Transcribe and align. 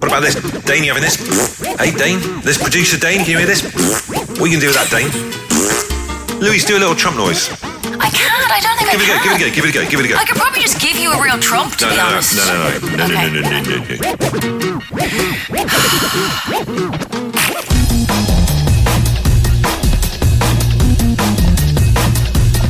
What 0.00 0.08
about 0.08 0.20
this? 0.22 0.34
Dane, 0.64 0.82
you 0.84 0.92
having 0.94 1.02
this? 1.04 1.16
Hey, 1.78 1.90
Dane, 1.92 2.20
this 2.40 2.56
producer 2.60 2.96
Dane, 2.98 3.18
can 3.20 3.30
you 3.32 3.38
hear 3.38 3.46
this? 3.46 3.62
What 4.08 4.40
are 4.40 4.46
you 4.48 4.58
going 4.58 4.60
to 4.60 4.66
do 4.66 4.72
with 4.72 4.80
that, 4.80 4.88
Dane? 4.90 6.40
Louise, 6.40 6.64
do 6.64 6.76
a 6.76 6.80
little 6.80 6.94
Trump 6.94 7.16
noise. 7.18 7.50
I 8.00 8.08
can't. 8.08 8.32
I 8.50 8.60
don't 8.60 8.78
think 8.78 8.90
Give 8.92 9.00
it 9.02 9.08
a 9.08 9.12
I 9.12 9.18
go, 9.20 9.36
can. 9.36 9.52
give 9.52 9.64
it 9.64 9.70
a 9.70 9.72
go, 9.72 9.84
give 9.84 10.00
it 10.00 10.00
a 10.00 10.00
go, 10.00 10.00
give 10.00 10.00
it 10.00 10.06
a 10.06 10.08
go. 10.08 10.16
I 10.16 10.24
could 10.24 10.36
probably 10.36 10.62
just 10.62 10.80
give 10.80 10.96
you 10.96 11.12
a 11.12 11.22
real 11.22 11.38
trump, 11.38 11.76
to 11.76 11.84
No, 11.84 11.90
be 11.90 11.96
no, 11.96 12.02
no, 12.02 12.08
honest. 12.16 12.34
no, 12.36 12.44
no, 12.48 12.54
no, 12.56 12.96
no, 12.96 13.04
Okay. 13.04 13.28
no, 13.28 13.40
no, 13.40 13.40
no, 13.44 13.60
no, 13.60 13.76
no. 13.76 15.10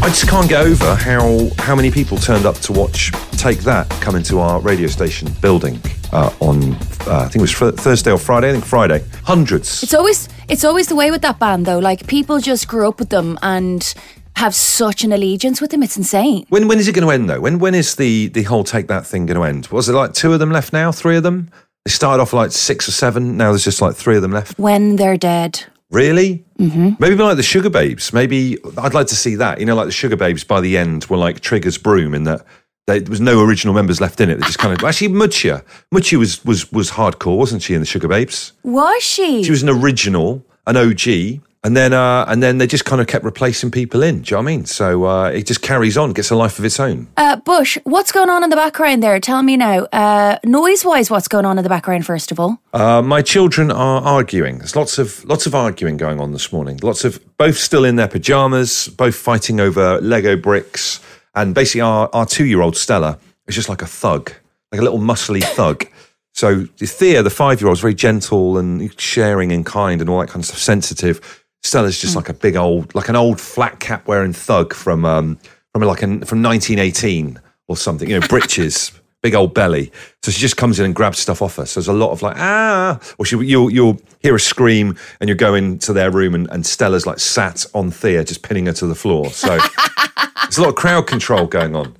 I 0.02 0.08
just 0.08 0.28
can't 0.28 0.48
get 0.48 0.64
over 0.64 0.94
how 0.94 1.48
how 1.58 1.74
many 1.76 1.90
people 1.90 2.16
turned 2.18 2.46
up 2.46 2.56
to 2.60 2.72
watch 2.72 3.12
Take 3.32 3.58
That 3.60 3.88
come 4.00 4.16
into 4.16 4.38
our 4.38 4.60
radio 4.60 4.88
station 4.88 5.30
building 5.40 5.80
uh, 6.12 6.32
on 6.40 6.74
uh, 7.06 7.24
I 7.24 7.28
think 7.28 7.36
it 7.36 7.40
was 7.40 7.54
Thursday 7.54 8.10
or 8.10 8.18
Friday. 8.18 8.50
I 8.50 8.52
think 8.52 8.64
Friday. 8.64 9.04
Hundreds. 9.24 9.82
It's 9.82 9.94
always 9.94 10.28
it's 10.48 10.64
always 10.64 10.88
the 10.88 10.96
way 10.96 11.10
with 11.10 11.22
that 11.22 11.38
band 11.38 11.66
though. 11.66 11.78
Like 11.78 12.06
people 12.06 12.38
just 12.40 12.68
grew 12.68 12.88
up 12.88 12.98
with 12.98 13.10
them 13.10 13.38
and 13.42 13.94
have 14.36 14.54
such 14.54 15.04
an 15.04 15.12
allegiance 15.12 15.60
with 15.60 15.70
them. 15.70 15.82
It's 15.82 15.96
insane. 15.96 16.46
When 16.48 16.68
when 16.68 16.78
is 16.78 16.88
it 16.88 16.94
going 16.94 17.06
to 17.06 17.12
end 17.12 17.28
though? 17.28 17.40
When 17.40 17.58
when 17.58 17.74
is 17.74 17.96
the 17.96 18.28
the 18.28 18.44
whole 18.44 18.64
Take 18.64 18.88
That 18.88 19.06
thing 19.06 19.26
going 19.26 19.36
to 19.36 19.44
end? 19.44 19.66
Was 19.68 19.88
it 19.88 19.92
like 19.92 20.12
two 20.12 20.32
of 20.32 20.38
them 20.38 20.50
left 20.50 20.72
now? 20.72 20.92
Three 20.92 21.16
of 21.16 21.22
them? 21.22 21.50
They 21.84 21.90
started 21.90 22.22
off 22.22 22.32
like 22.32 22.52
six 22.52 22.88
or 22.88 22.92
seven. 22.92 23.36
Now 23.36 23.50
there's 23.50 23.64
just 23.64 23.80
like 23.80 23.96
three 23.96 24.16
of 24.16 24.22
them 24.22 24.32
left. 24.32 24.58
When 24.58 24.96
they're 24.96 25.16
dead. 25.16 25.64
Really? 25.90 26.44
Mm-hmm. 26.58 26.90
Maybe 27.00 27.16
like 27.16 27.36
the 27.36 27.42
Sugababes. 27.42 28.12
Maybe 28.12 28.58
I'd 28.78 28.94
like 28.94 29.08
to 29.08 29.16
see 29.16 29.34
that. 29.36 29.58
You 29.58 29.66
know, 29.66 29.74
like 29.74 29.86
the 29.86 29.92
Sugababes 29.92 30.46
by 30.46 30.60
the 30.60 30.78
end 30.78 31.06
were 31.06 31.16
like 31.16 31.40
Trigger's 31.40 31.78
broom 31.78 32.14
in 32.14 32.24
that 32.24 32.44
there 32.86 33.00
was 33.08 33.20
no 33.20 33.42
original 33.44 33.74
members 33.74 34.00
left 34.00 34.20
in 34.20 34.30
it. 34.30 34.36
They 34.36 34.46
just 34.46 34.58
kind 34.58 34.76
of 34.76 34.84
actually 34.88 35.08
Mutya. 35.08 35.62
Mutya 35.92 36.18
was 36.18 36.44
was 36.44 36.70
was 36.72 36.90
hardcore, 36.92 37.36
wasn't 37.36 37.62
she? 37.62 37.74
In 37.74 37.80
the 37.80 37.86
Sugababes, 37.86 38.52
Was 38.62 39.02
she? 39.02 39.42
she 39.44 39.50
was 39.50 39.62
an 39.62 39.68
original, 39.68 40.44
an 40.66 40.76
OG, 40.76 41.40
and 41.62 41.76
then 41.76 41.92
uh, 41.92 42.24
and 42.26 42.42
then 42.42 42.58
they 42.58 42.66
just 42.66 42.84
kind 42.86 43.00
of 43.00 43.06
kept 43.06 43.24
replacing 43.24 43.70
people 43.70 44.02
in. 44.02 44.22
Do 44.22 44.30
you 44.30 44.36
know 44.36 44.42
what 44.42 44.50
I 44.50 44.56
mean? 44.56 44.64
So 44.66 45.04
uh, 45.04 45.28
it 45.28 45.46
just 45.46 45.60
carries 45.62 45.96
on, 45.98 46.12
gets 46.14 46.30
a 46.30 46.34
life 46.36 46.58
of 46.58 46.64
its 46.64 46.80
own. 46.80 47.06
uh, 47.16 47.36
Bush, 47.36 47.76
what's 47.84 48.12
going 48.12 48.30
on 48.30 48.42
in 48.42 48.50
the 48.50 48.56
background 48.56 49.02
there? 49.02 49.20
Tell 49.20 49.42
me 49.42 49.56
now. 49.56 49.84
Uh, 49.92 50.38
noise 50.44 50.84
wise, 50.84 51.10
what's 51.10 51.28
going 51.28 51.44
on 51.44 51.58
in 51.58 51.62
the 51.64 51.68
background, 51.70 52.06
first 52.06 52.32
of 52.32 52.40
all? 52.40 52.58
Uh, 52.72 53.02
my 53.02 53.20
children 53.22 53.70
are 53.70 54.00
arguing. 54.02 54.58
There's 54.58 54.74
lots 54.74 54.98
of 54.98 55.22
lots 55.26 55.46
of 55.46 55.54
arguing 55.54 55.96
going 55.98 56.18
on 56.18 56.32
this 56.32 56.50
morning. 56.52 56.80
Lots 56.82 57.04
of 57.04 57.20
both 57.36 57.58
still 57.58 57.84
in 57.84 57.96
their 57.96 58.08
pajamas, 58.08 58.88
both 58.88 59.14
fighting 59.14 59.60
over 59.60 60.00
Lego 60.00 60.36
bricks, 60.36 60.98
and 61.34 61.54
basically 61.54 61.82
our 61.82 62.08
our 62.12 62.26
two 62.26 62.44
year 62.44 62.60
old 62.60 62.76
Stella 62.76 63.18
is 63.46 63.54
just 63.54 63.68
like 63.68 63.82
a 63.82 63.86
thug, 63.86 64.32
like 64.72 64.80
a 64.80 64.84
little 64.84 64.98
muscly 64.98 65.42
thug. 65.56 65.86
So 66.34 66.64
Thea, 66.64 67.22
the 67.22 67.30
five 67.30 67.60
year 67.60 67.68
old, 67.68 67.76
is 67.76 67.80
very 67.80 67.94
gentle 67.94 68.58
and 68.58 68.98
sharing 69.00 69.52
and 69.52 69.66
kind 69.66 70.00
and 70.00 70.08
all 70.08 70.20
that 70.20 70.28
kind 70.28 70.40
of 70.40 70.46
stuff, 70.46 70.58
sensitive. 70.58 71.44
Stella's 71.62 72.00
just 72.00 72.16
like 72.16 72.28
a 72.28 72.34
big 72.34 72.56
old, 72.56 72.94
like 72.94 73.08
an 73.08 73.16
old 73.16 73.40
flat 73.40 73.80
cap 73.80 74.06
wearing 74.06 74.32
thug 74.32 74.72
from 74.72 75.04
um 75.04 75.38
from 75.72 75.82
like 75.82 76.02
an, 76.02 76.24
from 76.24 76.42
1918 76.42 77.40
or 77.68 77.76
something. 77.76 78.08
You 78.08 78.18
know, 78.18 78.26
breeches 78.28 78.92
big 79.22 79.34
old 79.34 79.54
belly. 79.54 79.92
So 80.22 80.30
she 80.30 80.40
just 80.40 80.56
comes 80.56 80.78
in 80.78 80.86
and 80.86 80.94
grabs 80.94 81.18
stuff 81.18 81.42
off 81.42 81.56
her. 81.56 81.66
So 81.66 81.80
there's 81.80 81.88
a 81.88 81.92
lot 81.92 82.10
of 82.10 82.22
like 82.22 82.36
ah, 82.38 82.98
or 83.18 83.26
she 83.26 83.36
you'll 83.38 83.70
you'll 83.70 84.00
hear 84.20 84.34
a 84.34 84.40
scream 84.40 84.96
and 85.20 85.28
you 85.28 85.34
go 85.34 85.54
into 85.54 85.92
their 85.92 86.10
room 86.10 86.34
and, 86.34 86.48
and 86.50 86.64
Stella's 86.64 87.06
like 87.06 87.18
sat 87.18 87.66
on 87.74 87.90
Thea, 87.90 88.24
just 88.24 88.42
pinning 88.42 88.66
her 88.66 88.72
to 88.74 88.86
the 88.86 88.94
floor. 88.94 89.30
So 89.30 89.58
there's 90.50 90.58
a 90.58 90.62
lot 90.62 90.70
of 90.70 90.74
crowd 90.74 91.06
control 91.06 91.46
going 91.46 91.76
on. 91.76 91.94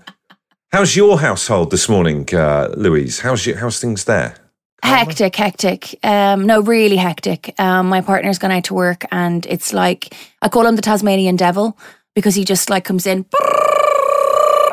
How's 0.73 0.97
your 0.97 1.21
household 1.21 1.71
this 1.71 1.89
morning, 1.89 2.29
uh, 2.35 2.75
Louise? 2.77 3.21
How's 3.21 3.47
your, 3.47 3.57
how's 3.57 3.79
things 3.81 4.07
there? 4.07 4.35
Hectic, 4.83 5.37
hectic. 5.37 6.05
Um, 6.05 6.47
no, 6.47 6.61
really 6.61 6.97
hectic. 6.97 7.55
Um, 7.61 7.89
my 7.89 8.01
partner's 8.01 8.39
gone 8.39 8.51
out 8.51 8.65
to 8.65 8.75
work, 8.75 9.05
and 9.13 9.47
it's 9.47 9.73
like 9.73 10.15
I 10.43 10.49
call 10.49 10.67
him 10.67 10.75
the 10.75 10.83
Tasmanian 10.83 11.37
Devil 11.37 11.79
because 12.17 12.35
he 12.35 12.45
just 12.45 12.71
like 12.71 12.85
comes 12.85 13.07
in, 13.07 13.25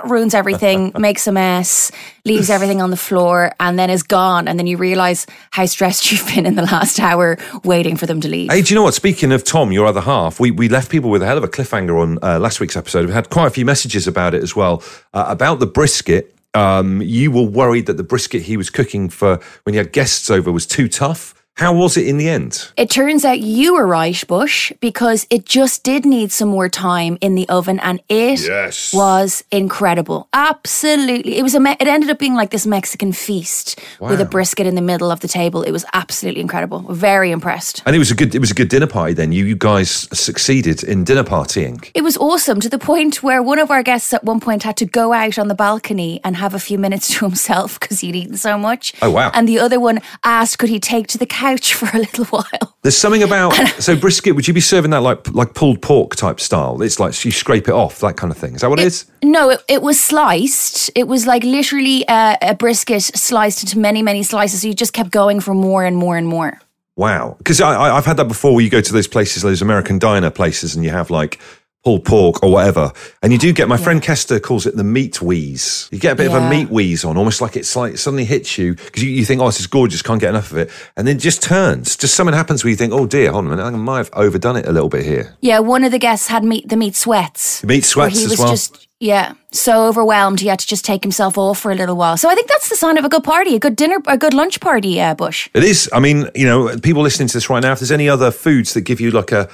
ruins 0.06 0.34
everything, 0.34 0.92
makes 0.98 1.28
a 1.28 1.32
mess, 1.32 1.92
leaves 2.26 2.50
everything 2.50 2.82
on 2.82 2.90
the 2.90 2.98
floor, 2.98 3.52
and 3.60 3.78
then 3.78 3.90
is 3.90 4.04
gone. 4.04 4.48
And 4.48 4.60
then 4.60 4.68
you 4.68 4.78
realize 4.78 5.26
how 5.52 5.66
stressed 5.66 6.12
you've 6.12 6.28
been 6.28 6.46
in 6.46 6.56
the 6.56 6.64
last 6.64 7.00
hour 7.00 7.38
waiting 7.64 7.98
for 7.98 8.06
them 8.06 8.22
to 8.22 8.28
leave. 8.28 8.52
Hey, 8.52 8.62
do 8.62 8.74
you 8.74 8.76
know 8.76 8.84
what? 8.84 8.94
Speaking 8.94 9.32
of 9.32 9.44
Tom, 9.44 9.72
your 9.72 9.86
other 9.86 10.02
half, 10.02 10.40
we, 10.40 10.52
we 10.52 10.70
left 10.70 10.92
people 10.92 11.10
with 11.10 11.22
a 11.22 11.26
hell 11.26 11.38
of 11.38 11.44
a 11.44 11.48
cliffhanger 11.48 12.02
on 12.02 12.20
uh, 12.22 12.40
last 12.40 12.60
week's 12.60 12.76
episode. 12.76 13.06
We've 13.06 13.14
had 13.14 13.30
quite 13.30 13.48
a 13.48 13.52
few 13.52 13.66
messages 13.66 14.08
about 14.08 14.34
it 14.34 14.44
as 14.44 14.56
well. 14.56 14.84
Uh, 15.14 15.26
about 15.28 15.60
the 15.60 15.68
brisket. 15.68 16.34
Um, 16.54 17.02
you 17.02 17.30
were 17.30 17.44
worried 17.44 17.86
that 17.86 17.98
the 17.98 18.04
brisket 18.04 18.42
he 18.42 18.58
was 18.58 18.70
cooking 18.70 19.10
for 19.10 19.40
when 19.64 19.74
you 19.74 19.80
had 19.80 19.92
guests 19.92 20.32
over 20.32 20.52
was 20.52 20.66
too 20.66 20.88
tough. 20.88 21.37
How 21.58 21.74
was 21.74 21.98
it 21.98 22.06
in 22.08 22.18
the 22.18 22.30
end? 22.30 22.72
It 22.78 22.90
turns 22.92 23.26
out 23.26 23.40
you 23.40 23.74
were 23.74 23.88
right, 23.88 24.24
Bush, 24.28 24.72
because 24.80 25.26
it 25.32 25.44
just 25.46 25.84
did 25.84 26.06
need 26.06 26.32
some 26.32 26.50
more 26.50 26.70
time 26.70 27.18
in 27.20 27.34
the 27.34 27.50
oven, 27.50 27.80
and 27.80 28.00
it 28.10 28.42
Yes. 28.42 28.94
was 28.94 29.44
incredible. 29.52 30.28
Absolutely, 30.34 31.36
it 31.38 31.42
was 31.42 31.56
a. 31.56 31.60
Me- 31.60 31.76
it 31.80 31.88
ended 31.88 32.12
up 32.12 32.20
being 32.20 32.36
like 32.36 32.52
this 32.52 32.68
Mexican 32.68 33.12
feast 33.12 33.80
with 34.00 34.22
a 34.22 34.26
brisket 34.26 34.68
in 34.68 34.76
the 34.76 34.82
middle 34.84 35.10
of 35.10 35.22
the 35.22 35.28
table. 35.28 35.64
It 35.64 35.72
was 35.72 35.84
absolutely 35.94 36.42
incredible. 36.42 36.82
Very 36.94 37.32
impressed. 37.32 37.82
And 37.88 37.96
it 37.96 38.00
was 38.00 38.12
a 38.12 38.16
good 38.16 38.36
it 38.36 38.40
was 38.40 38.52
a 38.52 38.54
good 38.54 38.70
dinner 38.70 38.86
party 38.86 39.14
then. 39.14 39.32
You 39.32 39.46
you 39.46 39.56
guys 39.56 40.08
succeeded 40.14 40.84
in 40.84 41.04
dinner 41.06 41.24
partying. 41.24 41.90
It 41.96 42.04
was 42.04 42.18
awesome 42.18 42.60
to 42.60 42.70
the 42.70 42.78
point 42.78 43.24
where 43.24 43.42
one 43.42 43.58
of 43.58 43.72
our 43.72 43.82
guests 43.82 44.14
at 44.14 44.24
one 44.24 44.40
point 44.40 44.62
had 44.62 44.78
to 44.78 44.86
go 44.86 45.12
out 45.12 45.40
on 45.40 45.48
the 45.48 45.56
balcony 45.56 46.20
and 46.24 46.36
have 46.36 46.54
a 46.54 46.60
few 46.60 46.78
minutes 46.78 47.08
to 47.18 47.26
himself 47.26 47.80
because 47.80 48.02
he'd 48.02 48.16
eaten 48.16 48.38
so 48.38 48.60
much. 48.60 48.94
Oh, 49.02 49.10
wow. 49.10 49.32
And 49.34 49.48
the 49.50 49.58
other 49.58 49.80
one 49.80 50.00
asked, 50.24 50.60
could 50.60 50.70
he 50.70 50.80
take 50.80 51.08
to 51.08 51.18
the 51.18 51.26
couch 51.26 51.47
for 51.56 51.90
a 51.96 52.00
little 52.00 52.26
while? 52.30 52.76
There's 52.84 52.98
something 52.98 53.24
about 53.24 53.54
so 53.82 53.96
brisket. 53.96 54.36
Would 54.36 54.48
you 54.48 54.54
be 54.54 54.62
serving 54.62 54.92
that 54.92 55.02
like 55.02 55.28
like 55.34 55.54
pulled 55.54 55.82
pork 55.82 56.16
type 56.16 56.40
style? 56.40 56.82
It's 56.82 57.00
like 57.00 57.26
you 57.26 57.32
scrape 57.32 57.68
it 57.68 57.74
off, 57.74 58.00
that 58.00 58.18
kind 58.18 58.32
of 58.32 58.38
thing. 58.38 58.56
Is 58.56 58.62
that 58.62 58.70
what 58.70 58.80
it 58.80 58.88
is? 58.88 59.06
No, 59.24 59.50
it, 59.50 59.64
it 59.68 59.82
was 59.82 60.00
sliced. 60.00 60.92
It 60.96 61.08
was 61.08 61.26
like 61.26 61.44
literally 61.44 62.08
uh, 62.08 62.38
a 62.42 62.56
brisket 62.56 63.04
sliced 63.04 63.64
into 63.64 63.80
many, 63.80 64.02
many 64.02 64.24
slices. 64.24 64.62
So 64.62 64.68
you 64.68 64.74
just 64.74 64.94
kept 64.94 65.12
going 65.12 65.40
for 65.40 65.54
more 65.54 65.84
and 65.84 65.98
more 65.98 66.18
and 66.18 66.28
more. 66.28 66.60
Wow, 66.96 67.36
because 67.38 67.62
I, 67.62 67.74
I, 67.74 67.98
I've 67.98 68.06
had 68.06 68.18
that 68.18 68.28
before. 68.28 68.56
Where 68.56 68.64
you 68.64 68.72
go 68.72 68.82
to 68.82 68.94
those 68.94 69.08
places, 69.08 69.44
those 69.44 69.62
American 69.62 70.00
diner 70.00 70.32
places, 70.32 70.76
and 70.76 70.84
you 70.84 70.90
have 70.90 71.12
like 71.12 71.40
pulled 71.84 72.06
pork 72.06 72.44
or 72.44 72.52
whatever, 72.52 72.92
and 73.22 73.32
you 73.32 73.40
do 73.40 73.54
get. 73.54 73.68
My 73.68 73.78
friend 73.78 74.02
Kester 74.02 74.40
calls 74.40 74.66
it 74.66 74.76
the 74.76 74.84
meat 74.84 75.22
wheeze. 75.22 75.88
You 75.92 76.00
get 76.00 76.14
a 76.14 76.16
bit 76.16 76.28
of 76.28 76.34
a 76.34 76.50
meat 76.50 76.70
wheeze 76.70 77.06
on, 77.06 77.18
almost 77.18 77.42
like 77.42 77.56
it's 77.56 77.76
like 77.76 77.94
it 77.94 77.98
suddenly 77.98 78.26
hits 78.26 78.58
you 78.58 78.76
because 78.76 79.04
you, 79.04 79.10
you 79.10 79.26
think, 79.26 79.42
oh, 79.42 79.46
this 79.46 79.60
is 79.60 79.68
gorgeous, 79.68 80.02
can't 80.02 80.20
get 80.20 80.30
enough 80.30 80.52
of 80.52 80.58
it, 80.58 80.72
and 80.96 81.08
then 81.08 81.18
it 81.18 81.20
just 81.20 81.42
turns. 81.42 81.96
Just 81.96 82.16
something 82.16 82.34
happens 82.34 82.64
where 82.64 82.72
you 82.72 82.78
think, 82.78 82.94
oh 82.94 83.06
dear, 83.06 83.32
hold 83.32 83.46
on 83.46 83.54
a 83.54 83.56
minute, 83.56 83.66
I 83.66 83.70
might 83.72 83.98
have 83.98 84.10
overdone 84.14 84.58
it 84.58 84.66
a 84.66 84.72
little 84.72 84.90
bit 84.90 85.06
here. 85.06 85.36
Yeah, 85.42 85.60
one 85.60 85.84
of 85.84 85.92
the 85.92 86.00
guests 86.00 86.28
had 86.28 86.44
meat, 86.44 86.68
the 86.68 86.78
meat 86.78 86.96
sweats. 86.96 87.64
Meat 87.64 87.86
sweats 87.86 88.18
he 88.18 88.26
as 88.26 88.32
was 88.32 88.40
well. 88.40 88.50
just 88.50 88.88
yeah 89.00 89.34
so 89.52 89.88
overwhelmed 89.88 90.40
he 90.40 90.48
had 90.48 90.60
to 90.60 90.68
just 90.68 90.84
take 90.84 91.04
himself 91.04 91.38
off 91.38 91.60
for 91.60 91.72
a 91.72 91.76
little 91.76 91.96
while. 91.96 92.18
So 92.18 92.30
I 92.30 92.36
think 92.36 92.48
that's 92.48 92.70
the 92.70 92.76
sign 92.76 92.98
of 92.98 93.06
a 93.06 93.10
good 93.10 93.24
party, 93.24 93.56
a 93.56 93.60
good 93.60 93.76
dinner, 93.76 93.98
a 94.08 94.18
good 94.18 94.34
lunch 94.34 94.60
party. 94.60 95.00
Uh, 95.02 95.16
Bush. 95.16 95.50
It 95.54 95.64
is. 95.64 95.90
I 95.94 96.00
mean, 96.00 96.30
you 96.36 96.46
know, 96.46 96.78
people 96.78 97.02
listening 97.02 97.28
to 97.30 97.34
this 97.34 97.50
right 97.50 97.62
now, 97.62 97.72
if 97.72 97.80
there's 97.80 97.92
any 97.92 98.10
other 98.10 98.32
foods 98.32 98.74
that 98.74 98.82
give 98.82 99.00
you 99.02 99.12
like 99.12 99.32
a, 99.32 99.50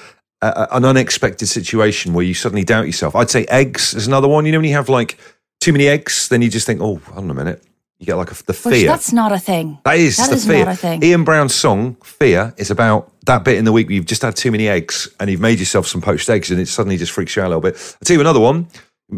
a 0.48 0.76
an 0.76 0.84
unexpected 0.84 1.46
situation 1.46 2.14
where 2.14 2.24
you 2.24 2.34
suddenly 2.34 2.64
doubt 2.64 2.86
yourself, 2.86 3.14
I'd 3.16 3.30
say 3.30 3.44
eggs 3.46 3.94
is 3.94 4.06
another 4.06 4.28
one. 4.28 4.46
You 4.46 4.52
know, 4.52 4.58
when 4.58 4.68
you 4.68 4.74
have 4.74 4.88
like 4.88 5.18
too 5.60 5.72
many 5.72 5.88
eggs, 5.88 6.28
then 6.28 6.42
you 6.42 6.50
just 6.50 6.66
think, 6.66 6.80
oh, 6.80 6.96
hold 6.96 7.18
on 7.24 7.30
a 7.30 7.34
minute. 7.34 7.62
You 7.98 8.06
get 8.06 8.16
like 8.16 8.32
a, 8.32 8.42
the 8.44 8.52
fear. 8.52 8.86
that's 8.86 9.12
not 9.12 9.32
a 9.32 9.38
thing. 9.38 9.78
That 9.84 9.96
is 9.98 10.16
That 10.16 10.30
the 10.30 10.36
is 10.36 10.46
fear. 10.46 10.64
not 10.64 10.74
a 10.74 10.76
thing. 10.76 11.02
Ian 11.02 11.24
Brown's 11.24 11.54
song 11.54 11.94
"Fear" 12.02 12.52
is 12.56 12.70
about 12.70 13.10
that 13.26 13.44
bit 13.44 13.56
in 13.56 13.64
the 13.64 13.72
week 13.72 13.86
where 13.86 13.94
you've 13.94 14.04
just 14.06 14.22
had 14.22 14.36
too 14.36 14.50
many 14.50 14.68
eggs 14.68 15.08
and 15.20 15.30
you've 15.30 15.40
made 15.40 15.58
yourself 15.60 15.86
some 15.86 16.00
poached 16.02 16.28
eggs, 16.28 16.50
and 16.50 16.60
it 16.60 16.66
suddenly 16.68 16.96
just 16.96 17.12
freaks 17.12 17.36
you 17.36 17.42
out 17.42 17.46
a 17.46 17.50
little 17.56 17.62
bit. 17.62 17.74
I'll 17.76 18.04
tell 18.04 18.14
you 18.14 18.20
another 18.20 18.40
one. 18.40 18.66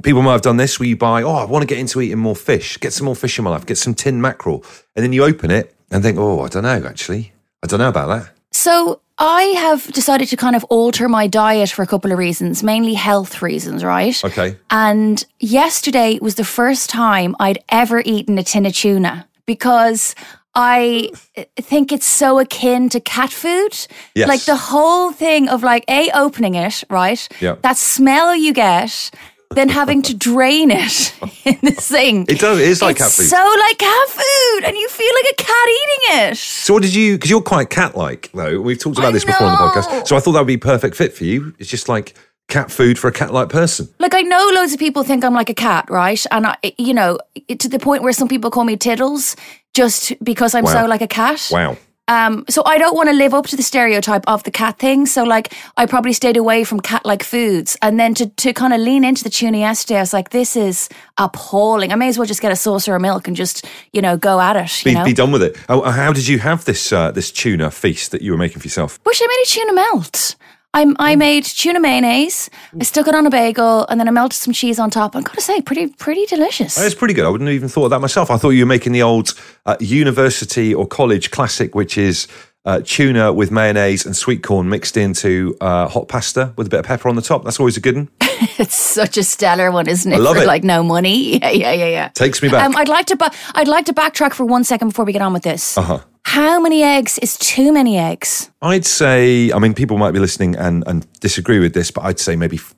People 0.02 0.20
might 0.22 0.32
have 0.32 0.42
done 0.42 0.56
this 0.58 0.78
where 0.78 0.88
you 0.88 0.96
buy, 0.96 1.22
oh, 1.22 1.32
I 1.32 1.44
want 1.44 1.62
to 1.62 1.66
get 1.66 1.78
into 1.78 2.00
eating 2.00 2.18
more 2.18 2.36
fish, 2.36 2.76
get 2.78 2.92
some 2.92 3.06
more 3.06 3.14
fish 3.16 3.38
in 3.38 3.44
my 3.44 3.50
life, 3.50 3.64
get 3.66 3.78
some 3.78 3.94
tin 3.94 4.20
mackerel, 4.20 4.64
and 4.94 5.02
then 5.04 5.12
you 5.12 5.24
open 5.24 5.50
it 5.50 5.74
and 5.90 6.02
think, 6.02 6.18
oh, 6.18 6.40
I 6.40 6.48
don't 6.48 6.64
know, 6.64 6.84
actually, 6.86 7.32
I 7.62 7.66
don't 7.68 7.78
know 7.78 7.88
about 7.88 8.08
that. 8.08 8.30
So 8.52 9.00
I 9.18 9.42
have 9.58 9.90
decided 9.92 10.28
to 10.28 10.36
kind 10.36 10.54
of 10.54 10.64
alter 10.64 11.08
my 11.08 11.26
diet 11.26 11.70
for 11.70 11.82
a 11.82 11.86
couple 11.86 12.12
of 12.12 12.18
reasons, 12.18 12.62
mainly 12.62 12.94
health 12.94 13.40
reasons, 13.40 13.82
right? 13.82 14.22
Okay. 14.24 14.56
And 14.70 15.24
yesterday 15.40 16.18
was 16.20 16.34
the 16.34 16.44
first 16.44 16.90
time 16.90 17.34
I'd 17.40 17.58
ever 17.70 18.02
eaten 18.04 18.36
a 18.38 18.42
tin 18.42 18.66
of 18.66 18.74
tuna 18.74 19.26
because 19.46 20.14
I 20.54 21.10
think 21.56 21.92
it's 21.92 22.06
so 22.06 22.38
akin 22.38 22.88
to 22.90 23.00
cat 23.00 23.30
food. 23.30 23.86
Yes. 24.14 24.28
Like 24.28 24.44
the 24.44 24.56
whole 24.56 25.12
thing 25.12 25.48
of 25.48 25.62
like 25.62 25.84
A, 25.88 26.10
opening 26.12 26.54
it, 26.54 26.84
right? 26.90 27.28
Yeah. 27.40 27.56
That 27.62 27.76
smell 27.76 28.34
you 28.34 28.52
get, 28.52 29.10
then 29.50 29.68
having 29.68 30.02
to 30.02 30.14
drain 30.14 30.70
it 30.70 31.14
in 31.44 31.58
the 31.62 31.74
sink. 31.80 32.30
It 32.30 32.38
does. 32.40 32.58
It 32.58 32.68
is 32.68 32.82
like 32.82 32.96
it's 32.96 33.04
cat 33.04 33.12
food. 33.12 33.26
so 33.28 33.54
like 33.60 33.78
cat 33.78 34.08
food, 34.08 34.64
and 34.64 34.76
you 34.76 34.88
feel 34.88 35.12
like 35.14 35.32
a 35.32 35.42
cat 35.42 35.68
eating 35.68 36.30
it. 36.30 36.36
So 36.36 36.74
what 36.74 36.82
did 36.82 36.94
you? 36.94 37.14
Because 37.14 37.30
you're 37.30 37.40
quite 37.42 37.70
cat-like, 37.70 38.30
though. 38.34 38.60
We've 38.60 38.78
talked 38.78 38.98
about 38.98 39.08
I 39.08 39.12
this 39.12 39.24
before 39.24 39.46
on 39.46 39.52
the 39.52 39.58
podcast. 39.80 40.06
So 40.08 40.16
I 40.16 40.20
thought 40.20 40.32
that 40.32 40.40
would 40.40 40.46
be 40.46 40.54
a 40.54 40.58
perfect 40.58 40.96
fit 40.96 41.14
for 41.14 41.24
you. 41.24 41.54
It's 41.58 41.70
just 41.70 41.88
like 41.88 42.14
cat 42.48 42.70
food 42.70 42.98
for 42.98 43.08
a 43.08 43.12
cat-like 43.12 43.48
person. 43.48 43.88
Like 43.98 44.14
I 44.14 44.22
know 44.22 44.50
loads 44.54 44.72
of 44.72 44.78
people 44.78 45.02
think 45.02 45.24
I'm 45.24 45.34
like 45.34 45.50
a 45.50 45.54
cat, 45.54 45.88
right? 45.90 46.24
And 46.30 46.46
I, 46.46 46.56
you 46.78 46.94
know, 46.94 47.18
to 47.58 47.68
the 47.68 47.78
point 47.78 48.02
where 48.02 48.12
some 48.12 48.28
people 48.28 48.50
call 48.50 48.64
me 48.64 48.76
Tiddles 48.76 49.36
just 49.74 50.12
because 50.22 50.54
I'm 50.54 50.64
Wow. 50.64 50.72
so 50.82 50.86
like 50.86 51.02
a 51.02 51.08
cat. 51.08 51.48
Wow. 51.50 51.76
Um, 52.08 52.44
so 52.48 52.62
I 52.64 52.78
don't 52.78 52.94
want 52.94 53.08
to 53.08 53.14
live 53.14 53.34
up 53.34 53.46
to 53.46 53.56
the 53.56 53.62
stereotype 53.62 54.22
of 54.28 54.44
the 54.44 54.50
cat 54.50 54.78
thing. 54.78 55.06
So 55.06 55.24
like 55.24 55.52
I 55.76 55.86
probably 55.86 56.12
stayed 56.12 56.36
away 56.36 56.62
from 56.64 56.80
cat-like 56.80 57.22
foods, 57.22 57.76
and 57.82 57.98
then 57.98 58.14
to 58.14 58.26
to 58.26 58.52
kind 58.52 58.72
of 58.72 58.80
lean 58.80 59.04
into 59.04 59.24
the 59.24 59.30
tuna 59.30 59.58
yesterday, 59.58 59.98
I 59.98 60.02
was 60.02 60.12
like, 60.12 60.30
this 60.30 60.56
is 60.56 60.88
appalling. 61.18 61.92
I 61.92 61.96
may 61.96 62.08
as 62.08 62.18
well 62.18 62.26
just 62.26 62.40
get 62.40 62.52
a 62.52 62.56
saucer 62.56 62.94
of 62.94 63.02
milk 63.02 63.26
and 63.26 63.36
just 63.36 63.66
you 63.92 64.00
know 64.02 64.16
go 64.16 64.40
at 64.40 64.56
it. 64.56 64.82
Be, 64.84 64.94
know. 64.94 65.04
be 65.04 65.12
done 65.12 65.32
with 65.32 65.42
it. 65.42 65.56
Oh, 65.68 65.90
how 65.90 66.12
did 66.12 66.28
you 66.28 66.38
have 66.38 66.64
this 66.64 66.92
uh, 66.92 67.10
this 67.10 67.32
tuna 67.32 67.70
feast 67.70 68.12
that 68.12 68.22
you 68.22 68.32
were 68.32 68.38
making 68.38 68.60
for 68.60 68.66
yourself? 68.66 69.00
Wish 69.04 69.20
I 69.22 69.26
made 69.26 69.42
a 69.42 69.46
tuna 69.46 69.72
melt. 69.72 70.36
I, 70.74 70.82
I 70.98 71.14
Mm. 71.14 71.18
made 71.18 71.44
tuna 71.44 71.80
mayonnaise. 71.80 72.50
I 72.78 72.84
stuck 72.84 73.08
it 73.08 73.14
on 73.14 73.26
a 73.26 73.30
bagel, 73.30 73.86
and 73.88 73.98
then 73.98 74.08
I 74.08 74.10
melted 74.10 74.38
some 74.38 74.52
cheese 74.52 74.78
on 74.78 74.90
top. 74.90 75.16
I've 75.16 75.24
got 75.24 75.34
to 75.34 75.40
say, 75.40 75.60
pretty 75.62 75.86
pretty 75.88 76.26
delicious. 76.26 76.76
It's 76.78 76.94
pretty 76.94 77.14
good. 77.14 77.24
I 77.24 77.28
wouldn't 77.30 77.48
have 77.48 77.54
even 77.54 77.68
thought 77.68 77.84
of 77.86 77.90
that 77.90 78.00
myself. 78.00 78.30
I 78.30 78.36
thought 78.36 78.50
you 78.50 78.64
were 78.64 78.68
making 78.68 78.92
the 78.92 79.02
old 79.02 79.32
uh, 79.64 79.76
university 79.80 80.74
or 80.74 80.86
college 80.86 81.30
classic, 81.30 81.74
which 81.74 81.96
is 81.96 82.28
uh, 82.66 82.80
tuna 82.84 83.32
with 83.32 83.50
mayonnaise 83.50 84.04
and 84.04 84.14
sweet 84.16 84.42
corn 84.42 84.68
mixed 84.68 84.96
into 84.96 85.56
uh, 85.60 85.88
hot 85.88 86.08
pasta 86.08 86.52
with 86.56 86.66
a 86.66 86.70
bit 86.70 86.80
of 86.80 86.86
pepper 86.86 87.08
on 87.08 87.14
the 87.16 87.22
top. 87.22 87.44
That's 87.44 87.58
always 87.60 87.76
a 87.76 87.80
good 87.80 87.96
one. 87.96 88.08
It's 88.58 88.74
such 88.76 89.16
a 89.16 89.22
stellar 89.24 89.70
one, 89.70 89.88
isn't 89.88 90.10
it? 90.12 90.16
I 90.16 90.18
love 90.18 90.36
for 90.36 90.42
it. 90.42 90.46
like 90.46 90.62
no 90.64 90.82
money. 90.82 91.38
Yeah, 91.42 91.50
yeah, 91.50 91.72
yeah, 91.72 91.88
yeah. 91.88 92.08
Takes 92.08 92.42
me 92.42 92.48
back. 92.50 92.64
Um, 92.66 92.76
I'd 92.76 92.88
like 92.88 93.06
to, 93.06 93.16
ba- 93.16 93.30
I'd 93.54 93.68
like 93.68 93.86
to 93.86 93.94
backtrack 93.94 94.34
for 94.34 94.44
one 94.44 94.62
second 94.64 94.88
before 94.88 95.04
we 95.06 95.12
get 95.12 95.22
on 95.22 95.32
with 95.32 95.42
this. 95.42 95.76
Uh-huh. 95.78 96.00
How 96.28 96.58
many 96.58 96.82
eggs 96.82 97.18
is 97.18 97.38
too 97.38 97.72
many 97.72 97.96
eggs? 97.96 98.50
I'd 98.60 98.84
say, 98.84 99.52
I 99.52 99.60
mean, 99.60 99.74
people 99.74 99.96
might 99.96 100.10
be 100.10 100.18
listening 100.18 100.56
and, 100.56 100.82
and 100.88 101.06
disagree 101.20 101.60
with 101.60 101.72
this, 101.72 101.92
but 101.92 102.02
I'd 102.02 102.18
say 102.18 102.34
maybe 102.34 102.56
f- 102.56 102.74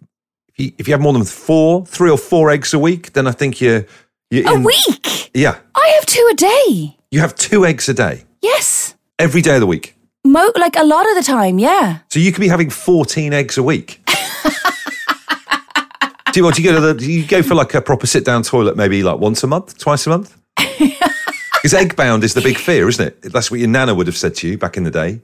if 0.49 0.59
you, 0.59 0.73
if 0.77 0.87
you 0.87 0.93
have 0.93 1.01
more 1.01 1.15
than 1.15 1.25
four, 1.25 1.87
three 1.87 2.11
or 2.11 2.19
four 2.19 2.51
eggs 2.51 2.75
a 2.75 2.79
week, 2.79 3.15
then 3.15 3.27
I 3.27 3.31
think 3.33 3.59
you're, 3.63 3.87
you're 4.31 4.47
A 4.47 4.55
in- 4.55 4.65
week? 4.65 5.31
Yeah. 5.33 5.57
I 5.75 5.89
have 5.97 6.05
two 6.05 6.29
a 6.31 6.35
day. 6.35 6.97
You 7.11 7.21
have 7.21 7.35
two 7.37 7.65
eggs 7.65 7.89
a 7.89 7.95
day, 7.95 8.25
Yes, 8.43 8.95
every 9.19 9.41
day 9.41 9.55
of 9.55 9.61
the 9.61 9.67
week. 9.67 9.97
Mo- 10.27 10.53
like 10.57 10.77
a 10.77 10.85
lot 10.85 11.09
of 11.09 11.15
the 11.17 11.23
time. 11.23 11.59
Yeah. 11.59 12.01
So 12.11 12.21
you 12.21 12.33
could 12.33 12.43
be 12.43 12.49
having 12.49 12.69
14 12.69 13.33
eggs 13.33 13.57
a 13.57 13.63
week. 13.63 14.03
do 16.33 16.39
you 16.39 16.45
want 16.45 16.57
to 16.57 16.63
go 16.63 16.75
to 16.75 16.81
the, 16.83 16.93
do 16.95 17.11
you 17.11 17.27
go 17.27 17.43
for 17.43 17.55
like 17.55 17.73
a 17.73 17.81
proper 17.81 18.07
sit 18.07 18.27
down 18.27 18.43
toilet 18.43 18.77
maybe 18.77 19.03
like 19.03 19.19
once 19.19 19.43
a 19.43 19.47
month, 19.47 19.79
twice 19.79 20.07
a 20.07 20.11
month? 20.11 20.37
Because 21.59 21.75
egg 21.75 21.97
bound 21.97 22.23
is 22.23 22.35
the 22.35 22.41
big 22.41 22.57
fear, 22.57 22.89
isn't 22.89 23.05
it? 23.05 23.21
That's 23.33 23.51
what 23.51 23.59
your 23.59 23.69
nana 23.69 23.95
would 23.95 24.07
have 24.07 24.17
said 24.17 24.35
to 24.37 24.49
you 24.49 24.57
back 24.57 24.77
in 24.77 24.85
the 24.85 24.91
day. 24.91 25.21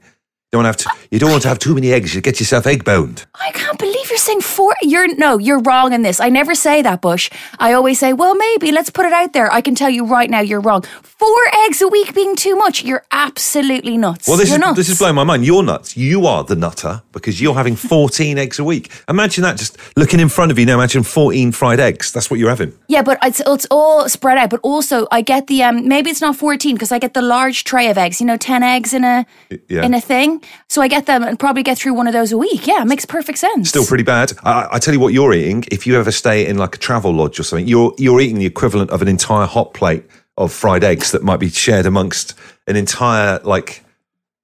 You 0.53 0.59
don't, 0.59 0.65
have 0.65 0.77
to, 0.77 0.89
you 1.11 1.19
don't 1.19 1.31
want 1.31 1.41
to 1.41 1.49
have 1.49 1.59
too 1.59 1.75
many 1.75 1.91
eggs. 1.91 2.15
You 2.15 2.21
get 2.21 2.39
yourself 2.39 2.65
egg 2.65 2.85
bound. 2.85 3.25
I 3.35 3.51
can't 3.51 3.77
believe 3.77 4.09
you're 4.09 4.17
saying 4.17 4.39
four. 4.39 4.73
You're 4.81 5.13
no, 5.15 5.37
you're 5.37 5.59
wrong 5.59 5.91
in 5.91 6.01
this. 6.01 6.21
I 6.21 6.29
never 6.29 6.55
say 6.55 6.81
that, 6.81 7.01
Bush. 7.01 7.29
I 7.59 7.73
always 7.73 7.99
say, 7.99 8.13
well, 8.13 8.35
maybe 8.35 8.71
let's 8.71 8.89
put 8.89 9.05
it 9.05 9.11
out 9.11 9.33
there. 9.33 9.51
I 9.51 9.59
can 9.59 9.75
tell 9.75 9.89
you 9.89 10.05
right 10.05 10.29
now, 10.29 10.39
you're 10.39 10.61
wrong. 10.61 10.83
Four 11.03 11.41
eggs 11.65 11.81
a 11.81 11.89
week 11.89 12.13
being 12.15 12.37
too 12.37 12.55
much. 12.55 12.85
You're 12.85 13.03
absolutely 13.11 13.97
nuts. 13.97 14.29
Well, 14.29 14.37
this 14.37 14.47
you're 14.47 14.57
is 14.57 14.61
nuts. 14.61 14.77
this 14.77 14.89
is 14.89 14.97
blowing 14.97 15.15
my 15.15 15.25
mind. 15.25 15.45
You're 15.45 15.63
nuts. 15.63 15.97
You 15.97 16.25
are 16.25 16.43
the 16.45 16.55
nutter 16.55 17.01
because 17.11 17.41
you're 17.41 17.55
having 17.55 17.75
14 17.75 18.37
eggs 18.37 18.57
a 18.57 18.63
week. 18.63 18.91
Imagine 19.09 19.43
that 19.43 19.57
just 19.57 19.77
looking 19.97 20.21
in 20.21 20.29
front 20.29 20.51
of 20.51 20.59
you 20.59 20.65
now. 20.65 20.75
Imagine 20.75 21.03
14 21.03 21.51
fried 21.51 21.81
eggs. 21.81 22.13
That's 22.13 22.31
what 22.31 22.39
you're 22.39 22.49
having. 22.49 22.71
Yeah, 22.87 23.01
but 23.01 23.17
it's 23.23 23.41
it's 23.45 23.67
all 23.71 24.07
spread 24.07 24.37
out. 24.37 24.51
But 24.51 24.61
also, 24.63 25.07
I 25.11 25.21
get 25.21 25.47
the 25.47 25.63
um 25.63 25.87
maybe 25.87 26.09
it's 26.09 26.21
not 26.21 26.35
fourteen 26.35 26.75
because 26.75 26.91
I 26.91 26.99
get 26.99 27.13
the 27.13 27.21
large 27.21 27.63
tray 27.63 27.89
of 27.89 27.97
eggs. 27.97 28.21
You 28.21 28.27
know, 28.27 28.37
ten 28.37 28.63
eggs 28.63 28.93
in 28.93 29.03
a 29.03 29.25
yeah. 29.67 29.83
in 29.83 29.93
a 29.93 30.01
thing. 30.01 30.34
So 30.67 30.81
I 30.81 30.87
get 30.87 31.05
them 31.05 31.23
and 31.23 31.37
probably 31.39 31.63
get 31.63 31.77
through 31.77 31.93
one 31.93 32.07
of 32.07 32.13
those 32.13 32.31
a 32.31 32.37
week. 32.37 32.67
Yeah, 32.67 32.81
it 32.81 32.85
makes 32.85 33.05
perfect 33.05 33.37
sense. 33.37 33.69
Still 33.69 33.85
pretty 33.85 34.03
bad. 34.03 34.33
I, 34.43 34.67
I 34.73 34.79
tell 34.79 34.93
you 34.93 34.99
what, 34.99 35.13
you're 35.13 35.33
eating. 35.33 35.63
If 35.71 35.85
you 35.87 35.97
ever 35.99 36.11
stay 36.11 36.45
in 36.47 36.57
like 36.57 36.75
a 36.75 36.79
travel 36.79 37.11
lodge 37.13 37.39
or 37.39 37.43
something, 37.43 37.67
you're 37.67 37.93
you're 37.97 38.19
eating 38.21 38.39
the 38.39 38.45
equivalent 38.45 38.91
of 38.91 39.01
an 39.01 39.07
entire 39.07 39.45
hot 39.45 39.73
plate 39.73 40.03
of 40.37 40.51
fried 40.51 40.83
eggs 40.83 41.11
that 41.11 41.23
might 41.23 41.37
be 41.39 41.49
shared 41.49 41.85
amongst 41.85 42.33
an 42.67 42.75
entire 42.75 43.39
like 43.43 43.83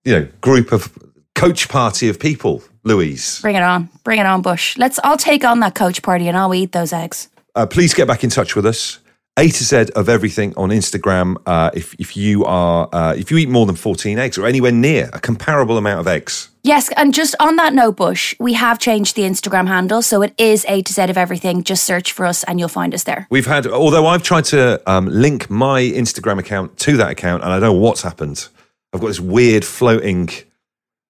you 0.06 0.14
know 0.18 0.28
group 0.42 0.72
of 0.72 0.92
coach 1.36 1.70
party 1.70 2.10
of 2.10 2.20
people. 2.20 2.64
Louise, 2.84 3.40
Bring 3.42 3.56
it 3.56 3.62
on, 3.62 3.90
bring 4.04 4.18
it 4.20 4.26
on, 4.26 4.42
Bush. 4.42 4.76
Let's. 4.76 5.00
I'll 5.04 5.16
take 5.16 5.44
on 5.46 5.60
that 5.60 5.76
coach 5.76 6.02
party 6.02 6.28
and 6.28 6.36
I'll 6.36 6.56
eat 6.56 6.72
those 6.72 6.92
eggs. 6.92 7.30
uh, 7.54 7.68
please 7.68 7.94
get 7.94 8.08
back 8.08 8.24
in 8.24 8.32
touch 8.32 8.56
with 8.56 8.66
us. 8.66 8.98
A 9.42 9.50
to 9.50 9.64
Z 9.64 9.92
of 9.96 10.08
everything 10.08 10.54
on 10.56 10.70
Instagram. 10.70 11.36
Uh, 11.48 11.72
if 11.74 11.96
if 11.96 12.16
you 12.16 12.46
are 12.46 12.88
uh, 12.94 13.16
if 13.18 13.32
you 13.32 13.38
eat 13.38 13.50
more 13.50 13.66
than 13.66 13.76
fourteen 13.76 14.20
eggs 14.20 14.38
or 14.38 14.46
anywhere 14.46 14.72
near 14.72 15.10
a 15.14 15.20
comparable 15.20 15.78
amount 15.78 16.00
of 16.00 16.08
eggs, 16.08 16.50
Yes, 16.64 16.92
and 16.96 17.12
just 17.12 17.34
on 17.40 17.56
that 17.56 17.74
note, 17.74 17.98
Bush, 17.98 18.36
we 18.40 18.54
have 18.54 18.78
changed 18.78 19.16
the 19.16 19.24
Instagram 19.24 19.68
handle, 19.68 20.04
so 20.04 20.22
it 20.22 20.36
is 20.38 20.64
A 20.70 20.84
to 20.84 20.94
Z 20.94 21.02
of 21.04 21.18
everything. 21.18 21.64
Just 21.64 21.84
search 21.86 22.12
for 22.12 22.24
us 22.28 22.44
and 22.44 22.60
you'll 22.60 22.70
find 22.70 22.94
us 22.94 23.04
there. 23.04 23.26
We've 23.32 23.48
had, 23.48 23.66
although 23.66 24.06
I've 24.06 24.22
tried 24.22 24.46
to 24.46 24.80
um, 24.86 25.08
link 25.08 25.50
my 25.50 25.82
Instagram 25.82 26.38
account 26.38 26.78
to 26.80 26.98
that 26.98 27.10
account, 27.10 27.44
and 27.44 27.52
I 27.52 27.60
don't 27.60 27.74
know 27.74 27.82
what's 27.82 28.04
happened. 28.04 28.48
I've 28.94 29.02
got 29.02 29.08
this 29.08 29.20
weird 29.20 29.66
floating 29.66 30.30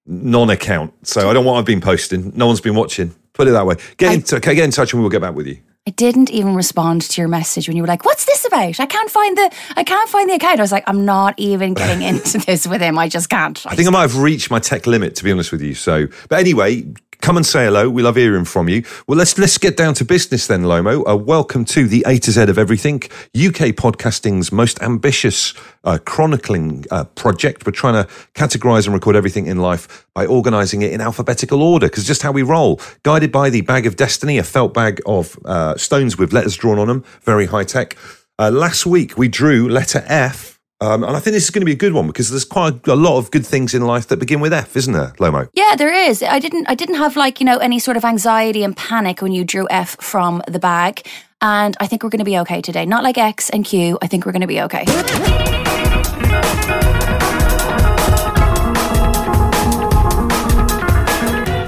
non-account, 0.06 1.06
so 1.06 1.28
I 1.28 1.34
don't 1.34 1.44
know 1.44 1.50
what 1.50 1.58
I've 1.58 1.66
been 1.66 1.82
posting. 1.82 2.32
No 2.34 2.46
one's 2.46 2.62
been 2.62 2.74
watching. 2.74 3.14
Put 3.34 3.46
it 3.46 3.50
that 3.50 3.66
way. 3.66 3.76
Get 3.98 4.14
in, 4.14 4.22
t- 4.22 4.36
okay, 4.36 4.54
get 4.54 4.64
in 4.64 4.70
touch, 4.70 4.94
and 4.94 5.00
we 5.00 5.02
will 5.02 5.10
get 5.10 5.20
back 5.20 5.34
with 5.34 5.46
you. 5.46 5.58
I 5.84 5.90
didn't 5.90 6.30
even 6.30 6.54
respond 6.54 7.02
to 7.02 7.20
your 7.20 7.26
message 7.26 7.66
when 7.66 7.76
you 7.76 7.82
were 7.82 7.88
like, 7.88 8.04
"What's 8.04 8.24
this 8.24 8.46
about? 8.46 8.78
I 8.78 8.86
can't 8.86 9.10
find 9.10 9.36
the 9.36 9.50
I 9.74 9.82
can't 9.82 10.08
find 10.08 10.30
the 10.30 10.34
account." 10.34 10.60
I 10.60 10.62
was 10.62 10.70
like, 10.70 10.84
"I'm 10.86 11.04
not 11.04 11.34
even 11.38 11.74
getting 11.74 12.02
into 12.08 12.38
this 12.38 12.68
with 12.68 12.80
him. 12.80 12.98
I 12.98 13.08
just 13.08 13.28
can't." 13.28 13.60
I 13.66 13.74
think 13.74 13.88
I 13.88 13.90
might 13.90 14.02
have 14.02 14.16
reached 14.16 14.48
my 14.48 14.60
tech 14.60 14.86
limit, 14.86 15.16
to 15.16 15.24
be 15.24 15.32
honest 15.32 15.50
with 15.50 15.60
you. 15.60 15.74
So, 15.74 16.06
but 16.28 16.38
anyway, 16.38 16.84
come 17.22 17.36
and 17.36 17.46
say 17.46 17.64
hello. 17.64 17.88
We 17.88 18.02
love 18.02 18.16
hearing 18.16 18.44
from 18.44 18.68
you. 18.68 18.82
Well, 19.06 19.16
let's 19.16 19.38
let's 19.38 19.56
get 19.56 19.76
down 19.76 19.94
to 19.94 20.04
business 20.04 20.48
then, 20.48 20.64
Lomo. 20.64 21.08
Uh, 21.08 21.16
welcome 21.16 21.64
to 21.66 21.86
the 21.86 22.04
A 22.06 22.18
to 22.18 22.32
Z 22.32 22.42
of 22.42 22.58
everything, 22.58 22.96
UK 23.34 23.72
podcasting's 23.72 24.50
most 24.52 24.82
ambitious 24.82 25.54
uh, 25.84 25.98
chronicling 26.04 26.84
uh, 26.90 27.04
project. 27.04 27.64
We're 27.64 27.72
trying 27.72 28.04
to 28.04 28.10
categorize 28.34 28.86
and 28.86 28.94
record 28.94 29.14
everything 29.16 29.46
in 29.46 29.58
life 29.58 30.06
by 30.14 30.26
organizing 30.26 30.82
it 30.82 30.92
in 30.92 31.00
alphabetical 31.00 31.62
order, 31.62 31.86
because 31.86 32.04
just 32.04 32.22
how 32.22 32.32
we 32.32 32.42
roll. 32.42 32.80
Guided 33.04 33.30
by 33.30 33.50
the 33.50 33.62
bag 33.62 33.86
of 33.86 33.96
destiny, 33.96 34.36
a 34.36 34.42
felt 34.42 34.74
bag 34.74 35.00
of 35.06 35.38
uh, 35.44 35.76
stones 35.76 36.18
with 36.18 36.32
letters 36.32 36.56
drawn 36.56 36.78
on 36.78 36.88
them, 36.88 37.04
very 37.22 37.46
high 37.46 37.64
tech. 37.64 37.96
Uh, 38.38 38.50
last 38.50 38.84
week 38.84 39.16
we 39.16 39.28
drew 39.28 39.68
letter 39.68 40.02
F. 40.06 40.58
Um, 40.82 41.04
and 41.04 41.16
I 41.16 41.20
think 41.20 41.34
this 41.34 41.44
is 41.44 41.50
going 41.50 41.60
to 41.60 41.66
be 41.66 41.72
a 41.72 41.76
good 41.76 41.92
one 41.92 42.08
because 42.08 42.28
there's 42.30 42.44
quite 42.44 42.88
a 42.88 42.96
lot 42.96 43.16
of 43.16 43.30
good 43.30 43.46
things 43.46 43.72
in 43.72 43.82
life 43.86 44.08
that 44.08 44.16
begin 44.16 44.40
with 44.40 44.52
F, 44.52 44.76
isn't 44.76 44.92
there, 44.92 45.12
Lomo? 45.18 45.48
Yeah, 45.54 45.76
there 45.76 45.92
is. 45.92 46.24
I 46.24 46.40
didn't 46.40 46.68
I 46.68 46.74
didn't 46.74 46.96
have 46.96 47.14
like, 47.14 47.38
you 47.38 47.46
know, 47.46 47.58
any 47.58 47.78
sort 47.78 47.96
of 47.96 48.04
anxiety 48.04 48.64
and 48.64 48.76
panic 48.76 49.22
when 49.22 49.30
you 49.30 49.44
drew 49.44 49.68
F 49.70 49.96
from 50.00 50.42
the 50.48 50.58
bag. 50.58 51.06
And 51.40 51.76
I 51.78 51.86
think 51.86 52.02
we're 52.02 52.10
going 52.10 52.18
to 52.18 52.24
be 52.24 52.36
okay 52.38 52.60
today. 52.60 52.84
Not 52.84 53.04
like 53.04 53.16
X 53.16 53.48
and 53.50 53.64
Q. 53.64 53.96
I 54.02 54.08
think 54.08 54.26
we're 54.26 54.32
going 54.32 54.40
to 54.40 54.48
be 54.48 54.60
okay. 54.62 54.84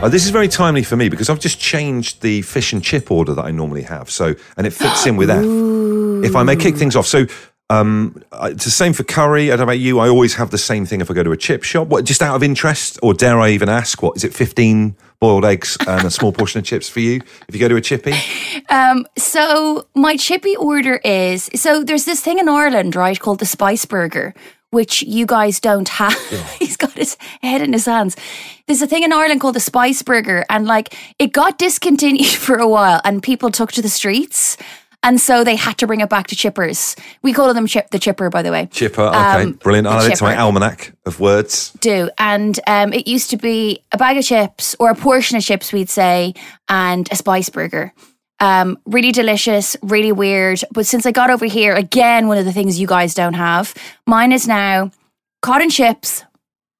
Uh, 0.02 0.08
this 0.08 0.24
is 0.24 0.30
very 0.30 0.48
timely 0.48 0.82
for 0.82 0.96
me 0.96 1.08
because 1.08 1.30
I've 1.30 1.38
just 1.38 1.60
changed 1.60 2.20
the 2.20 2.42
fish 2.42 2.72
and 2.72 2.82
chip 2.82 3.12
order 3.12 3.32
that 3.32 3.44
I 3.44 3.52
normally 3.52 3.82
have. 3.82 4.10
So, 4.10 4.34
and 4.56 4.66
it 4.66 4.72
fits 4.72 5.06
in 5.06 5.16
with 5.16 5.30
F. 5.30 5.44
If 6.24 6.36
I 6.36 6.42
may 6.42 6.56
kick 6.56 6.76
things 6.76 6.96
off. 6.96 7.06
So, 7.06 7.26
um, 7.80 8.22
it's 8.42 8.64
the 8.64 8.70
same 8.70 8.92
for 8.92 9.04
curry. 9.04 9.46
I 9.46 9.56
don't 9.56 9.58
know 9.58 9.64
about 9.64 9.78
you. 9.78 9.98
I 9.98 10.08
always 10.08 10.34
have 10.34 10.50
the 10.50 10.58
same 10.58 10.86
thing 10.86 11.00
if 11.00 11.10
I 11.10 11.14
go 11.14 11.22
to 11.22 11.32
a 11.32 11.36
chip 11.36 11.62
shop. 11.62 11.88
What, 11.88 12.04
just 12.04 12.22
out 12.22 12.36
of 12.36 12.42
interest, 12.42 12.98
or 13.02 13.14
dare 13.14 13.40
I 13.40 13.50
even 13.50 13.68
ask, 13.68 14.02
what 14.02 14.16
is 14.16 14.24
it, 14.24 14.34
15 14.34 14.96
boiled 15.20 15.44
eggs 15.44 15.78
and 15.86 16.04
a 16.06 16.10
small 16.10 16.32
portion 16.32 16.58
of 16.58 16.64
chips 16.64 16.88
for 16.88 17.00
you 17.00 17.22
if 17.48 17.54
you 17.54 17.60
go 17.60 17.68
to 17.68 17.76
a 17.76 17.80
chippy? 17.80 18.14
So 19.34 19.88
my 19.94 20.16
chippy 20.16 20.56
order 20.56 21.00
is 21.04 21.50
so 21.54 21.82
there's 21.82 22.04
this 22.04 22.20
thing 22.20 22.38
in 22.38 22.48
Ireland, 22.48 22.94
right, 22.94 23.18
called 23.18 23.40
the 23.40 23.46
Spice 23.46 23.84
Burger, 23.84 24.34
which 24.70 25.02
you 25.02 25.26
guys 25.26 25.60
don't 25.60 25.88
have. 25.88 26.16
He's 26.58 26.76
got 26.76 26.92
his 26.92 27.16
head 27.42 27.62
in 27.62 27.72
his 27.72 27.86
hands. 27.86 28.16
There's 28.66 28.82
a 28.82 28.86
thing 28.86 29.02
in 29.02 29.12
Ireland 29.12 29.40
called 29.40 29.56
the 29.56 29.60
Spice 29.60 30.02
Burger, 30.02 30.44
and 30.50 30.66
like 30.66 30.96
it 31.18 31.32
got 31.32 31.58
discontinued 31.58 32.26
for 32.46 32.56
a 32.56 32.68
while, 32.68 33.00
and 33.04 33.22
people 33.22 33.50
took 33.50 33.72
to 33.72 33.82
the 33.82 33.88
streets. 33.88 34.56
And 35.04 35.20
so 35.20 35.44
they 35.44 35.54
had 35.54 35.78
to 35.78 35.86
bring 35.86 36.00
it 36.00 36.08
back 36.08 36.26
to 36.28 36.34
chippers. 36.34 36.98
We 37.22 37.32
call 37.32 37.52
them 37.54 37.66
chip 37.66 37.90
the 37.90 37.98
chipper, 37.98 38.30
by 38.30 38.42
the 38.42 38.50
way. 38.50 38.66
Chipper, 38.72 39.02
okay, 39.02 39.42
Um, 39.42 39.52
brilliant. 39.52 39.86
I'll 39.86 40.00
add 40.00 40.10
it 40.10 40.16
to 40.16 40.24
my 40.24 40.36
almanac 40.36 40.92
of 41.06 41.20
words. 41.20 41.70
do. 41.80 42.10
And 42.18 42.58
um, 42.66 42.92
it 42.92 43.06
used 43.06 43.28
to 43.30 43.36
be 43.36 43.82
a 43.92 43.98
bag 43.98 44.16
of 44.16 44.24
chips 44.24 44.74
or 44.80 44.90
a 44.90 44.94
portion 44.94 45.36
of 45.36 45.44
chips, 45.44 45.72
we'd 45.72 45.90
say, 45.90 46.34
and 46.68 47.06
a 47.12 47.16
spice 47.16 47.50
burger. 47.50 47.92
Um, 48.40 48.78
really 48.86 49.12
delicious, 49.12 49.76
really 49.82 50.10
weird. 50.10 50.60
But 50.72 50.86
since 50.86 51.06
I 51.06 51.12
got 51.12 51.30
over 51.30 51.44
here, 51.44 51.74
again, 51.74 52.26
one 52.26 52.38
of 52.38 52.44
the 52.46 52.52
things 52.52 52.80
you 52.80 52.86
guys 52.86 53.14
don't 53.14 53.34
have, 53.34 53.74
mine 54.06 54.32
is 54.32 54.48
now 54.48 54.90
cotton 55.42 55.70
chips 55.70 56.24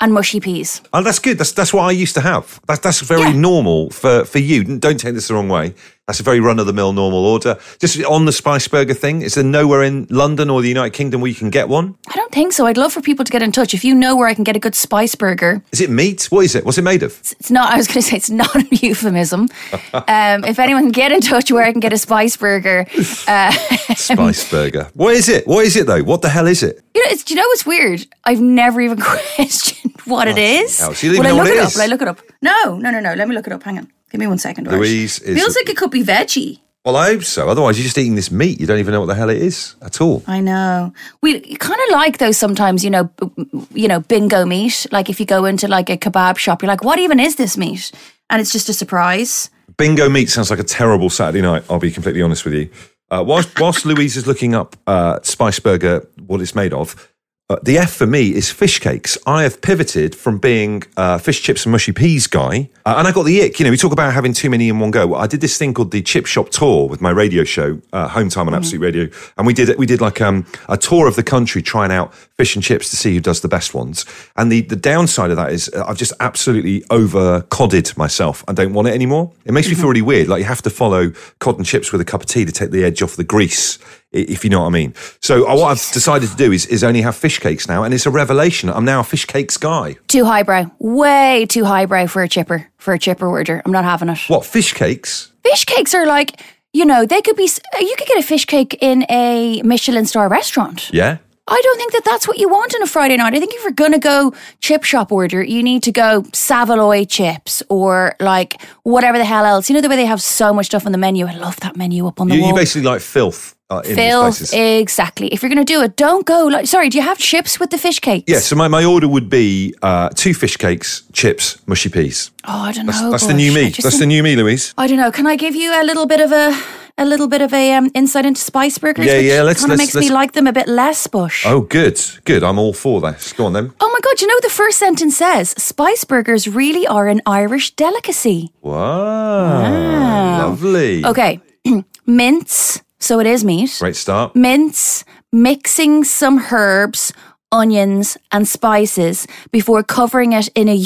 and 0.01 0.13
mushy 0.13 0.41
peas. 0.41 0.83
Oh, 0.93 1.03
that's 1.03 1.21
good. 1.21 1.39
That's 1.39 1.53
that's 1.53 1.73
what 1.73 1.85
I 1.85 1.93
used 1.93 2.15
to 2.15 2.21
have. 2.21 2.61
That's 2.67 2.81
that's 2.81 3.01
very 3.01 3.21
Yeah. 3.23 3.33
normal 3.33 3.91
for 3.91 4.25
for 4.25 4.39
you. 4.41 4.65
Don't 4.65 4.99
take 4.99 5.15
this 5.15 5.29
the 5.29 5.35
wrong 5.35 5.49
way. 5.49 5.75
That's 6.07 6.21
a 6.21 6.23
very 6.23 6.39
run 6.39 6.59
of 6.59 6.67
the 6.67 6.75
mill 6.75 6.93
normal 6.93 7.25
order. 7.25 7.57
Just 7.81 8.03
on 8.05 8.27
the 8.27 8.33
spice 8.33 8.69
burger 8.69 8.93
thing, 8.93 9.23
is 9.23 9.35
there 9.37 9.45
nowhere 9.45 9.83
in 9.83 10.07
London 10.11 10.51
or 10.51 10.61
the 10.61 10.69
United 10.69 10.93
Kingdom 10.93 11.23
where 11.23 11.31
you 11.31 11.35
can 11.35 11.49
get 11.49 11.67
one? 11.71 11.95
I 12.09 12.15
don't 12.15 12.31
think 12.31 12.53
so. 12.53 12.67
I'd 12.67 12.77
love 12.77 12.93
for 12.93 13.01
people 13.01 13.25
to 13.25 13.33
get 13.33 13.43
in 13.43 13.53
touch. 13.53 13.73
If 13.73 13.85
you 13.87 13.95
know 13.95 14.15
where 14.15 14.29
I 14.29 14.35
can 14.35 14.45
get 14.45 14.55
a 14.55 14.59
good 14.59 14.75
spice 14.75 15.15
burger, 15.15 15.63
Is 15.73 15.81
it 15.81 15.89
meat? 15.89 16.25
What 16.31 16.45
is 16.45 16.55
it? 16.55 16.67
What's 16.67 16.77
it 16.77 16.83
made 16.83 17.03
of? 17.03 17.19
it's 17.41 17.51
not, 17.51 17.73
I 17.73 17.79
was 17.79 17.87
going 17.87 17.95
to 17.95 18.03
say 18.03 18.17
it's 18.17 18.29
not 18.29 18.55
a 18.73 18.77
euphemism. 18.77 19.49
um, 19.95 20.45
if 20.45 20.59
anyone 20.59 20.83
can 20.83 20.93
get 20.93 21.11
in 21.11 21.23
touch 21.23 21.51
where 21.51 21.65
I 21.65 21.73
can 21.73 21.81
get 21.81 21.95
a 21.95 21.99
spice 21.99 22.37
burger, 22.37 22.87
uh, 23.27 23.53
Spice 23.97 24.51
burger. 24.51 24.91
What 24.93 25.15
is 25.15 25.31
it? 25.31 25.47
What 25.47 25.65
is 25.65 25.75
it 25.75 25.87
though? 25.87 26.03
What 26.03 26.21
the 26.21 26.29
hell 26.29 26.47
is 26.47 26.63
it? 26.63 26.83
you 26.95 27.03
know, 27.03 27.11
it's, 27.13 27.25
do 27.25 27.33
you 27.33 27.41
know 27.41 27.49
what's 27.49 27.65
weird? 27.65 28.07
I've 28.25 28.43
never 28.43 28.83
even 28.83 29.01
questioned 29.01 29.95
what 30.05 30.29
it 30.29 30.37
is. 30.37 30.79
hell, 30.81 30.93
so 30.93 31.07
you 31.07 31.19
Will 31.19 31.27
I 31.27 31.31
look 31.31 31.47
it 31.49 31.59
up? 31.59 31.75
Will 31.75 31.81
I 31.83 31.87
look 31.87 32.03
it 32.03 32.09
up? 32.09 32.21
No, 32.43 32.77
no, 32.77 32.91
no, 32.91 33.01
no. 33.01 33.15
Let 33.15 33.27
me 33.27 33.35
look 33.35 33.47
it 33.47 33.55
up. 33.55 33.63
Hang 33.63 33.79
on. 33.79 33.91
Give 34.15 34.21
me 34.21 34.29
one 34.29 34.39
second. 34.39 34.69
Louise 34.69 35.19
is- 35.19 35.37
Feels 35.37 35.57
like 35.57 35.69
it 35.69 35.77
could 35.77 35.91
be 35.91 36.05
veggie. 36.05 36.61
Well, 36.85 36.95
I 36.95 37.07
hope 37.15 37.25
so. 37.25 37.49
Otherwise, 37.49 37.77
you're 37.77 37.83
just 37.83 37.99
eating 37.99 38.15
this 38.15 38.31
meat. 38.31 38.61
You 38.61 38.67
don't 38.69 38.79
even 38.79 38.93
know 38.93 39.01
what 39.01 39.07
the 39.07 39.17
hell 39.17 39.29
it 39.29 39.43
is 39.43 39.75
at 39.83 40.01
all. 40.01 40.23
I 40.29 40.39
know. 40.41 40.93
We 41.21 41.41
kind 41.57 41.81
of 41.89 41.91
like 41.93 42.19
those 42.19 42.37
sometimes, 42.37 42.85
you 42.85 42.91
know, 42.91 43.05
b- 43.05 43.67
you 43.75 43.89
know, 43.89 43.99
bingo 43.99 44.45
meat. 44.45 44.87
Like 44.93 45.11
if 45.11 45.19
you 45.19 45.27
go 45.27 45.47
into 45.47 45.67
like 45.67 45.91
a 45.91 45.97
kebab 45.97 46.39
shop, 46.39 46.63
you're 46.63 46.69
like, 46.69 46.85
what 46.85 47.01
even 47.01 47.19
is 47.19 47.35
this 47.35 47.57
meat? 47.57 47.91
And 48.31 48.41
it's 48.41 48.53
just 48.53 48.69
a 48.69 48.73
surprise. 48.73 49.51
Bingo 49.79 50.09
meat 50.09 50.31
sounds 50.31 50.49
like 50.49 50.61
a 50.61 50.65
terrible 50.65 51.11
Saturday 51.11 51.43
night. 51.43 51.65
I'll 51.69 51.81
be 51.81 51.91
completely 51.91 52.23
honest 52.23 52.45
with 52.45 52.55
you. 52.55 52.71
Uh, 53.11 53.25
whilst, 53.27 53.59
whilst 53.59 53.85
Louise 53.91 54.17
is 54.17 54.29
looking 54.29 54.55
up 54.55 54.77
uh, 54.87 55.19
Spice 55.23 55.59
Burger, 55.59 56.07
what 56.25 56.41
it's 56.41 56.55
made 56.55 56.73
of, 56.73 57.13
uh, 57.51 57.57
the 57.63 57.77
F 57.77 57.93
for 57.93 58.07
me 58.07 58.35
is 58.35 58.51
fish 58.51 58.79
cakes. 58.79 59.19
I 59.27 59.43
have 59.43 59.61
pivoted 59.61 60.15
from 60.15 60.39
being 60.39 60.83
uh, 60.97 61.19
fish 61.19 61.43
chips 61.43 61.67
and 61.67 61.73
mushy 61.73 61.93
peas 61.93 62.27
guy, 62.27 62.71
uh, 62.87 62.95
and 62.97 63.07
I 63.07 63.13
got 63.13 63.25
the 63.25 63.43
ick. 63.43 63.61
You 63.61 63.65
know, 63.65 63.71
we 63.71 63.77
talk 63.77 63.93
about 63.93 64.15
having 64.15 64.33
too 64.33 64.49
many 64.49 64.71
in 64.71 64.79
one 64.79 64.91
go. 64.91 65.15
I 65.15 65.27
did 65.27 65.43
this 65.43 65.59
thing 65.59 65.75
called 65.75 65.91
the 65.91 66.01
Chip 66.01 66.25
Shop 66.25 66.49
Tour 66.49 66.89
with 66.89 67.03
my 67.03 67.11
radio 67.11 67.45
show, 67.45 67.83
uh, 67.93 68.09
Home 68.09 68.31
Time 68.31 68.49
on 68.49 68.55
Absolute 68.55 68.81
Radio, 68.81 69.09
and 69.37 69.47
we 69.47 69.53
did 69.53 69.77
we 69.77 69.85
did 69.85 70.01
like 70.01 70.23
um, 70.23 70.47
a 70.71 70.79
tour 70.79 71.07
of 71.07 71.17
the 71.17 71.23
country 71.23 71.61
trying 71.61 71.93
out 71.93 72.15
fish 72.15 72.57
and 72.57 72.65
chips 72.65 72.89
to 72.89 72.97
see 72.97 73.13
who 73.13 73.21
does 73.21 73.43
the 73.43 73.49
best 73.49 73.75
ones. 73.75 74.07
And 74.37 74.51
the 74.51 74.63
the 74.63 74.77
downside 74.77 75.31
of 75.31 75.37
that 75.37 75.53
is 75.53 75.69
uh, 75.75 75.85
I've 75.87 75.99
just 75.99 76.15
absolutely 76.21 76.83
over 76.89 77.43
codded 77.51 77.95
myself. 77.99 78.43
I 78.49 78.55
don't 78.55 78.73
want 78.73 78.89
it 78.89 78.95
anymore. 78.95 79.31
It 79.45 79.53
makes 79.53 79.69
me 79.69 79.75
feel 79.75 79.89
really 79.89 80.01
weird. 80.01 80.29
Like 80.29 80.39
you 80.39 80.47
have 80.47 80.63
to 80.63 80.71
follow 80.71 81.11
cod 81.41 81.59
and 81.59 81.67
chips 81.67 81.93
with 81.93 82.01
a 82.01 82.07
cup 82.07 82.23
of 82.23 82.27
tea 82.27 82.47
to 82.47 82.53
take 82.53 82.71
the 82.71 82.85
edge 82.85 83.03
off 83.03 83.17
the 83.17 83.25
grease 83.25 83.79
if 84.15 84.45
you 84.45 84.51
know 84.51 84.61
what 84.61 84.67
I 84.69 84.71
mean. 84.71 84.95
So 85.21 85.47
uh, 85.49 85.55
what 85.57 85.67
I've 85.67 85.93
decided 85.93 86.31
to 86.31 86.37
do 86.37 86.53
is, 86.53 86.67
is 86.67 86.83
only 86.83 87.03
have 87.03 87.17
fish 87.17 87.39
cakes 87.39 87.69
now, 87.69 87.83
and 87.85 87.93
it's 87.93 88.07
a 88.07 88.11
revelation. 88.11 88.71
I'm 88.71 88.85
now 88.85 89.01
a 89.01 89.05
fish 89.05 89.25
cakes 89.27 89.57
guy. 89.57 89.97
Too 90.09 90.25
highbrow. 90.25 90.71
Way 90.79 91.47
too 91.49 91.65
highbrow 91.65 92.07
for 92.07 92.23
a 92.23 92.29
chipper, 92.29 92.69
for 92.79 92.95
a 92.95 92.99
chipper 92.99 93.27
order. 93.27 93.61
I'm 93.65 93.73
not 93.73 93.85
having 93.85 94.09
it. 94.09 94.19
What 94.29 94.45
fish 94.45 94.73
cakes? 94.73 95.33
Fish 95.43 95.65
cakes 95.65 95.95
are 95.95 96.07
like, 96.07 96.41
you 96.73 96.85
know, 96.85 97.05
they 97.07 97.21
could 97.21 97.37
be, 97.37 97.45
uh, 97.75 97.79
you 97.81 97.95
could 97.99 98.09
get 98.09 98.19
a 98.19 98.23
fish 98.23 98.47
cake 98.47 98.79
in 98.81 99.05
a 99.11 99.61
Michelin 99.63 100.07
star 100.07 100.29
restaurant. 100.29 100.91
Yeah. 100.93 101.19
I 101.47 101.61
don't 101.63 101.77
think 101.77 101.93
that 101.93 102.07
that's 102.07 102.27
what 102.27 102.39
you 102.39 102.49
want 102.49 102.75
on 102.75 102.81
a 102.83 102.87
Friday 102.87 103.19
night. 103.19 103.35
I 103.35 103.39
think 103.39 103.53
if 103.53 103.63
you're 103.63 103.73
going 103.73 103.93
to 103.93 103.99
go 103.99 104.33
chip 104.61 104.83
shop 104.83 105.13
order, 105.13 105.43
you 105.43 105.63
need 105.63 105.83
to 105.83 105.93
go 105.93 106.25
saveloy 106.33 107.05
chips 107.05 107.63
or 107.69 108.15
like 108.19 108.63
whatever 108.83 109.19
the 109.19 109.27
hell 109.27 109.45
else. 109.45 109.69
You 109.69 109.75
know, 109.75 109.83
the 109.83 109.91
way 109.91 109.97
they 109.97 110.07
have 110.07 110.23
so 110.23 110.55
much 110.55 110.67
stuff 110.67 110.87
on 110.87 110.93
the 110.93 110.99
menu. 110.99 111.27
I 111.27 111.35
love 111.35 111.61
that 111.61 111.77
menu 111.77 112.07
up 112.07 112.19
on 112.19 112.29
the 112.29 112.37
You, 112.37 112.41
wall. 112.41 112.51
you 112.51 112.57
basically 112.57 112.89
like 112.89 113.03
filth 113.03 113.54
uh, 113.71 113.83
in 113.85 113.97
these 113.97 114.15
places. 114.15 114.53
exactly. 114.53 115.29
If 115.29 115.43
you're 115.43 115.49
going 115.49 115.65
to 115.65 115.73
do 115.73 115.83
it, 115.83 115.97
don't 115.97 116.27
go 116.27 116.47
like. 116.47 116.67
Sorry, 116.67 116.89
do 116.89 116.99
you 116.99 117.05
have 117.05 117.19
chips 117.19 117.59
with 117.59 117.71
the 117.71 117.79
fish 117.79 117.99
cakes? 118.01 118.25
yeah, 118.31 118.39
so 118.41 118.57
my, 118.57 118.69
my 118.69 118.85
order 118.85 119.09
would 119.09 119.29
be 119.31 119.75
uh, 119.83 120.11
two 120.11 120.35
fish 120.35 120.57
cakes, 120.57 121.03
chips, 121.13 121.59
mushy 121.67 121.89
peas. 121.89 122.31
Oh, 122.47 122.53
I 122.53 122.73
don't 122.73 122.87
That's, 122.87 123.01
know. 123.01 123.11
that's 123.11 123.27
the 123.27 123.35
new 123.35 123.53
me. 123.53 123.71
That's 123.71 123.99
the 123.99 124.07
new 124.07 124.23
me, 124.23 124.37
Louise. 124.37 124.75
I 124.77 124.87
don't 124.87 124.99
know. 124.99 125.11
Can 125.11 125.27
I 125.27 125.37
give 125.37 125.55
you 125.55 125.73
a 125.73 125.83
little 125.83 126.07
bit 126.07 126.21
of 126.21 126.31
a 126.33 126.55
a 126.97 127.05
little 127.05 127.27
bit 127.27 127.43
of 127.43 127.53
a 127.53 127.73
um, 127.75 127.91
insight 127.95 128.25
into 128.27 128.41
spice 128.41 128.79
burgers? 128.79 129.07
Yeah, 129.07 129.19
yeah, 129.19 129.43
let's- 129.43 129.61
kind 129.61 129.73
of 129.73 129.79
let's- 129.79 129.95
makes 129.95 129.95
me 129.97 130.03
let's- 130.03 130.13
like 130.13 130.33
them 130.33 130.47
a 130.47 130.53
bit 130.53 130.69
less. 130.69 131.07
Bush. 131.07 131.45
Oh, 131.47 131.63
good, 131.63 131.99
good. 132.25 132.45
I'm 132.45 132.59
all 132.59 132.73
for 132.75 133.01
this. 133.01 133.33
Go 133.33 133.47
on 133.47 133.53
then. 133.55 133.73
Oh 133.81 133.91
my 133.91 133.99
god! 134.03 134.21
You 134.21 134.27
know 134.29 134.39
the 134.43 134.51
first 134.51 134.79
sentence 134.79 135.17
says 135.17 135.51
spice 135.57 136.05
burgers 136.05 136.47
really 136.47 136.87
are 136.87 137.09
an 137.09 137.23
Irish 137.27 137.71
delicacy. 137.75 138.53
Wow, 138.61 140.49
lovely. 140.51 141.05
Okay, 141.05 141.41
mince. 142.07 142.83
So 142.99 143.21
it 143.21 143.27
is 143.27 143.45
meat. 143.45 143.77
Great 143.81 143.97
start. 143.97 144.35
Mince, 144.35 145.05
mixing 145.33 146.05
some 146.05 146.39
herbs, 146.51 147.13
onions, 147.53 148.17
and 148.33 148.47
spices 148.49 149.27
before 149.51 149.83
covering 149.83 150.33
it 150.33 150.49
in 150.55 150.69
a 150.69 150.83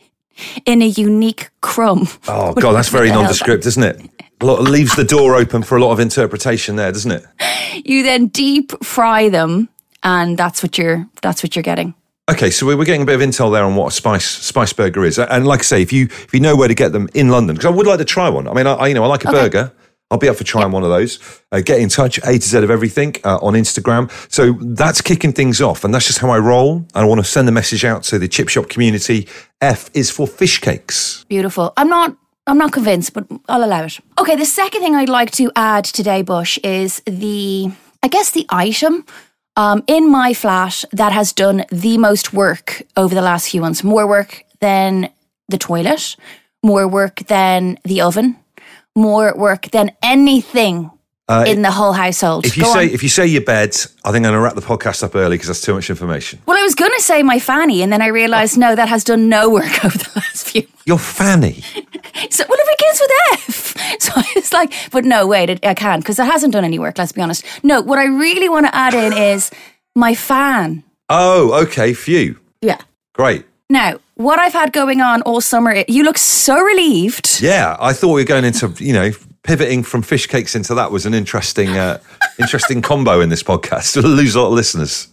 in 0.66 0.82
a 0.82 0.86
unique 0.86 1.50
crumb. 1.60 2.06
Oh 2.28 2.52
God, 2.60 2.72
that's 2.72 2.88
very 2.90 3.10
nondescript, 3.10 3.66
isn't 3.66 3.82
it? 3.82 4.00
A 4.40 4.46
lot, 4.46 4.62
leaves 4.62 4.94
the 4.94 5.02
door 5.04 5.34
open 5.34 5.62
for 5.64 5.76
a 5.76 5.80
lot 5.80 5.90
of 5.90 5.98
interpretation 5.98 6.76
there, 6.76 6.92
doesn't 6.92 7.10
it? 7.10 7.24
You 7.84 8.04
then 8.04 8.28
deep 8.28 8.72
fry 8.84 9.28
them, 9.28 9.68
and 10.04 10.38
that's 10.38 10.62
what 10.62 10.78
you're 10.78 11.08
that's 11.22 11.42
what 11.42 11.56
you're 11.56 11.64
getting. 11.64 11.94
Okay, 12.30 12.50
so 12.50 12.66
we- 12.66 12.74
we're 12.74 12.84
getting 12.84 13.02
a 13.02 13.06
bit 13.06 13.14
of 13.14 13.20
intel 13.26 13.50
there 13.50 13.64
on 13.64 13.74
what 13.74 13.86
a 13.88 13.90
spice 13.90 14.26
spice 14.26 14.72
burger 14.72 15.04
is, 15.04 15.18
and 15.18 15.46
like 15.46 15.60
I 15.60 15.62
say, 15.62 15.82
if 15.82 15.92
you 15.92 16.04
if 16.04 16.32
you 16.32 16.38
know 16.40 16.54
where 16.54 16.68
to 16.68 16.74
get 16.74 16.92
them 16.92 17.08
in 17.14 17.30
London, 17.30 17.56
because 17.56 17.66
I 17.66 17.74
would 17.74 17.86
like 17.86 17.98
to 17.98 18.04
try 18.04 18.28
one. 18.28 18.46
I 18.46 18.52
mean, 18.52 18.66
I, 18.66 18.74
I 18.74 18.86
you 18.88 18.94
know 18.94 19.02
I 19.02 19.06
like 19.08 19.24
a 19.24 19.30
burger. 19.32 19.72
I'll 20.10 20.18
be 20.18 20.28
up 20.28 20.36
for 20.36 20.44
trying 20.44 20.72
one 20.72 20.82
of 20.82 20.88
those. 20.88 21.18
Uh, 21.52 21.60
get 21.60 21.80
in 21.80 21.88
touch, 21.88 22.18
A 22.18 22.38
to 22.38 22.40
Z 22.40 22.58
of 22.58 22.70
everything 22.70 23.16
uh, 23.24 23.36
on 23.42 23.52
Instagram. 23.54 24.10
So 24.32 24.52
that's 24.52 25.02
kicking 25.02 25.32
things 25.32 25.60
off, 25.60 25.84
and 25.84 25.92
that's 25.92 26.06
just 26.06 26.18
how 26.18 26.30
I 26.30 26.38
roll. 26.38 26.86
I 26.94 27.04
want 27.04 27.20
to 27.20 27.24
send 27.24 27.48
a 27.48 27.52
message 27.52 27.84
out 27.84 28.04
to 28.04 28.18
the 28.18 28.28
chip 28.28 28.48
shop 28.48 28.68
community. 28.68 29.28
F 29.60 29.90
is 29.92 30.10
for 30.10 30.26
fish 30.26 30.60
cakes. 30.60 31.24
Beautiful. 31.28 31.72
I'm 31.76 31.88
not 31.88 32.16
I'm 32.46 32.56
not 32.56 32.72
convinced, 32.72 33.12
but 33.12 33.26
I'll 33.48 33.64
allow 33.64 33.84
it. 33.84 34.00
Okay, 34.18 34.34
the 34.34 34.46
second 34.46 34.80
thing 34.80 34.94
I'd 34.94 35.10
like 35.10 35.30
to 35.32 35.52
add 35.54 35.84
today, 35.84 36.22
Bush, 36.22 36.58
is 36.64 37.02
the 37.06 37.70
I 38.02 38.08
guess 38.08 38.30
the 38.30 38.46
item 38.48 39.04
um, 39.56 39.82
in 39.86 40.10
my 40.10 40.32
flat 40.32 40.84
that 40.92 41.12
has 41.12 41.34
done 41.34 41.66
the 41.70 41.98
most 41.98 42.32
work 42.32 42.82
over 42.96 43.14
the 43.14 43.20
last 43.20 43.50
few 43.50 43.60
months. 43.60 43.84
More 43.84 44.06
work 44.06 44.44
than 44.60 45.10
the 45.48 45.58
toilet, 45.58 46.16
more 46.62 46.88
work 46.88 47.16
than 47.26 47.78
the 47.84 48.00
oven, 48.00 48.36
more 48.98 49.28
at 49.28 49.38
work 49.38 49.70
than 49.70 49.90
anything 50.02 50.90
in 51.46 51.60
the 51.60 51.70
whole 51.70 51.92
household. 51.92 52.46
Uh, 52.46 52.48
If 52.48 52.56
you 52.56 52.62
Go 52.64 52.72
say 52.72 52.84
on. 52.88 52.94
if 52.94 53.02
you 53.02 53.08
say 53.10 53.26
your 53.26 53.42
bed, 53.42 53.76
I 54.04 54.12
think 54.12 54.24
I'm 54.24 54.32
going 54.32 54.34
to 54.34 54.40
wrap 54.40 54.54
the 54.54 54.62
podcast 54.62 55.02
up 55.02 55.14
early 55.14 55.36
because 55.36 55.48
that's 55.48 55.60
too 55.60 55.74
much 55.74 55.90
information. 55.90 56.38
well, 56.46 56.56
I 56.58 56.62
was 56.62 56.74
going 56.74 56.92
to 56.96 57.02
say 57.02 57.22
my 57.22 57.38
fanny, 57.38 57.82
and 57.82 57.92
then 57.92 58.00
I 58.00 58.06
realised 58.06 58.56
no, 58.56 58.74
that 58.74 58.88
has 58.88 59.04
done 59.04 59.28
no 59.28 59.50
work 59.50 59.84
over 59.84 59.96
the 59.98 60.10
last 60.16 60.48
few. 60.48 60.66
Your 60.86 60.98
fanny. 60.98 61.62
So, 62.30 62.42
well, 62.48 62.58
it 62.60 62.78
begins 62.78 63.00
with 63.00 63.10
F. 63.32 63.74
So 64.00 64.12
it's 64.36 64.52
like, 64.52 64.72
but 64.90 65.04
no, 65.04 65.26
wait, 65.26 65.50
it, 65.50 65.64
I 65.64 65.74
can't 65.74 66.02
because 66.02 66.18
it 66.18 66.24
hasn't 66.24 66.52
done 66.52 66.64
any 66.64 66.78
work, 66.78 66.98
let's 66.98 67.12
be 67.12 67.20
honest. 67.22 67.44
No, 67.62 67.80
what 67.80 67.98
I 67.98 68.04
really 68.06 68.48
want 68.48 68.66
to 68.66 68.74
add 68.74 68.92
in 68.94 69.12
is 69.12 69.50
my 69.94 70.14
fan. 70.14 70.82
Oh, 71.08 71.52
okay. 71.64 71.92
Phew. 71.94 72.38
Yeah. 72.60 72.78
Great. 73.14 73.44
Now, 73.70 73.98
what 74.18 74.40
I've 74.40 74.52
had 74.52 74.72
going 74.72 75.00
on 75.00 75.22
all 75.22 75.40
summer, 75.40 75.84
you 75.86 76.02
look 76.02 76.18
so 76.18 76.60
relieved. 76.60 77.40
Yeah, 77.40 77.76
I 77.78 77.92
thought 77.92 78.14
we 78.14 78.20
were 78.20 78.26
going 78.26 78.44
into 78.44 78.74
you 78.78 78.92
know 78.92 79.12
pivoting 79.44 79.82
from 79.84 80.02
fish 80.02 80.26
cakes 80.26 80.54
into 80.54 80.74
that 80.74 80.90
was 80.90 81.06
an 81.06 81.14
interesting 81.14 81.70
uh, 81.70 82.00
interesting 82.38 82.82
combo 82.82 83.20
in 83.20 83.28
this 83.28 83.42
podcast. 83.42 83.96
We'll 83.96 84.12
lose 84.12 84.34
a 84.34 84.40
lot 84.40 84.48
of 84.48 84.54
listeners. 84.54 85.08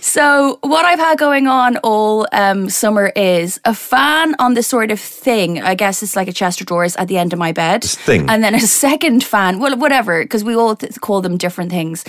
So, 0.00 0.58
what 0.62 0.84
I've 0.84 0.98
had 0.98 1.18
going 1.18 1.48
on 1.48 1.76
all 1.78 2.26
um, 2.32 2.70
summer 2.70 3.12
is 3.14 3.60
a 3.64 3.74
fan 3.74 4.34
on 4.38 4.54
the 4.54 4.62
sort 4.62 4.90
of 4.90 5.00
thing. 5.00 5.60
I 5.60 5.74
guess 5.74 6.02
it's 6.02 6.16
like 6.16 6.28
a 6.28 6.32
chest 6.32 6.60
of 6.60 6.66
drawers 6.66 6.96
at 6.96 7.08
the 7.08 7.18
end 7.18 7.32
of 7.32 7.38
my 7.38 7.52
bed. 7.52 7.82
This 7.82 7.96
thing. 7.96 8.28
And 8.28 8.42
then 8.42 8.54
a 8.54 8.60
second 8.60 9.22
fan, 9.22 9.58
well, 9.58 9.76
whatever, 9.76 10.22
because 10.22 10.44
we 10.44 10.54
all 10.54 10.76
th- 10.76 11.00
call 11.00 11.20
them 11.20 11.36
different 11.36 11.70
things. 11.70 12.04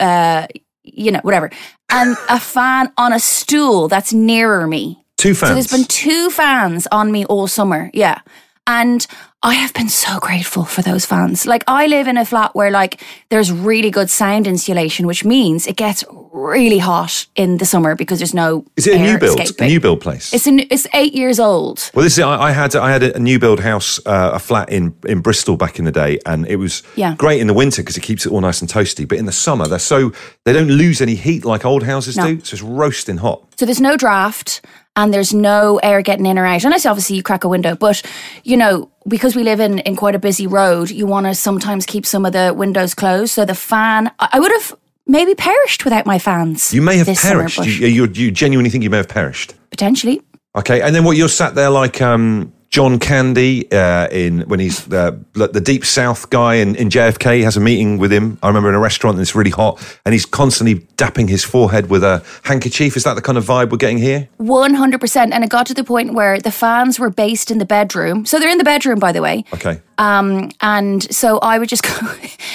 Uh, 0.00 0.46
you 0.82 1.12
know, 1.12 1.20
whatever. 1.22 1.50
And 1.90 2.16
a 2.28 2.40
fan 2.40 2.92
on 2.96 3.12
a 3.12 3.20
stool 3.20 3.88
that's 3.88 4.12
nearer 4.12 4.66
me. 4.66 5.03
Two 5.16 5.34
fans. 5.34 5.48
So 5.50 5.54
there's 5.54 5.70
been 5.70 5.84
two 5.88 6.30
fans 6.30 6.86
on 6.92 7.10
me 7.12 7.24
all 7.26 7.46
summer. 7.46 7.90
Yeah. 7.94 8.20
And 8.66 9.06
I 9.42 9.54
have 9.54 9.74
been 9.74 9.90
so 9.90 10.18
grateful 10.20 10.64
for 10.64 10.80
those 10.80 11.04
fans. 11.04 11.46
Like 11.46 11.64
I 11.66 11.86
live 11.86 12.08
in 12.08 12.16
a 12.16 12.24
flat 12.24 12.54
where 12.54 12.70
like 12.70 13.02
there's 13.28 13.52
really 13.52 13.90
good 13.90 14.08
sound 14.08 14.46
insulation, 14.46 15.06
which 15.06 15.22
means 15.22 15.66
it 15.66 15.76
gets 15.76 16.02
really 16.32 16.78
hot 16.78 17.26
in 17.36 17.58
the 17.58 17.66
summer 17.66 17.94
because 17.94 18.18
there's 18.20 18.32
no 18.32 18.64
Is 18.76 18.86
it 18.86 18.96
a 18.96 18.98
new 18.98 19.18
build? 19.18 19.38
A 19.38 19.42
escaping. 19.42 19.68
new 19.68 19.80
build 19.80 20.00
place? 20.00 20.32
It's 20.32 20.46
an, 20.46 20.60
it's 20.70 20.86
eight 20.94 21.12
years 21.12 21.38
old. 21.38 21.90
well, 21.94 22.04
this 22.04 22.14
is, 22.16 22.24
I, 22.24 22.40
I 22.44 22.52
had 22.52 22.74
I 22.74 22.90
had 22.90 23.02
a 23.02 23.18
new 23.18 23.38
build 23.38 23.60
house, 23.60 24.00
uh, 24.06 24.30
a 24.32 24.38
flat 24.38 24.70
in 24.70 24.94
in 25.06 25.20
Bristol 25.20 25.58
back 25.58 25.78
in 25.78 25.84
the 25.84 25.92
day, 25.92 26.18
and 26.24 26.46
it 26.48 26.56
was 26.56 26.82
Yeah. 26.96 27.14
great 27.16 27.40
in 27.42 27.46
the 27.46 27.54
winter 27.54 27.82
because 27.82 27.98
it 27.98 28.02
keeps 28.02 28.24
it 28.24 28.32
all 28.32 28.40
nice 28.40 28.62
and 28.62 28.70
toasty. 28.70 29.06
But 29.06 29.18
in 29.18 29.26
the 29.26 29.32
summer, 29.32 29.68
they're 29.68 29.78
so 29.78 30.10
they 30.44 30.54
don't 30.54 30.70
lose 30.70 31.02
any 31.02 31.16
heat 31.16 31.44
like 31.44 31.66
old 31.66 31.82
houses 31.82 32.16
No. 32.16 32.26
do, 32.28 32.40
so 32.42 32.54
it's 32.54 32.62
roasting 32.62 33.18
hot. 33.18 33.42
So 33.58 33.66
there's 33.66 33.80
no 33.80 33.96
draft 33.98 34.62
and 34.96 35.12
there's 35.12 35.34
no 35.34 35.78
air 35.82 36.02
getting 36.02 36.26
in 36.26 36.38
or 36.38 36.46
out. 36.46 36.64
Unless 36.64 36.86
obviously 36.86 37.16
you 37.16 37.22
crack 37.22 37.44
a 37.44 37.48
window. 37.48 37.74
But, 37.74 38.02
you 38.44 38.56
know, 38.56 38.90
because 39.06 39.34
we 39.36 39.42
live 39.42 39.60
in, 39.60 39.80
in 39.80 39.96
quite 39.96 40.14
a 40.14 40.18
busy 40.18 40.46
road, 40.46 40.90
you 40.90 41.06
want 41.06 41.26
to 41.26 41.34
sometimes 41.34 41.84
keep 41.84 42.06
some 42.06 42.24
of 42.24 42.32
the 42.32 42.54
windows 42.56 42.94
closed. 42.94 43.32
So 43.32 43.44
the 43.44 43.54
fan, 43.54 44.10
I 44.18 44.28
I 44.32 44.40
would 44.40 44.52
have 44.52 44.74
maybe 45.06 45.34
perished 45.34 45.84
without 45.84 46.06
my 46.06 46.18
fans. 46.18 46.72
You 46.72 46.80
may 46.80 46.96
have 46.96 47.06
this 47.06 47.20
summer, 47.20 47.48
perished. 47.48 47.66
you, 47.66 47.88
you, 47.88 48.06
you 48.06 48.30
genuinely 48.30 48.70
think 48.70 48.84
you 48.84 48.90
may 48.90 48.96
have 48.98 49.08
perished. 49.08 49.54
potentially. 49.70 50.22
Okay, 50.56 50.80
and 50.82 50.94
then 50.94 51.02
what 51.02 51.16
you're 51.16 51.28
sat 51.28 51.56
there 51.56 51.68
like 51.68 52.00
um, 52.00 52.52
John 52.74 52.98
Candy 52.98 53.70
uh, 53.70 54.08
in 54.08 54.40
when 54.48 54.58
he's 54.58 54.92
uh, 54.92 55.16
the 55.34 55.60
Deep 55.60 55.84
South 55.84 56.28
guy 56.30 56.54
in, 56.54 56.74
in 56.74 56.88
JFK. 56.88 57.44
Has 57.44 57.56
a 57.56 57.60
meeting 57.60 57.98
with 57.98 58.12
him. 58.12 58.36
I 58.42 58.48
remember 58.48 58.68
in 58.68 58.74
a 58.74 58.80
restaurant 58.80 59.14
and 59.14 59.22
it's 59.22 59.36
really 59.36 59.52
hot, 59.52 59.80
and 60.04 60.12
he's 60.12 60.26
constantly 60.26 60.80
dapping 60.96 61.28
his 61.28 61.44
forehead 61.44 61.88
with 61.88 62.02
a 62.02 62.24
handkerchief. 62.42 62.96
Is 62.96 63.04
that 63.04 63.14
the 63.14 63.22
kind 63.22 63.38
of 63.38 63.44
vibe 63.44 63.70
we're 63.70 63.76
getting 63.76 63.98
here? 63.98 64.28
100%. 64.40 65.32
And 65.32 65.44
it 65.44 65.50
got 65.50 65.66
to 65.66 65.74
the 65.74 65.84
point 65.84 66.14
where 66.14 66.40
the 66.40 66.50
fans 66.50 66.98
were 66.98 67.10
based 67.10 67.52
in 67.52 67.58
the 67.58 67.64
bedroom. 67.64 68.26
So 68.26 68.40
they're 68.40 68.50
in 68.50 68.58
the 68.58 68.64
bedroom, 68.64 68.98
by 68.98 69.12
the 69.12 69.22
way. 69.22 69.44
Okay. 69.52 69.80
Um, 69.98 70.50
and 70.60 71.02
so 71.14 71.38
I 71.38 71.58
would 71.58 71.68
just 71.68 71.82
go, 72.00 72.12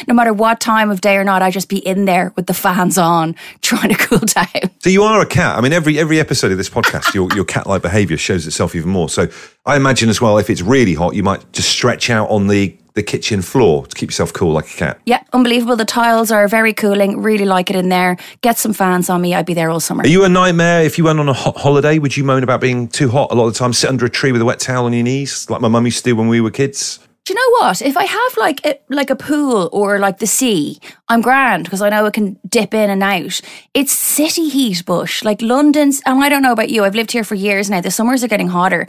no 0.07 0.13
matter 0.13 0.33
what 0.33 0.59
time 0.59 0.89
of 0.89 1.01
day 1.01 1.15
or 1.15 1.23
not, 1.23 1.41
I'd 1.41 1.53
just 1.53 1.69
be 1.69 1.77
in 1.77 2.05
there 2.05 2.33
with 2.35 2.47
the 2.47 2.53
fans 2.53 2.97
on, 2.97 3.35
trying 3.61 3.89
to 3.89 3.95
cool 3.95 4.19
down. 4.19 4.71
So 4.79 4.89
you 4.89 5.03
are 5.03 5.21
a 5.21 5.25
cat. 5.25 5.57
I 5.57 5.61
mean, 5.61 5.73
every 5.73 5.99
every 5.99 6.19
episode 6.19 6.51
of 6.51 6.57
this 6.57 6.69
podcast, 6.69 7.13
your 7.13 7.29
your 7.35 7.45
cat 7.45 7.67
like 7.67 7.81
behaviour 7.81 8.17
shows 8.17 8.47
itself 8.47 8.75
even 8.75 8.89
more. 8.89 9.09
So 9.09 9.29
I 9.69 9.75
imagine 9.75 10.09
as 10.09 10.19
well, 10.19 10.39
if 10.39 10.49
it's 10.49 10.63
really 10.63 10.95
hot, 10.95 11.13
you 11.13 11.21
might 11.21 11.53
just 11.53 11.69
stretch 11.69 12.09
out 12.09 12.27
on 12.31 12.47
the 12.47 12.75
the 12.95 13.03
kitchen 13.03 13.43
floor 13.43 13.85
to 13.85 13.95
keep 13.95 14.09
yourself 14.09 14.33
cool 14.33 14.51
like 14.51 14.65
a 14.65 14.75
cat. 14.75 14.99
Yeah, 15.05 15.23
unbelievable. 15.31 15.75
The 15.75 15.85
tiles 15.85 16.31
are 16.31 16.47
very 16.47 16.73
cooling. 16.73 17.21
Really 17.21 17.45
like 17.45 17.69
it 17.69 17.75
in 17.75 17.89
there. 17.89 18.17
Get 18.41 18.57
some 18.57 18.73
fans 18.73 19.11
on 19.11 19.21
me. 19.21 19.35
I'd 19.35 19.45
be 19.45 19.53
there 19.53 19.69
all 19.69 19.79
summer. 19.79 20.03
Are 20.03 20.07
you 20.07 20.25
a 20.25 20.29
nightmare 20.29 20.81
if 20.83 20.97
you 20.97 21.03
went 21.03 21.19
on 21.19 21.29
a 21.29 21.33
hot 21.33 21.55
holiday? 21.55 21.99
Would 21.99 22.17
you 22.17 22.23
moan 22.23 22.41
about 22.41 22.61
being 22.61 22.87
too 22.87 23.09
hot 23.09 23.31
a 23.31 23.35
lot 23.35 23.45
of 23.45 23.53
the 23.53 23.59
time? 23.59 23.73
Sit 23.73 23.91
under 23.91 24.05
a 24.07 24.09
tree 24.09 24.31
with 24.31 24.41
a 24.41 24.45
wet 24.45 24.59
towel 24.59 24.85
on 24.85 24.93
your 24.93 25.03
knees, 25.03 25.49
like 25.51 25.61
my 25.61 25.67
mum 25.67 25.85
used 25.85 25.99
to 25.99 26.03
do 26.09 26.15
when 26.15 26.27
we 26.29 26.41
were 26.41 26.49
kids. 26.49 26.99
Do 27.25 27.33
you 27.33 27.35
know 27.35 27.59
what? 27.59 27.83
If 27.83 27.95
I 27.95 28.05
have 28.05 28.37
like 28.37 28.65
a, 28.65 28.79
like 28.89 29.11
a 29.11 29.15
pool 29.15 29.69
or 29.71 29.99
like 29.99 30.17
the 30.17 30.25
sea, 30.25 30.79
I'm 31.09 31.21
grand 31.21 31.65
because 31.65 31.83
I 31.83 31.89
know 31.89 32.07
it 32.07 32.13
can 32.13 32.39
dip 32.49 32.73
in 32.73 32.89
and 32.89 33.03
out. 33.03 33.39
It's 33.75 33.91
city 33.91 34.49
heat, 34.49 34.83
Bush. 34.83 35.23
Like 35.23 35.43
London's, 35.43 36.01
and 36.07 36.23
I 36.23 36.27
don't 36.27 36.41
know 36.41 36.53
about 36.53 36.71
you. 36.71 36.83
I've 36.83 36.95
lived 36.95 37.11
here 37.11 37.23
for 37.23 37.35
years 37.35 37.69
now. 37.69 37.81
The 37.81 37.91
summers 37.91 38.23
are 38.23 38.27
getting 38.27 38.47
hotter. 38.47 38.87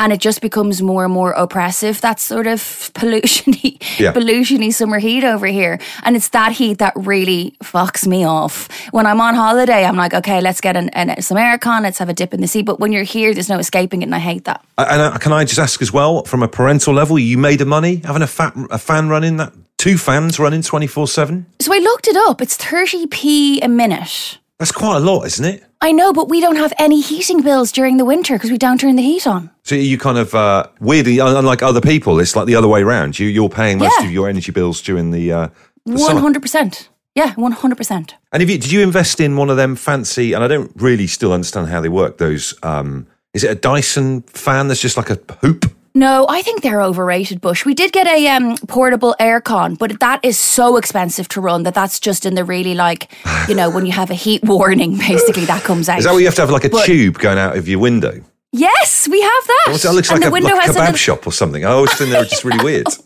And 0.00 0.12
it 0.12 0.20
just 0.20 0.40
becomes 0.40 0.80
more 0.80 1.04
and 1.04 1.12
more 1.12 1.32
oppressive. 1.32 2.00
That 2.02 2.20
sort 2.20 2.46
of 2.46 2.60
pollutiony, 2.94 3.78
Yeah. 3.98 4.12
pollutiony 4.12 4.72
summer 4.72 4.98
heat 5.00 5.24
over 5.24 5.46
here, 5.46 5.78
and 6.04 6.14
it's 6.16 6.28
that 6.30 6.52
heat 6.52 6.78
that 6.78 6.92
really 6.94 7.56
fucks 7.64 8.06
me 8.06 8.24
off. 8.24 8.68
When 8.92 9.06
I'm 9.06 9.20
on 9.20 9.34
holiday, 9.34 9.84
I'm 9.84 9.96
like, 9.96 10.14
okay, 10.14 10.40
let's 10.40 10.60
get 10.60 10.76
an, 10.76 10.88
an 10.90 11.20
some 11.20 11.36
aircon, 11.36 11.82
let's 11.82 11.98
have 11.98 12.08
a 12.08 12.14
dip 12.14 12.32
in 12.32 12.40
the 12.40 12.46
sea. 12.48 12.62
But 12.62 12.78
when 12.78 12.92
you're 12.92 13.02
here, 13.02 13.34
there's 13.34 13.48
no 13.48 13.58
escaping 13.58 14.02
it, 14.02 14.04
and 14.06 14.14
I 14.14 14.20
hate 14.20 14.44
that. 14.44 14.64
And 14.78 15.02
uh, 15.02 15.18
can 15.18 15.32
I 15.32 15.44
just 15.44 15.58
ask 15.58 15.82
as 15.82 15.92
well, 15.92 16.22
from 16.24 16.42
a 16.42 16.48
parental 16.48 16.94
level, 16.94 17.18
you 17.18 17.36
made 17.36 17.60
of 17.60 17.66
money 17.68 17.96
having 18.04 18.22
a, 18.22 18.26
fat, 18.28 18.52
a 18.70 18.78
fan 18.78 19.08
running 19.08 19.36
that 19.38 19.52
two 19.78 19.98
fans 19.98 20.38
running 20.38 20.62
twenty 20.62 20.86
four 20.86 21.08
seven. 21.08 21.46
So 21.60 21.74
I 21.74 21.78
looked 21.78 22.06
it 22.08 22.16
up. 22.28 22.40
It's 22.40 22.56
30p 22.56 23.64
a 23.64 23.68
minute. 23.68 24.38
That's 24.58 24.72
quite 24.72 24.96
a 24.96 25.00
lot, 25.00 25.24
isn't 25.26 25.44
it? 25.44 25.64
I 25.80 25.92
know, 25.92 26.12
but 26.12 26.28
we 26.28 26.40
don't 26.40 26.56
have 26.56 26.72
any 26.78 27.00
heating 27.00 27.42
bills 27.42 27.70
during 27.70 27.96
the 27.96 28.04
winter 28.04 28.34
because 28.34 28.50
we 28.50 28.58
don't 28.58 28.80
turn 28.80 28.96
the 28.96 29.02
heat 29.02 29.26
on. 29.26 29.50
So 29.62 29.76
you 29.76 29.96
kind 29.98 30.18
of 30.18 30.34
uh, 30.34 30.66
weirdly, 30.80 31.20
unlike 31.20 31.62
other 31.62 31.80
people, 31.80 32.18
it's 32.18 32.34
like 32.34 32.46
the 32.46 32.56
other 32.56 32.66
way 32.66 32.82
around. 32.82 33.18
You 33.18 33.28
you're 33.28 33.48
paying 33.48 33.78
most 33.78 33.94
Yeah. 34.00 34.06
of 34.06 34.12
your 34.12 34.28
energy 34.28 34.50
bills 34.50 34.82
during 34.82 35.12
the, 35.12 35.32
uh, 35.32 35.48
One 35.84 36.16
hundred 36.16 36.42
percent. 36.42 36.88
Yeah, 37.14 37.34
one 37.34 37.52
hundred 37.52 37.76
percent. 37.76 38.16
And 38.32 38.42
if 38.42 38.50
you, 38.50 38.58
did 38.58 38.72
you 38.72 38.80
invest 38.80 39.20
in 39.20 39.36
one 39.36 39.48
of 39.50 39.56
them 39.56 39.76
fancy? 39.76 40.32
And 40.32 40.42
I 40.42 40.48
don't 40.48 40.72
really 40.76 41.06
still 41.06 41.32
understand 41.32 41.68
how 41.68 41.80
they 41.80 41.88
work. 41.88 42.18
Those 42.18 42.54
um, 42.64 43.06
is 43.34 43.44
it 43.44 43.50
a 43.50 43.54
Dyson 43.54 44.22
fan 44.22 44.66
that's 44.68 44.80
just 44.80 44.96
like 44.96 45.10
a 45.10 45.18
hoop? 45.40 45.64
No, 45.98 46.26
I 46.28 46.42
think 46.42 46.62
they're 46.62 46.80
overrated. 46.80 47.40
Bush. 47.40 47.64
We 47.64 47.74
did 47.74 47.90
get 47.92 48.06
a 48.06 48.28
um, 48.28 48.56
portable 48.68 49.16
aircon, 49.18 49.76
but 49.76 49.98
that 49.98 50.20
is 50.22 50.38
so 50.38 50.76
expensive 50.76 51.26
to 51.30 51.40
run 51.40 51.64
that 51.64 51.74
that's 51.74 51.98
just 51.98 52.24
in 52.24 52.36
the 52.36 52.44
really 52.44 52.74
like, 52.74 53.10
you 53.48 53.54
know, 53.56 53.68
when 53.68 53.84
you 53.84 53.90
have 53.90 54.08
a 54.08 54.14
heat 54.14 54.44
warning, 54.44 54.96
basically 55.08 55.44
that 55.46 55.64
comes 55.64 55.88
out. 55.88 55.98
Is 55.98 56.04
that 56.04 56.12
what 56.12 56.18
you 56.20 56.26
have 56.26 56.36
to 56.36 56.42
have 56.42 56.50
like 56.50 56.64
a 56.64 56.68
But- 56.68 56.86
tube 56.86 57.18
going 57.18 57.36
out 57.38 57.56
of 57.56 57.66
your 57.66 57.80
window? 57.80 58.22
yes, 58.52 59.08
we 59.08 59.20
have 59.20 59.46
that. 59.46 59.78
That 59.82 59.92
looks 59.92 60.10
and 60.10 60.20
like 60.20 60.22
the 60.22 60.28
a, 60.28 60.30
window 60.30 60.54
like 60.54 60.68
a 60.70 60.72
kebab 60.72 60.96
shop 60.96 61.26
or 61.26 61.32
something. 61.32 61.64
I 61.64 61.70
always 61.72 61.92
think 61.94 62.10
they're 62.12 62.24
just 62.24 62.44
really 62.44 62.62
weird. 62.64 62.86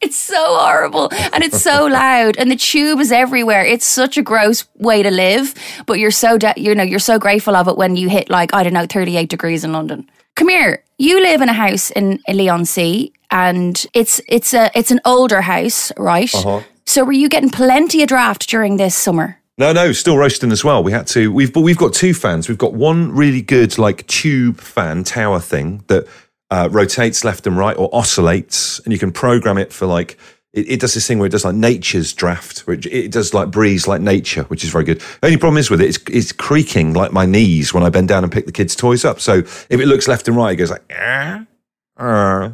It's 0.00 0.16
so 0.16 0.42
horrible 0.56 1.10
and 1.34 1.44
it's 1.44 1.60
so 1.62 1.84
loud 2.02 2.38
and 2.38 2.50
the 2.50 2.56
tube 2.56 2.98
is 2.98 3.12
everywhere. 3.12 3.62
It's 3.62 3.84
such 3.84 4.16
a 4.16 4.22
gross 4.22 4.64
way 4.78 5.02
to 5.02 5.10
live, 5.10 5.54
but 5.84 5.98
you're 5.98 6.10
so 6.10 6.38
de- 6.38 6.54
you 6.56 6.74
know 6.74 6.82
you're 6.82 6.98
so 6.98 7.18
grateful 7.18 7.54
of 7.54 7.68
it 7.68 7.76
when 7.76 7.94
you 7.94 8.08
hit 8.08 8.30
like 8.30 8.54
I 8.54 8.62
don't 8.62 8.72
know 8.72 8.86
38 8.86 9.28
degrees 9.28 9.64
in 9.64 9.72
London. 9.74 10.08
Come 10.36 10.48
here. 10.48 10.84
You 10.98 11.20
live 11.20 11.42
in 11.42 11.48
a 11.48 11.54
house 11.54 11.90
in 11.90 12.20
Leigh-on-Sea 12.28 13.12
and 13.30 13.86
it's 13.92 14.20
it's 14.28 14.54
a 14.54 14.70
it's 14.78 14.90
an 14.90 15.00
older 15.04 15.40
house, 15.40 15.92
right? 15.96 16.32
Uh-huh. 16.34 16.62
So 16.84 17.04
were 17.04 17.12
you 17.12 17.28
getting 17.28 17.50
plenty 17.50 18.02
of 18.02 18.08
draft 18.08 18.48
during 18.48 18.76
this 18.76 18.94
summer? 18.94 19.38
No, 19.58 19.72
no, 19.72 19.92
still 19.92 20.18
roasting 20.18 20.52
as 20.52 20.62
well. 20.62 20.84
We 20.84 20.92
had 20.92 21.06
to. 21.08 21.32
We've 21.32 21.52
but 21.52 21.62
we've 21.62 21.78
got 21.78 21.94
two 21.94 22.14
fans. 22.14 22.48
We've 22.48 22.58
got 22.58 22.74
one 22.74 23.12
really 23.12 23.42
good 23.42 23.78
like 23.78 24.06
tube 24.06 24.60
fan 24.60 25.04
tower 25.04 25.40
thing 25.40 25.82
that 25.88 26.06
uh, 26.50 26.68
rotates 26.70 27.24
left 27.24 27.46
and 27.46 27.56
right 27.56 27.76
or 27.76 27.88
oscillates, 27.92 28.78
and 28.80 28.92
you 28.92 28.98
can 28.98 29.12
program 29.12 29.58
it 29.58 29.72
for 29.72 29.86
like. 29.86 30.18
It, 30.56 30.70
it 30.70 30.80
does 30.80 30.94
this 30.94 31.06
thing 31.06 31.18
where 31.18 31.26
it 31.26 31.30
does 31.30 31.44
like 31.44 31.54
nature's 31.54 32.12
draft, 32.12 32.60
which 32.60 32.86
it 32.86 33.12
does 33.12 33.32
like 33.32 33.50
breeze 33.52 33.86
like 33.86 34.00
nature, 34.00 34.42
which 34.44 34.64
is 34.64 34.70
very 34.70 34.82
good. 34.82 35.00
The 35.00 35.26
only 35.26 35.38
problem 35.38 35.58
is 35.58 35.70
with 35.70 35.80
it, 35.80 35.88
it's, 35.88 35.98
it's 36.10 36.32
creaking 36.32 36.94
like 36.94 37.12
my 37.12 37.26
knees 37.26 37.72
when 37.72 37.84
I 37.84 37.90
bend 37.90 38.08
down 38.08 38.24
and 38.24 38.32
pick 38.32 38.46
the 38.46 38.52
kids' 38.52 38.74
toys 38.74 39.04
up. 39.04 39.20
So 39.20 39.34
if 39.34 39.70
it 39.70 39.86
looks 39.86 40.08
left 40.08 40.26
and 40.26 40.36
right, 40.36 40.52
it 40.52 40.56
goes 40.56 40.70
like 40.70 40.82
ah, 40.92 41.46
ah, 41.98 42.52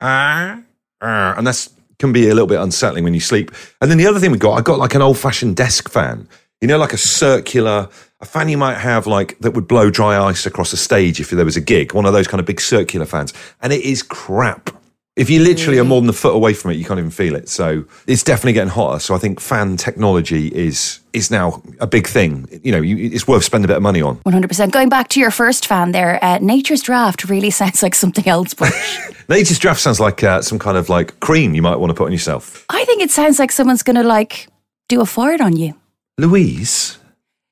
ah, 0.00 0.62
ah, 1.00 1.34
and 1.36 1.46
that's 1.46 1.70
can 1.98 2.12
be 2.12 2.28
a 2.28 2.34
little 2.34 2.46
bit 2.46 2.60
unsettling 2.60 3.04
when 3.04 3.14
you 3.14 3.20
sleep. 3.20 3.50
And 3.80 3.90
then 3.90 3.98
the 3.98 4.06
other 4.06 4.20
thing 4.20 4.30
we 4.30 4.38
got, 4.38 4.54
I 4.54 4.60
got 4.60 4.78
like 4.78 4.94
an 4.94 5.02
old 5.02 5.18
fashioned 5.18 5.56
desk 5.56 5.88
fan. 5.88 6.28
You 6.60 6.68
know, 6.68 6.78
like 6.78 6.92
a 6.92 6.98
circular, 6.98 7.88
a 8.20 8.26
fan 8.26 8.48
you 8.48 8.58
might 8.58 8.78
have 8.78 9.06
like 9.06 9.38
that 9.40 9.52
would 9.52 9.68
blow 9.68 9.90
dry 9.90 10.18
ice 10.18 10.46
across 10.46 10.72
a 10.72 10.76
stage 10.76 11.20
if 11.20 11.30
there 11.30 11.44
was 11.44 11.56
a 11.56 11.60
gig, 11.60 11.92
one 11.92 12.06
of 12.06 12.12
those 12.12 12.28
kind 12.28 12.40
of 12.40 12.46
big 12.46 12.60
circular 12.60 13.06
fans. 13.06 13.32
And 13.60 13.72
it 13.72 13.82
is 13.82 14.02
crap. 14.02 14.70
If 15.16 15.30
you 15.30 15.42
literally 15.42 15.78
are 15.78 15.84
more 15.84 16.02
than 16.02 16.10
a 16.10 16.12
foot 16.12 16.34
away 16.34 16.52
from 16.52 16.72
it, 16.72 16.74
you 16.74 16.84
can't 16.84 16.98
even 16.98 17.10
feel 17.10 17.34
it. 17.34 17.48
So 17.48 17.84
it's 18.06 18.22
definitely 18.22 18.52
getting 18.52 18.68
hotter. 18.68 18.98
So 18.98 19.14
I 19.14 19.18
think 19.18 19.40
fan 19.40 19.78
technology 19.78 20.48
is 20.48 21.00
is 21.14 21.30
now 21.30 21.62
a 21.80 21.86
big 21.86 22.06
thing. 22.06 22.46
You 22.62 22.72
know, 22.72 22.82
you, 22.82 23.10
it's 23.10 23.26
worth 23.26 23.42
spending 23.42 23.64
a 23.64 23.68
bit 23.68 23.78
of 23.78 23.82
money 23.82 24.02
on. 24.02 24.18
100%. 24.18 24.70
Going 24.70 24.90
back 24.90 25.08
to 25.08 25.20
your 25.20 25.30
first 25.30 25.66
fan 25.66 25.92
there, 25.92 26.22
uh, 26.22 26.38
Nature's 26.42 26.82
Draft 26.82 27.30
really 27.30 27.48
sounds 27.60 27.82
like 27.82 27.94
something 27.94 28.28
else. 28.28 28.54
Nature's 29.28 29.58
draft 29.58 29.80
sounds 29.80 29.98
like 29.98 30.22
uh, 30.22 30.42
some 30.42 30.58
kind 30.58 30.76
of 30.76 30.88
like 30.88 31.18
cream 31.20 31.54
you 31.54 31.62
might 31.62 31.76
want 31.76 31.90
to 31.90 31.94
put 31.94 32.04
on 32.04 32.12
yourself. 32.12 32.64
I 32.68 32.84
think 32.84 33.02
it 33.02 33.10
sounds 33.10 33.38
like 33.38 33.50
someone's 33.50 33.82
going 33.82 33.96
to 33.96 34.04
like 34.04 34.48
do 34.88 35.00
a 35.00 35.06
fart 35.06 35.40
on 35.40 35.56
you. 35.56 35.74
Louise, 36.18 36.98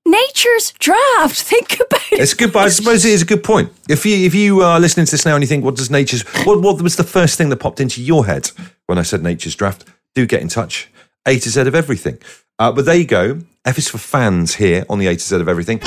Nature's 0.07 0.73
Draft. 0.79 1.43
Think 1.43 1.75
about 1.75 2.12
it. 2.12 2.21
It's 2.21 2.35
good, 2.35 2.53
but 2.53 2.64
I 2.64 2.69
suppose 2.69 3.05
it 3.05 3.12
is 3.12 3.23
a 3.23 3.27
good 3.27 3.43
point. 3.43 3.73
If 3.88 4.05
you 4.05 4.27
if 4.27 4.35
you 4.35 4.61
are 4.61 4.79
listening 4.79 5.07
to 5.07 5.12
this 5.12 5.25
now 5.25 5.35
and 5.35 5.43
you 5.43 5.49
think, 5.49 5.64
what 5.64 5.77
does 5.77 5.90
nature's 5.90 6.23
what 6.45 6.61
what 6.61 6.81
was 6.83 6.97
the 6.97 7.05
first 7.05 7.38
thing 7.38 7.49
that 7.49 7.57
popped 7.57 7.81
into 7.81 8.03
your 8.03 8.27
head 8.27 8.51
when 8.87 8.99
I 8.99 9.03
said 9.03 9.23
nature's 9.23 9.55
draft? 9.55 9.85
Do 10.14 10.27
get 10.27 10.43
in 10.43 10.49
touch. 10.49 10.90
A 11.27 11.38
to 11.38 11.51
Z 11.51 11.62
of 11.62 11.75
everything. 11.75 12.19
Uh, 12.59 12.71
but 12.71 12.85
there 12.85 12.97
you 12.97 13.07
go. 13.07 13.40
F 13.64 13.79
is 13.79 13.88
for 13.88 13.99
fans 13.99 14.57
here 14.57 14.85
on 14.88 14.99
the 14.99 15.07
A 15.07 15.14
to 15.14 15.21
Z 15.23 15.37
of 15.37 15.49
everything. 15.49 15.81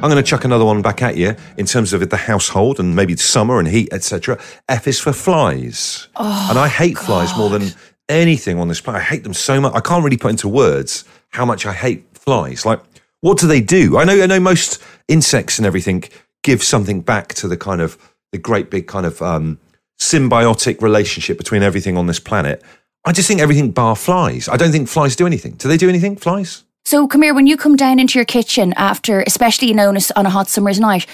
I'm 0.00 0.10
going 0.10 0.22
to 0.22 0.28
chuck 0.28 0.44
another 0.44 0.64
one 0.64 0.80
back 0.80 1.02
at 1.02 1.16
you 1.16 1.34
in 1.56 1.66
terms 1.66 1.92
of 1.92 2.08
the 2.08 2.16
household 2.16 2.78
and 2.78 2.94
maybe 2.94 3.16
summer 3.16 3.58
and 3.58 3.66
heat, 3.66 3.92
etc. 3.92 4.38
F 4.68 4.86
is 4.86 5.00
for 5.00 5.12
flies, 5.12 6.08
and 6.16 6.56
I 6.58 6.68
hate 6.68 6.96
flies 6.96 7.36
more 7.36 7.50
than 7.50 7.72
anything 8.08 8.58
on 8.58 8.68
this 8.68 8.80
planet. 8.80 9.02
I 9.02 9.04
hate 9.04 9.24
them 9.24 9.34
so 9.34 9.60
much. 9.60 9.74
I 9.74 9.80
can't 9.80 10.04
really 10.04 10.16
put 10.16 10.30
into 10.30 10.48
words 10.48 11.04
how 11.30 11.44
much 11.44 11.66
I 11.66 11.72
hate 11.72 12.06
flies. 12.14 12.64
Like, 12.64 12.80
what 13.20 13.38
do 13.38 13.46
they 13.46 13.60
do? 13.60 13.98
I 13.98 14.04
know, 14.04 14.22
I 14.22 14.26
know, 14.26 14.40
most 14.40 14.82
insects 15.08 15.58
and 15.58 15.66
everything 15.66 16.04
give 16.42 16.62
something 16.62 17.00
back 17.00 17.34
to 17.34 17.48
the 17.48 17.56
kind 17.56 17.80
of 17.80 17.98
the 18.32 18.38
great 18.38 18.70
big 18.70 18.86
kind 18.86 19.06
of 19.06 19.20
um, 19.22 19.58
symbiotic 19.98 20.80
relationship 20.80 21.38
between 21.38 21.62
everything 21.62 21.96
on 21.96 22.06
this 22.06 22.20
planet. 22.20 22.62
I 23.04 23.12
just 23.12 23.28
think 23.28 23.40
everything 23.40 23.70
bar 23.70 23.96
flies. 23.96 24.48
I 24.48 24.56
don't 24.56 24.72
think 24.72 24.88
flies 24.88 25.16
do 25.16 25.26
anything. 25.26 25.52
Do 25.52 25.68
they 25.68 25.76
do 25.76 25.88
anything? 25.88 26.16
Flies? 26.16 26.64
So, 26.84 27.06
come 27.06 27.22
here, 27.22 27.34
when 27.34 27.46
you 27.46 27.56
come 27.56 27.76
down 27.76 27.98
into 27.98 28.18
your 28.18 28.24
kitchen 28.24 28.72
after, 28.76 29.22
especially 29.26 29.72
known 29.74 29.96
as 29.96 30.10
on 30.12 30.26
a 30.26 30.30
hot 30.30 30.48
summer's 30.48 30.80
night, 30.80 31.06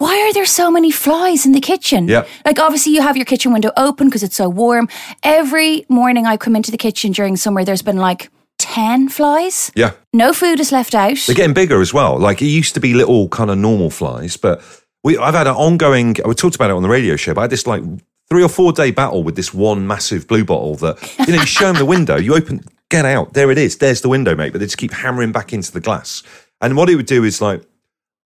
why 0.00 0.18
are 0.26 0.32
there 0.32 0.46
so 0.46 0.70
many 0.70 0.90
flies 0.90 1.44
in 1.44 1.52
the 1.52 1.60
kitchen? 1.60 2.08
Yeah. 2.08 2.24
Like, 2.46 2.58
obviously, 2.58 2.94
you 2.94 3.02
have 3.02 3.18
your 3.18 3.26
kitchen 3.26 3.52
window 3.52 3.70
open 3.76 4.08
because 4.08 4.22
it's 4.22 4.34
so 4.34 4.48
warm. 4.48 4.88
Every 5.22 5.84
morning 5.90 6.24
I 6.24 6.38
come 6.38 6.56
into 6.56 6.70
the 6.70 6.78
kitchen 6.78 7.12
during 7.12 7.36
summer, 7.36 7.66
there's 7.66 7.82
been 7.82 7.98
like 7.98 8.30
10 8.60 9.10
flies. 9.10 9.70
Yeah. 9.74 9.92
No 10.14 10.32
food 10.32 10.58
is 10.58 10.72
left 10.72 10.94
out. 10.94 11.18
They're 11.26 11.36
getting 11.36 11.52
bigger 11.52 11.82
as 11.82 11.92
well. 11.92 12.18
Like 12.18 12.40
it 12.40 12.46
used 12.46 12.72
to 12.74 12.80
be 12.80 12.94
little 12.94 13.28
kind 13.28 13.50
of 13.50 13.58
normal 13.58 13.90
flies, 13.90 14.38
but 14.38 14.62
we 15.04 15.18
I've 15.18 15.34
had 15.34 15.46
an 15.46 15.54
ongoing. 15.54 16.16
We 16.24 16.34
talked 16.34 16.56
about 16.56 16.70
it 16.70 16.76
on 16.76 16.82
the 16.82 16.88
radio 16.88 17.16
show, 17.16 17.34
but 17.34 17.42
I 17.42 17.44
had 17.44 17.50
this 17.50 17.66
like 17.66 17.82
three 18.30 18.42
or 18.42 18.48
four 18.48 18.72
day 18.72 18.92
battle 18.92 19.22
with 19.22 19.36
this 19.36 19.52
one 19.52 19.86
massive 19.86 20.26
blue 20.26 20.46
bottle 20.46 20.76
that 20.76 20.96
you 21.26 21.34
know 21.34 21.40
you 21.40 21.46
show 21.46 21.66
them 21.66 21.76
the 21.76 21.84
window, 21.84 22.16
you 22.16 22.34
open, 22.34 22.64
get 22.88 23.04
out, 23.04 23.34
there 23.34 23.50
it 23.50 23.58
is, 23.58 23.76
there's 23.76 24.00
the 24.00 24.08
window, 24.08 24.34
mate. 24.34 24.52
But 24.52 24.60
they 24.60 24.66
just 24.66 24.78
keep 24.78 24.92
hammering 24.92 25.32
back 25.32 25.52
into 25.52 25.72
the 25.72 25.80
glass, 25.80 26.22
and 26.62 26.74
what 26.74 26.88
it 26.88 26.96
would 26.96 27.06
do 27.06 27.24
is 27.24 27.42
like 27.42 27.62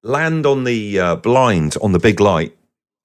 land 0.05 0.47
on 0.47 0.65
the 0.65 0.99
uh, 0.99 1.17
blind 1.17 1.77
on 1.83 1.93
the 1.93 1.99
big 1.99 2.21
light, 2.21 2.57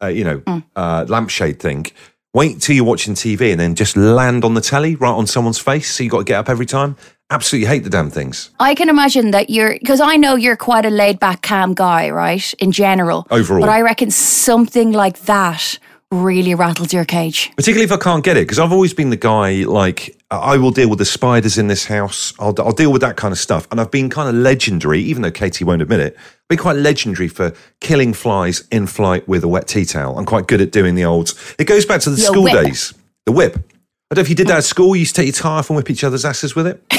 uh, 0.04 0.08
you 0.08 0.24
know, 0.24 0.64
uh, 0.76 1.06
lampshade 1.08 1.60
thing. 1.60 1.88
Wait 2.34 2.62
till 2.62 2.76
you're 2.76 2.86
watching 2.86 3.16
TV 3.16 3.52
and 3.52 3.60
then 3.60 3.74
just 3.74 3.98
land 3.98 4.46
on 4.46 4.54
the 4.54 4.62
telly 4.62 4.96
right 4.96 5.10
on 5.10 5.26
someone's 5.26 5.58
face. 5.58 5.96
So 5.96 6.04
you 6.04 6.12
got 6.12 6.20
to 6.20 6.24
get 6.26 6.38
up 6.38 6.50
every 6.50 6.68
time. 6.68 6.96
Absolutely 7.32 7.68
hate 7.68 7.84
the 7.84 7.90
damn 7.90 8.12
things. 8.12 8.52
I 8.60 8.76
can 8.76 8.90
imagine 8.90 9.32
that 9.32 9.50
you're 9.50 9.74
because 9.80 10.02
I 10.02 10.16
know 10.16 10.36
you're 10.36 10.58
quite 10.58 10.86
a 10.86 10.90
laid 10.90 11.20
back, 11.20 11.42
calm 11.42 11.74
guy, 11.74 12.10
right? 12.10 12.54
In 12.56 12.72
general, 12.72 13.26
Overall. 13.32 13.62
But 13.62 13.70
I 13.70 13.82
reckon 13.82 14.12
something 14.12 14.92
like 14.92 15.22
that 15.22 15.80
really 16.12 16.56
rattles 16.56 16.92
your 16.92 17.06
cage. 17.06 17.52
Particularly 17.56 17.86
if 17.86 17.92
I 17.92 17.98
can't 17.98 18.24
get 18.24 18.36
it, 18.36 18.42
because 18.42 18.58
I've 18.58 18.72
always 18.72 18.94
been 18.94 19.12
the 19.12 19.16
guy 19.16 19.64
like 19.64 20.18
I 20.32 20.58
will 20.58 20.72
deal 20.72 20.90
with 20.90 21.00
the 21.00 21.06
spiders 21.06 21.58
in 21.58 21.68
this 21.68 21.86
house. 21.86 22.34
I'll, 22.40 22.56
I'll 22.60 22.72
deal 22.72 22.92
with 22.92 23.02
that 23.02 23.16
kind 23.16 23.32
of 23.32 23.38
stuff, 23.38 23.68
and 23.72 23.80
I've 23.80 23.92
been 23.92 24.10
kind 24.10 24.30
of 24.30 24.36
legendary, 24.36 25.02
even 25.02 25.22
though 25.22 25.32
Katie 25.32 25.64
won't 25.64 25.82
admit 25.82 26.00
it. 26.00 26.18
Been 26.50 26.58
quite 26.58 26.78
legendary 26.78 27.28
for 27.28 27.54
killing 27.80 28.12
flies 28.12 28.64
in 28.72 28.88
flight 28.88 29.28
with 29.28 29.44
a 29.44 29.48
wet 29.48 29.68
tea 29.68 29.86
towel. 29.86 30.18
I'm 30.18 30.26
quite 30.26 30.48
good 30.48 30.62
at 30.62 30.72
doing 30.72 30.96
the 30.96 31.06
olds. 31.06 31.36
It 31.60 31.66
goes 31.66 31.86
back 31.86 32.02
to 32.02 32.10
the 32.10 32.16
The 32.16 32.24
school 32.24 32.44
whip. 32.46 32.54
days. 32.66 32.92
The 33.28 33.32
whip. 33.32 33.56
I 33.56 34.16
don't 34.16 34.18
know 34.18 34.22
if 34.24 34.30
you 34.30 34.36
did 34.36 34.48
that 34.48 34.58
at 34.58 34.64
school. 34.64 34.96
You 34.96 35.02
used 35.02 35.14
to 35.16 35.22
take 35.22 35.28
your 35.28 35.34
tie 35.34 35.60
off 35.60 35.70
and 35.70 35.78
whip 35.78 35.92
each 35.92 36.04
other's 36.04 36.26
asses 36.26 36.56
with 36.56 36.66
it. 36.68 36.84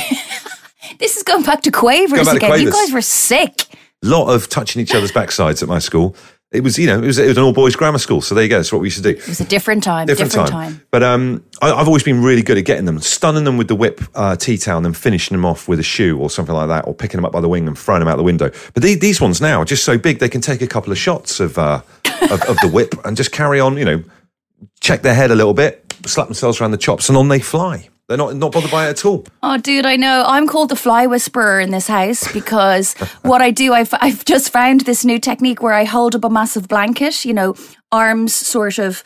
This 0.99 1.17
is 1.17 1.23
going 1.23 1.45
back 1.45 1.63
to 1.63 1.71
quavers 1.71 2.11
Go 2.19 2.25
back 2.25 2.33
to 2.33 2.37
again. 2.47 2.61
You 2.61 2.71
Quavers. 2.71 2.75
guys 2.75 2.93
were 2.93 3.01
sick. 3.01 3.63
lot 4.03 4.29
of 4.29 4.51
touching 4.51 4.83
each 4.83 4.95
other's 4.95 5.11
backsides 5.13 5.63
at 5.63 5.69
my 5.69 5.79
school. 5.79 6.15
It 6.53 6.65
was, 6.65 6.79
you 6.79 6.89
know, 6.89 6.99
it 6.99 7.07
was, 7.07 7.19
it 7.19 7.29
was 7.29 7.37
an 7.37 7.45
all 7.45 7.53
boys 7.53 7.77
grammar 7.77 7.99
school. 7.99 8.21
So 8.21 8.35
there 8.35 8.43
you 8.43 8.51
go. 8.51 8.57
That's 8.57 8.73
what 8.73 8.81
we 8.81 8.89
used 8.89 8.97
to 8.97 9.03
do. 9.05 9.11
It 9.11 9.29
was 9.29 9.41
a 9.41 9.45
different 9.45 9.85
time. 9.85 10.07
different, 10.07 10.33
time. 10.33 10.83
But 10.91 11.05
um, 11.05 11.45
I, 11.63 11.71
I've 11.71 11.87
always 11.87 12.03
been 12.03 12.25
really 12.25 12.43
good 12.43 12.59
at 12.59 12.65
getting 12.65 12.87
them, 12.87 12.99
stunning 12.99 13.45
them 13.45 13.57
with 13.57 13.69
the 13.69 13.77
whip 13.77 14.01
uh, 14.17 14.35
tea 14.35 14.57
towel, 14.57 14.79
and 14.79 14.87
then 14.87 14.93
finishing 14.93 15.37
them 15.37 15.45
off 15.45 15.69
with 15.69 15.79
a 15.79 15.85
shoe 15.85 16.19
or 16.19 16.29
something 16.29 16.55
like 16.55 16.67
that, 16.67 16.89
or 16.89 16.95
picking 16.95 17.19
them 17.19 17.25
up 17.25 17.31
by 17.31 17.41
the 17.41 17.49
wing 17.49 17.69
and 17.69 17.79
throwing 17.79 18.01
them 18.01 18.09
out 18.09 18.17
the 18.17 18.25
window. 18.25 18.51
But 18.75 18.83
the, 18.83 18.97
these 18.97 19.21
ones 19.21 19.41
now 19.41 19.61
are 19.63 19.65
just 19.65 19.85
so 19.85 19.97
big 19.97 20.19
they 20.19 20.29
can 20.29 20.41
take 20.41 20.61
a 20.61 20.67
couple 20.67 20.91
of 20.91 20.99
shots 20.99 21.39
of, 21.39 21.57
uh, 21.57 21.83
of 22.23 22.43
of 22.43 22.57
the 22.63 22.71
whip 22.73 22.95
and 23.05 23.17
just 23.17 23.31
carry 23.31 23.61
on. 23.61 23.77
You 23.77 23.85
know, 23.85 24.05
check 24.81 25.03
their 25.03 25.15
head 25.15 25.31
a 25.31 25.37
little 25.37 25.55
bit, 25.55 25.95
slap 26.07 26.27
themselves 26.27 26.61
around 26.61 26.73
the 26.73 26.79
chops, 26.79 27.09
and 27.09 27.17
on 27.17 27.29
they 27.29 27.39
fly. 27.39 27.89
They're 28.11 28.17
not 28.17 28.35
not 28.35 28.51
bothered 28.51 28.73
by 28.73 28.89
it 28.89 28.91
at 28.91 29.05
all. 29.05 29.25
Oh, 29.41 29.57
dude, 29.57 29.87
I 29.87 29.95
know. 29.95 30.25
I'm 30.27 30.49
called 30.49 30.69
the 30.69 30.75
fly 30.75 31.07
whisperer 31.07 31.61
in 31.61 31.71
this 31.71 31.87
house 31.87 32.31
because 32.33 32.95
what 33.23 33.41
I 33.41 33.53
do, 33.53 33.73
I've, 33.73 33.95
I've 34.01 34.25
just 34.25 34.51
found 34.51 34.81
this 34.81 35.05
new 35.05 35.21
technique 35.21 35.63
where 35.63 35.75
I 35.75 35.85
hold 35.85 36.17
up 36.17 36.25
a 36.25 36.29
massive 36.29 36.67
blanket, 36.67 37.25
you 37.25 37.33
know, 37.33 37.55
arms 37.93 38.35
sort 38.35 38.81
of, 38.81 39.05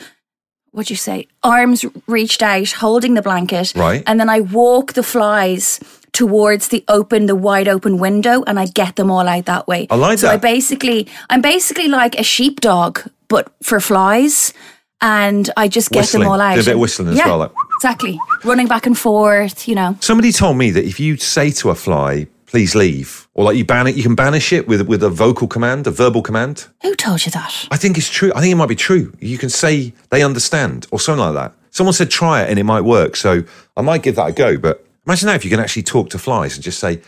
what 0.70 0.86
do 0.86 0.94
you 0.94 0.96
say? 0.96 1.28
Arms 1.42 1.84
reached 2.06 2.42
out, 2.42 2.70
holding 2.70 3.12
the 3.12 3.20
blanket. 3.20 3.74
Right. 3.76 4.02
And 4.06 4.18
then 4.18 4.30
I 4.30 4.40
walk 4.40 4.94
the 4.94 5.02
flies 5.02 5.80
towards 6.12 6.68
the 6.68 6.82
open, 6.88 7.26
the 7.26 7.36
wide 7.36 7.68
open 7.68 7.98
window 7.98 8.42
and 8.46 8.58
I 8.58 8.64
get 8.64 8.96
them 8.96 9.10
all 9.10 9.28
out 9.28 9.44
that 9.44 9.68
way. 9.68 9.86
I 9.90 9.96
like 9.96 10.18
so 10.18 10.30
I 10.30 10.38
basically, 10.38 11.08
I'm 11.28 11.42
basically 11.42 11.88
like 11.88 12.18
a 12.18 12.22
sheepdog, 12.22 13.00
but 13.28 13.52
for 13.62 13.80
flies. 13.80 14.54
And 15.00 15.50
I 15.56 15.68
just 15.68 15.90
get 15.90 16.00
Whistling. 16.00 16.22
them 16.22 16.32
all 16.32 16.40
out. 16.40 16.54
Do 16.54 16.60
a 16.60 16.64
bit 16.64 16.74
of 16.74 16.80
whistling 16.80 17.08
as 17.08 17.18
yeah, 17.18 17.26
well, 17.26 17.38
like- 17.38 17.52
Exactly. 17.76 18.18
Running 18.44 18.66
back 18.66 18.86
and 18.86 18.96
forth, 18.96 19.68
you 19.68 19.74
know. 19.74 19.96
Somebody 20.00 20.32
told 20.32 20.56
me 20.56 20.70
that 20.70 20.84
if 20.84 20.98
you 20.98 21.16
say 21.18 21.50
to 21.50 21.68
a 21.70 21.74
fly, 21.74 22.26
"Please 22.46 22.74
leave," 22.74 23.28
or 23.34 23.44
like 23.44 23.56
you 23.56 23.64
ban 23.64 23.86
it, 23.86 23.94
you 23.94 24.02
can 24.02 24.14
banish 24.14 24.52
it 24.52 24.66
with 24.66 24.82
with 24.82 25.02
a 25.02 25.10
vocal 25.10 25.46
command, 25.48 25.86
a 25.86 25.90
verbal 25.90 26.22
command. 26.22 26.66
Who 26.82 26.94
told 26.94 27.26
you 27.26 27.32
that? 27.32 27.66
I 27.70 27.76
think 27.76 27.98
it's 27.98 28.08
true. 28.08 28.32
I 28.34 28.40
think 28.40 28.52
it 28.52 28.56
might 28.56 28.68
be 28.68 28.76
true. 28.76 29.12
You 29.20 29.36
can 29.36 29.50
say 29.50 29.92
they 30.10 30.22
understand 30.22 30.86
or 30.90 30.98
something 30.98 31.24
like 31.24 31.34
that. 31.34 31.52
Someone 31.70 31.92
said 31.92 32.10
try 32.10 32.42
it 32.42 32.48
and 32.48 32.58
it 32.58 32.64
might 32.64 32.82
work. 32.82 33.16
So 33.16 33.42
I 33.76 33.82
might 33.82 34.02
give 34.02 34.14
that 34.16 34.28
a 34.28 34.32
go. 34.32 34.56
But 34.56 34.86
imagine 35.06 35.26
that 35.26 35.34
if 35.36 35.44
you 35.44 35.50
can 35.50 35.60
actually 35.60 35.82
talk 35.82 36.08
to 36.10 36.18
flies 36.18 36.54
and 36.54 36.64
just 36.64 36.78
say, 36.78 37.00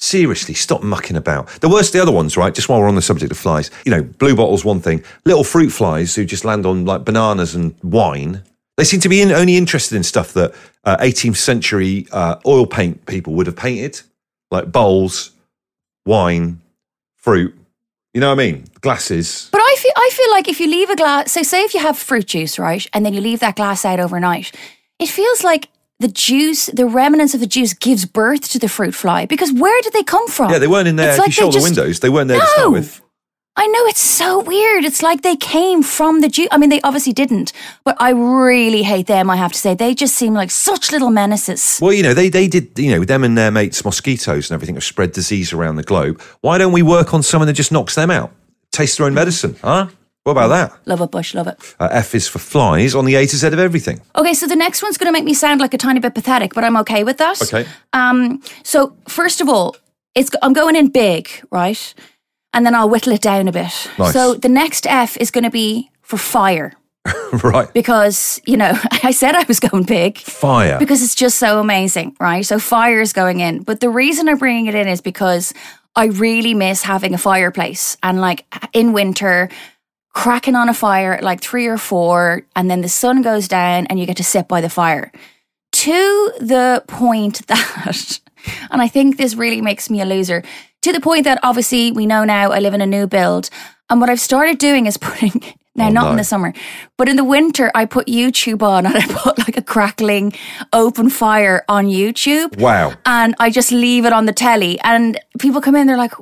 seriously, 0.00 0.54
stop 0.54 0.82
mucking 0.82 1.16
about. 1.16 1.48
The 1.60 1.68
worst, 1.68 1.92
the 1.92 2.00
other 2.00 2.12
ones, 2.12 2.36
right? 2.36 2.54
Just 2.54 2.68
while 2.68 2.80
we're 2.80 2.88
on 2.88 2.94
the 2.94 3.02
subject 3.02 3.30
of 3.30 3.38
flies, 3.38 3.70
you 3.84 3.90
know, 3.90 4.02
blue 4.02 4.34
bottles, 4.34 4.64
one 4.64 4.80
thing. 4.80 5.04
Little 5.24 5.44
fruit 5.44 5.70
flies 5.70 6.14
who 6.14 6.24
just 6.24 6.44
land 6.44 6.66
on 6.66 6.84
like 6.84 7.04
bananas 7.04 7.54
and 7.54 7.74
wine. 7.82 8.42
They 8.76 8.84
seem 8.84 9.00
to 9.00 9.08
be 9.08 9.20
in, 9.20 9.30
only 9.30 9.56
interested 9.56 9.96
in 9.96 10.02
stuff 10.02 10.32
that 10.32 10.54
uh, 10.84 10.96
18th 10.98 11.36
century 11.36 12.06
uh, 12.12 12.36
oil 12.46 12.66
paint 12.66 13.04
people 13.06 13.34
would 13.34 13.46
have 13.46 13.56
painted, 13.56 14.00
like 14.50 14.72
bowls, 14.72 15.32
wine, 16.06 16.60
fruit. 17.16 17.54
You 18.14 18.20
know 18.20 18.34
what 18.34 18.40
I 18.40 18.50
mean? 18.50 18.64
Glasses. 18.80 19.48
But 19.52 19.60
I 19.60 19.76
feel 19.78 19.92
I 19.96 20.10
feel 20.12 20.30
like 20.32 20.48
if 20.48 20.60
you 20.60 20.66
leave 20.66 20.90
a 20.90 20.96
glass, 20.96 21.30
so 21.30 21.42
say 21.42 21.62
if 21.62 21.74
you 21.74 21.80
have 21.80 21.96
fruit 21.96 22.26
juice, 22.26 22.58
right, 22.58 22.84
and 22.92 23.04
then 23.06 23.14
you 23.14 23.20
leave 23.20 23.40
that 23.40 23.56
glass 23.56 23.84
out 23.84 24.00
overnight, 24.00 24.52
it 24.98 25.08
feels 25.08 25.44
like 25.44 25.68
the 26.00 26.08
juice, 26.08 26.66
the 26.66 26.86
remnants 26.86 27.34
of 27.34 27.40
the 27.40 27.46
juice, 27.46 27.72
gives 27.74 28.04
birth 28.04 28.48
to 28.50 28.58
the 28.58 28.68
fruit 28.68 28.94
fly. 28.94 29.26
Because 29.26 29.52
where 29.52 29.80
did 29.82 29.92
they 29.92 30.02
come 30.02 30.26
from? 30.28 30.50
Yeah, 30.50 30.58
they 30.58 30.66
weren't 30.66 30.88
in 30.88 30.96
there. 30.96 31.10
It's 31.10 31.18
if 31.18 31.24
like 31.26 31.36
you 31.38 31.46
the 31.46 31.52
just- 31.52 31.64
windows, 31.64 32.00
they 32.00 32.08
weren't 32.08 32.28
there 32.28 32.40
to 32.40 32.46
start 32.46 32.72
with. 32.72 33.00
I 33.56 33.66
know 33.66 33.84
it's 33.86 34.00
so 34.00 34.40
weird. 34.40 34.84
It's 34.84 35.02
like 35.02 35.20
they 35.22 35.36
came 35.36 35.82
from 35.82 36.20
the 36.20 36.28
juice. 36.28 36.48
I 36.50 36.56
mean, 36.56 36.70
they 36.70 36.80
obviously 36.82 37.12
didn't, 37.12 37.52
but 37.84 37.94
I 38.00 38.10
really 38.10 38.82
hate 38.84 39.06
them. 39.06 39.28
I 39.28 39.36
have 39.36 39.52
to 39.52 39.58
say, 39.58 39.74
they 39.74 39.94
just 39.94 40.14
seem 40.16 40.32
like 40.32 40.50
such 40.50 40.92
little 40.92 41.10
menaces. 41.10 41.78
Well, 41.82 41.92
you 41.92 42.02
know, 42.02 42.14
they, 42.14 42.30
they 42.30 42.48
did, 42.48 42.78
you 42.78 42.92
know, 42.92 43.04
them 43.04 43.22
and 43.22 43.36
their 43.36 43.50
mates, 43.50 43.84
mosquitoes 43.84 44.48
and 44.50 44.54
everything 44.54 44.76
have 44.76 44.84
spread 44.84 45.12
disease 45.12 45.52
around 45.52 45.76
the 45.76 45.82
globe. 45.82 46.22
Why 46.40 46.56
don't 46.56 46.72
we 46.72 46.80
work 46.82 47.12
on 47.12 47.22
someone 47.22 47.48
that 47.48 47.52
just 47.52 47.70
knocks 47.72 47.96
them 47.96 48.10
out? 48.10 48.32
Taste 48.72 48.96
their 48.96 49.06
own 49.06 49.14
medicine, 49.14 49.56
huh? 49.62 49.88
What 50.24 50.32
about 50.32 50.48
that? 50.48 50.78
Love 50.86 51.00
it, 51.00 51.10
Bush. 51.10 51.34
Love 51.34 51.46
it. 51.48 51.76
Uh, 51.80 51.88
F 51.90 52.14
is 52.14 52.28
for 52.28 52.38
flies 52.38 52.94
on 52.94 53.06
the 53.06 53.14
A 53.14 53.26
to 53.26 53.36
Z 53.36 53.46
of 53.46 53.58
everything. 53.58 54.00
Okay, 54.16 54.34
so 54.34 54.46
the 54.46 54.56
next 54.56 54.82
one's 54.82 54.98
going 54.98 55.06
to 55.08 55.12
make 55.12 55.24
me 55.24 55.32
sound 55.32 55.60
like 55.60 55.72
a 55.72 55.78
tiny 55.78 55.98
bit 55.98 56.14
pathetic, 56.14 56.52
but 56.52 56.62
I'm 56.62 56.76
okay 56.78 57.04
with 57.04 57.16
that. 57.18 57.40
Okay. 57.42 57.66
Um, 57.94 58.42
so 58.62 58.94
first 59.08 59.40
of 59.40 59.48
all, 59.48 59.76
it's 60.14 60.30
I'm 60.42 60.52
going 60.52 60.76
in 60.76 60.88
big, 60.88 61.30
right? 61.50 61.94
And 62.52 62.66
then 62.66 62.74
I'll 62.74 62.90
whittle 62.90 63.12
it 63.12 63.22
down 63.22 63.48
a 63.48 63.52
bit. 63.52 63.88
Nice. 63.98 64.12
So 64.12 64.34
the 64.34 64.48
next 64.48 64.86
F 64.86 65.16
is 65.16 65.30
going 65.30 65.44
to 65.44 65.50
be 65.50 65.90
for 66.02 66.18
fire 66.18 66.74
right. 67.44 67.72
because, 67.72 68.42
you 68.44 68.56
know, 68.56 68.72
I 69.02 69.12
said 69.12 69.34
I 69.34 69.44
was 69.44 69.58
going 69.60 69.84
big 69.84 70.18
Fire. 70.18 70.78
because 70.78 71.02
it's 71.02 71.14
just 71.14 71.38
so 71.38 71.60
amazing, 71.60 72.16
right? 72.20 72.44
So 72.44 72.58
fire 72.58 73.00
is 73.00 73.12
going 73.12 73.40
in. 73.40 73.62
But 73.62 73.80
the 73.80 73.88
reason 73.88 74.28
I'm 74.28 74.36
bringing 74.38 74.66
it 74.66 74.74
in 74.74 74.86
is 74.88 75.00
because 75.00 75.54
I 75.96 76.06
really 76.06 76.52
miss 76.54 76.82
having 76.82 77.14
a 77.14 77.18
fireplace 77.18 77.96
and 78.02 78.20
like 78.20 78.44
in 78.72 78.92
winter, 78.92 79.48
cracking 80.12 80.56
on 80.56 80.68
a 80.68 80.74
fire 80.74 81.12
at 81.12 81.22
like 81.22 81.40
three 81.40 81.66
or 81.66 81.78
four, 81.78 82.42
and 82.56 82.70
then 82.70 82.80
the 82.80 82.88
sun 82.88 83.22
goes 83.22 83.48
down 83.48 83.86
and 83.86 83.98
you 83.98 84.06
get 84.06 84.16
to 84.16 84.24
sit 84.24 84.48
by 84.48 84.60
the 84.60 84.68
fire. 84.70 85.12
To 85.72 86.32
the 86.40 86.82
point 86.88 87.46
that, 87.46 88.20
and 88.70 88.82
I 88.82 88.88
think 88.88 89.16
this 89.16 89.34
really 89.34 89.60
makes 89.60 89.88
me 89.88 90.00
a 90.00 90.04
loser, 90.04 90.42
to 90.82 90.92
the 90.92 91.00
point 91.00 91.24
that 91.24 91.38
obviously 91.42 91.92
we 91.92 92.06
know 92.06 92.24
now 92.24 92.50
I 92.50 92.58
live 92.58 92.74
in 92.74 92.80
a 92.80 92.86
new 92.86 93.06
build. 93.06 93.50
And 93.88 94.00
what 94.00 94.10
I've 94.10 94.20
started 94.20 94.58
doing 94.58 94.86
is 94.86 94.96
putting, 95.08 95.42
now 95.76 95.86
Oh, 95.88 95.90
not 95.90 96.04
no. 96.06 96.10
in 96.12 96.16
the 96.16 96.24
summer, 96.24 96.52
but 96.96 97.08
in 97.08 97.16
the 97.16 97.24
winter, 97.24 97.70
I 97.74 97.84
put 97.84 98.06
YouTube 98.08 98.62
on 98.62 98.86
and 98.86 98.96
I 98.96 99.06
put 99.06 99.38
like 99.38 99.56
a 99.56 99.62
crackling 99.62 100.32
open 100.72 101.08
fire 101.10 101.64
on 101.68 101.86
YouTube. 101.86 102.58
Wow. 102.60 102.94
And 103.06 103.34
I 103.38 103.50
just 103.50 103.70
leave 103.72 104.04
it 104.04 104.12
on 104.12 104.26
the 104.26 104.32
telly. 104.32 104.80
And 104.80 105.18
people 105.38 105.60
come 105.60 105.76
in, 105.76 105.86
they're 105.86 105.96
like, 105.96 106.14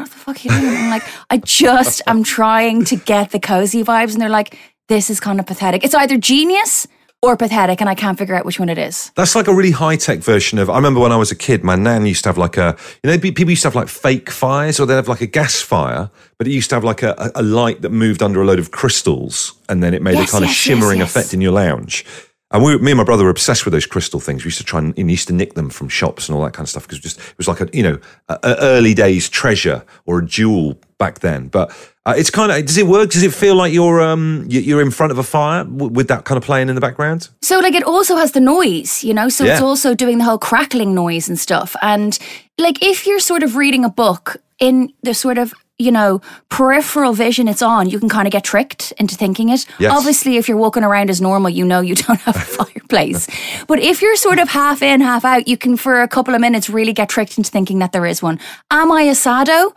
what 0.00 0.10
the 0.10 0.16
fuck 0.16 0.36
are 0.36 0.40
you 0.54 0.60
doing? 0.60 0.76
I'm 0.76 0.90
like, 0.90 1.04
I 1.30 1.38
just 1.38 2.02
am 2.06 2.22
trying 2.22 2.84
to 2.86 2.96
get 2.96 3.30
the 3.30 3.40
cozy 3.40 3.82
vibes. 3.84 4.12
And 4.12 4.20
they're 4.20 4.28
like, 4.28 4.58
this 4.88 5.10
is 5.10 5.20
kind 5.20 5.38
of 5.40 5.46
pathetic. 5.46 5.84
It's 5.84 5.94
either 5.94 6.16
genius 6.18 6.86
or 7.22 7.36
pathetic, 7.36 7.82
and 7.82 7.90
I 7.90 7.94
can't 7.94 8.16
figure 8.18 8.34
out 8.34 8.46
which 8.46 8.58
one 8.58 8.70
it 8.70 8.78
is. 8.78 9.10
That's 9.14 9.34
like 9.36 9.46
a 9.46 9.54
really 9.54 9.72
high 9.72 9.96
tech 9.96 10.20
version 10.20 10.58
of. 10.58 10.70
I 10.70 10.76
remember 10.76 11.00
when 11.00 11.12
I 11.12 11.16
was 11.16 11.30
a 11.30 11.36
kid, 11.36 11.62
my 11.62 11.76
nan 11.76 12.06
used 12.06 12.22
to 12.24 12.30
have 12.30 12.38
like 12.38 12.56
a. 12.56 12.76
You 13.04 13.10
know, 13.10 13.18
people 13.18 13.50
used 13.50 13.60
to 13.62 13.68
have 13.68 13.74
like 13.74 13.88
fake 13.88 14.30
fires, 14.30 14.80
or 14.80 14.86
they'd 14.86 14.94
have 14.94 15.06
like 15.08 15.20
a 15.20 15.26
gas 15.26 15.60
fire, 15.60 16.10
but 16.38 16.46
it 16.46 16.52
used 16.52 16.70
to 16.70 16.76
have 16.76 16.84
like 16.84 17.02
a, 17.02 17.30
a 17.34 17.42
light 17.42 17.82
that 17.82 17.90
moved 17.90 18.22
under 18.22 18.40
a 18.40 18.46
load 18.46 18.58
of 18.58 18.70
crystals, 18.70 19.52
and 19.68 19.82
then 19.82 19.92
it 19.92 20.00
made 20.00 20.14
Yes, 20.14 20.30
a 20.30 20.32
kind 20.32 20.44
of 20.44 20.50
shimmering 20.50 21.00
yes, 21.00 21.14
yes. 21.14 21.16
effect 21.16 21.34
in 21.34 21.42
your 21.42 21.52
lounge. 21.52 22.06
And 22.52 22.64
we, 22.64 22.76
me 22.78 22.90
and 22.90 22.98
my 22.98 23.04
brother 23.04 23.22
were 23.24 23.30
obsessed 23.30 23.64
with 23.64 23.72
those 23.72 23.86
crystal 23.86 24.18
things. 24.18 24.42
We 24.44 24.48
used 24.48 24.58
to 24.58 24.64
try 24.64 24.80
and, 24.80 24.96
and 24.98 25.08
used 25.10 25.28
to 25.28 25.34
nick 25.34 25.54
them 25.54 25.70
from 25.70 25.88
shops 25.88 26.28
and 26.28 26.36
all 26.36 26.42
that 26.44 26.52
kind 26.52 26.64
of 26.64 26.68
stuff 26.70 26.82
because 26.82 26.98
just 26.98 27.18
it 27.20 27.38
was 27.38 27.46
like 27.46 27.60
a 27.60 27.68
you 27.72 27.82
know 27.84 27.98
a, 28.28 28.38
a 28.42 28.56
early 28.60 28.92
days 28.94 29.28
treasure 29.28 29.84
or 30.06 30.18
a 30.18 30.26
jewel 30.26 30.76
back 30.98 31.20
then. 31.20 31.46
But 31.48 31.70
uh, 32.06 32.14
it's 32.16 32.28
kind 32.30 32.50
of 32.50 32.66
does 32.66 32.76
it 32.76 32.86
work? 32.88 33.10
Does 33.10 33.22
it 33.22 33.32
feel 33.32 33.54
like 33.54 33.72
you're 33.72 34.00
um 34.00 34.46
you- 34.48 34.60
you're 34.62 34.82
in 34.82 34.90
front 34.90 35.12
of 35.12 35.18
a 35.18 35.22
fire 35.22 35.64
with 35.64 36.08
that 36.08 36.24
kind 36.24 36.36
of 36.38 36.42
playing 36.44 36.68
in 36.68 36.74
the 36.74 36.80
background? 36.80 37.28
So, 37.40 37.60
like, 37.60 37.74
it 37.74 37.84
also 37.84 38.16
has 38.16 38.32
the 38.32 38.40
noise, 38.40 39.04
you 39.04 39.14
know? 39.14 39.28
So, 39.28 39.44
it's 39.44 39.62
also 39.62 39.94
doing 39.94 40.18
the 40.18 40.24
whole 40.24 40.38
crackling 40.38 40.92
noise 40.94 41.28
and 41.28 41.38
stuff. 41.38 41.76
And, 41.82 42.18
like, 42.58 42.84
if 42.84 43.06
you're 43.06 43.20
sort 43.20 43.42
of 43.44 43.54
reading 43.54 43.84
a 43.84 43.90
book 43.90 44.38
in 44.58 44.92
the 45.02 45.14
sort 45.14 45.38
of, 45.38 45.54
you 45.80 45.90
know, 45.90 46.20
peripheral 46.50 47.12
vision 47.14 47.48
it's 47.48 47.62
on, 47.62 47.88
you 47.88 47.98
can 47.98 48.08
kind 48.08 48.28
of 48.28 48.32
get 48.32 48.44
tricked 48.44 48.92
into 48.98 49.14
thinking 49.16 49.48
it. 49.48 49.66
Yes. 49.78 49.92
Obviously, 49.96 50.36
if 50.36 50.46
you're 50.48 50.56
walking 50.58 50.84
around 50.84 51.10
as 51.10 51.20
normal, 51.20 51.50
you 51.50 51.64
know 51.64 51.80
you 51.80 51.94
don't 52.06 52.20
have 52.20 52.36
a 52.36 52.40
fireplace. 52.40 53.26
But 53.66 53.78
if 53.78 54.02
you're 54.02 54.16
sort 54.16 54.38
of 54.38 54.48
half 54.48 54.82
in, 54.82 55.00
half 55.00 55.24
out, 55.24 55.46
you 55.48 55.56
can, 55.56 55.76
for 55.76 56.02
a 56.02 56.08
couple 56.08 56.34
of 56.34 56.40
minutes, 56.40 56.68
really 56.68 56.92
get 56.92 57.08
tricked 57.08 57.38
into 57.38 57.50
thinking 57.50 57.78
that 57.78 57.92
there 57.92 58.04
is 58.04 58.22
one. 58.22 58.38
Am 58.70 58.90
I 58.92 59.02
a 59.02 59.14
sado 59.14 59.74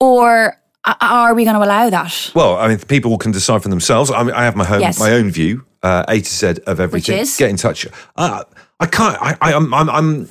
or 0.00 0.56
are 1.00 1.34
we 1.34 1.44
going 1.44 1.56
to 1.56 1.64
allow 1.64 1.90
that? 1.90 2.32
Well, 2.34 2.56
I 2.56 2.68
mean, 2.68 2.78
people 2.78 3.16
can 3.18 3.32
decide 3.32 3.62
for 3.62 3.68
themselves. 3.68 4.10
I 4.10 4.22
mean, 4.22 4.34
I 4.34 4.44
have 4.44 4.56
my 4.56 4.68
own 4.68 4.80
Yes. 4.80 4.98
my 4.98 5.12
own 5.12 5.30
view, 5.30 5.64
uh, 5.82 6.04
A 6.08 6.20
to 6.20 6.24
Z 6.28 6.46
of 6.66 6.80
everything. 6.80 7.18
is? 7.18 7.36
Get 7.36 7.50
in 7.50 7.56
touch. 7.56 7.86
Uh, 8.16 8.44
I 8.80 8.86
can't. 8.86 9.16
I, 9.20 9.36
I, 9.40 9.54
I'm, 9.54 9.72
I'm, 9.72 9.88
I'm. 9.90 10.28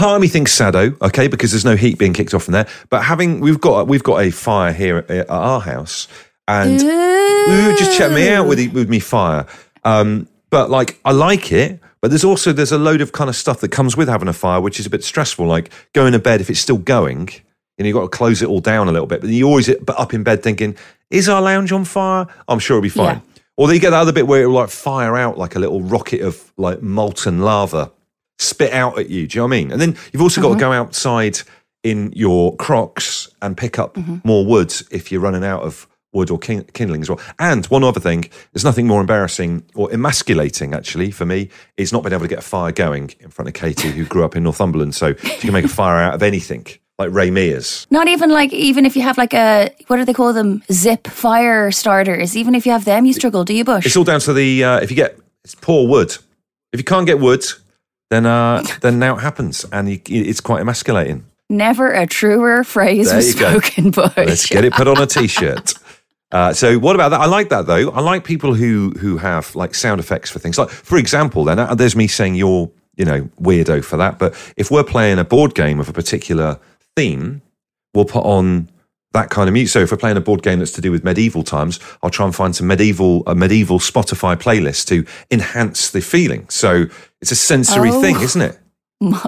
Part 0.00 0.16
of 0.16 0.22
me 0.22 0.28
thinks 0.28 0.52
Sado, 0.52 0.96
okay, 1.02 1.28
because 1.28 1.50
there's 1.50 1.66
no 1.66 1.76
heat 1.76 1.98
being 1.98 2.14
kicked 2.14 2.32
off 2.32 2.44
from 2.44 2.52
there. 2.52 2.66
But 2.88 3.02
having 3.02 3.40
we've 3.40 3.60
got 3.60 3.86
we've 3.86 4.02
got 4.02 4.22
a 4.22 4.30
fire 4.30 4.72
here 4.72 4.96
at, 4.96 5.10
at 5.10 5.28
our 5.28 5.60
house, 5.60 6.08
and 6.48 6.80
ooh, 6.80 7.76
just 7.76 7.98
check 7.98 8.10
me 8.10 8.30
out 8.30 8.48
with 8.48 8.56
the- 8.56 8.68
with 8.68 8.88
me 8.88 8.98
fire. 8.98 9.44
Um, 9.84 10.26
but 10.48 10.70
like 10.70 10.98
I 11.04 11.12
like 11.12 11.52
it, 11.52 11.80
But 12.00 12.10
there's 12.10 12.24
also 12.24 12.50
there's 12.54 12.72
a 12.72 12.78
load 12.78 13.02
of 13.02 13.12
kind 13.12 13.28
of 13.28 13.36
stuff 13.36 13.60
that 13.60 13.72
comes 13.72 13.94
with 13.94 14.08
having 14.08 14.26
a 14.26 14.32
fire, 14.32 14.58
which 14.62 14.80
is 14.80 14.86
a 14.86 14.90
bit 14.90 15.04
stressful, 15.04 15.46
like 15.46 15.70
going 15.92 16.12
to 16.14 16.18
bed 16.18 16.40
if 16.40 16.48
it's 16.48 16.60
still 16.60 16.78
going, 16.78 17.28
and 17.76 17.86
you've 17.86 17.94
got 17.94 18.02
to 18.02 18.08
close 18.08 18.40
it 18.40 18.48
all 18.48 18.60
down 18.60 18.88
a 18.88 18.92
little 18.92 19.06
bit. 19.06 19.20
But 19.20 19.28
you 19.28 19.46
always 19.46 19.68
but 19.82 20.00
up 20.00 20.14
in 20.14 20.22
bed 20.22 20.42
thinking, 20.42 20.76
is 21.10 21.28
our 21.28 21.42
lounge 21.42 21.72
on 21.72 21.84
fire? 21.84 22.26
I'm 22.48 22.58
sure 22.58 22.78
it'll 22.78 22.82
be 22.82 22.88
fine. 22.88 23.16
Yeah. 23.16 23.42
Or 23.58 23.66
then 23.66 23.74
you 23.74 23.80
get 23.82 23.90
that 23.90 24.00
other 24.00 24.12
bit 24.12 24.26
where 24.26 24.42
it 24.42 24.46
will 24.46 24.54
like 24.54 24.70
fire 24.70 25.14
out 25.14 25.36
like 25.36 25.56
a 25.56 25.58
little 25.58 25.82
rocket 25.82 26.22
of 26.22 26.50
like 26.56 26.80
molten 26.80 27.40
lava 27.40 27.92
spit 28.40 28.72
out 28.72 28.98
at 28.98 29.10
you. 29.10 29.26
Do 29.26 29.36
you 29.36 29.40
know 29.40 29.46
what 29.46 29.54
I 29.54 29.60
mean? 29.60 29.72
And 29.72 29.80
then 29.80 29.96
you've 30.12 30.22
also 30.22 30.40
got 30.40 30.54
to 30.54 30.60
go 30.60 30.72
outside 30.72 31.38
in 31.82 32.12
your 32.14 32.56
Crocs 32.56 33.28
and 33.40 33.56
pick 33.56 33.78
up 33.78 33.96
more 34.24 34.44
wood 34.44 34.74
if 34.90 35.10
you're 35.10 35.20
running 35.20 35.44
out 35.44 35.62
of 35.62 35.86
wood 36.12 36.30
or 36.30 36.38
kindling 36.38 37.02
as 37.02 37.08
well. 37.08 37.20
And 37.38 37.64
one 37.66 37.84
other 37.84 38.00
thing, 38.00 38.28
there's 38.52 38.64
nothing 38.64 38.86
more 38.86 39.00
embarrassing 39.00 39.64
or 39.74 39.92
emasculating 39.92 40.74
actually 40.74 41.10
for 41.10 41.24
me 41.24 41.50
is 41.76 41.92
not 41.92 42.02
being 42.02 42.12
able 42.12 42.22
to 42.22 42.28
get 42.28 42.40
a 42.40 42.42
fire 42.42 42.72
going 42.72 43.12
in 43.20 43.30
front 43.30 43.48
of 43.48 43.54
Katie, 43.54 43.90
who 43.90 44.04
grew 44.04 44.24
up 44.24 44.34
in 44.34 44.42
Northumberland. 44.42 44.94
So 44.94 45.14
she 45.14 45.38
can 45.38 45.52
make 45.52 45.64
a 45.64 45.68
fire 45.68 45.98
out 45.98 46.14
of 46.14 46.22
anything, 46.22 46.66
like 46.98 47.12
Ray 47.12 47.30
Mears. 47.30 47.86
Not 47.90 48.08
even 48.08 48.30
like 48.30 48.52
even 48.52 48.86
if 48.86 48.96
you 48.96 49.02
have 49.02 49.18
like 49.18 49.34
a 49.34 49.70
what 49.86 49.98
do 49.98 50.04
they 50.04 50.12
call 50.12 50.32
them 50.32 50.62
zip 50.72 51.06
fire 51.06 51.70
starters. 51.70 52.36
Even 52.36 52.54
if 52.54 52.66
you 52.66 52.72
have 52.72 52.84
them, 52.84 53.06
you 53.06 53.12
struggle. 53.12 53.44
Do 53.44 53.54
you, 53.54 53.64
Bush? 53.64 53.86
It's 53.86 53.96
all 53.96 54.04
down 54.04 54.20
to 54.20 54.32
the 54.32 54.64
uh, 54.64 54.80
if 54.80 54.90
you 54.90 54.96
get 54.96 55.18
it's 55.44 55.54
poor 55.54 55.86
wood. 55.88 56.16
If 56.72 56.78
you 56.78 56.84
can't 56.84 57.06
get 57.06 57.18
wood, 57.18 57.44
then 58.10 58.26
uh, 58.26 58.62
then 58.80 58.98
now 58.98 59.16
it 59.16 59.20
happens, 59.20 59.64
and 59.72 59.88
you, 59.88 60.00
it's 60.06 60.40
quite 60.40 60.60
emasculating. 60.60 61.24
Never 61.48 61.92
a 61.92 62.06
truer 62.06 62.62
phrase 62.62 63.12
was 63.12 63.34
go. 63.34 63.58
spoken, 63.58 63.90
Bush. 63.90 64.12
Let's 64.16 64.46
get 64.46 64.64
it 64.64 64.72
put 64.72 64.86
on 64.86 64.98
a 64.98 65.06
t-shirt. 65.06 65.74
Uh, 66.32 66.52
so 66.52 66.78
what 66.78 66.94
about 66.94 67.08
that? 67.08 67.20
I 67.20 67.26
like 67.26 67.48
that 67.48 67.66
though. 67.66 67.90
I 67.90 68.00
like 68.00 68.24
people 68.24 68.54
who 68.54 68.90
who 68.98 69.16
have 69.16 69.54
like 69.56 69.74
sound 69.74 70.00
effects 70.00 70.30
for 70.30 70.38
things. 70.38 70.58
Like 70.58 70.70
for 70.70 70.96
example, 70.96 71.44
then 71.44 71.58
uh, 71.58 71.74
there's 71.74 71.96
me 71.96 72.06
saying 72.06 72.36
you're 72.36 72.70
you 72.96 73.04
know 73.04 73.22
weirdo 73.40 73.84
for 73.84 73.96
that. 73.96 74.18
But 74.18 74.34
if 74.56 74.70
we're 74.70 74.84
playing 74.84 75.18
a 75.18 75.24
board 75.24 75.54
game 75.54 75.80
of 75.80 75.88
a 75.88 75.92
particular 75.92 76.58
theme, 76.96 77.42
we'll 77.94 78.04
put 78.04 78.24
on 78.24 78.68
that 79.12 79.30
kind 79.30 79.48
of 79.48 79.52
music. 79.52 79.72
So 79.72 79.80
if 79.80 79.90
we're 79.90 79.96
playing 79.96 80.16
a 80.16 80.20
board 80.20 80.42
game 80.42 80.58
that's 80.60 80.72
to 80.72 80.80
do 80.80 80.90
with 80.92 81.02
medieval 81.04 81.42
times, 81.42 81.80
I'll 82.02 82.10
try 82.10 82.26
and 82.26 82.34
find 82.34 82.54
some 82.54 82.66
medieval 82.68 83.22
a 83.26 83.34
medieval 83.34 83.78
Spotify 83.78 84.36
playlist 84.36 84.86
to 84.88 85.04
enhance 85.30 85.90
the 85.90 86.00
feeling. 86.00 86.48
So 86.48 86.86
it's 87.20 87.32
a 87.32 87.36
sensory 87.36 87.90
Oh. 87.92 88.00
thing, 88.00 88.20
isn't 88.20 88.40
it? 88.42 88.58
My 89.00 89.20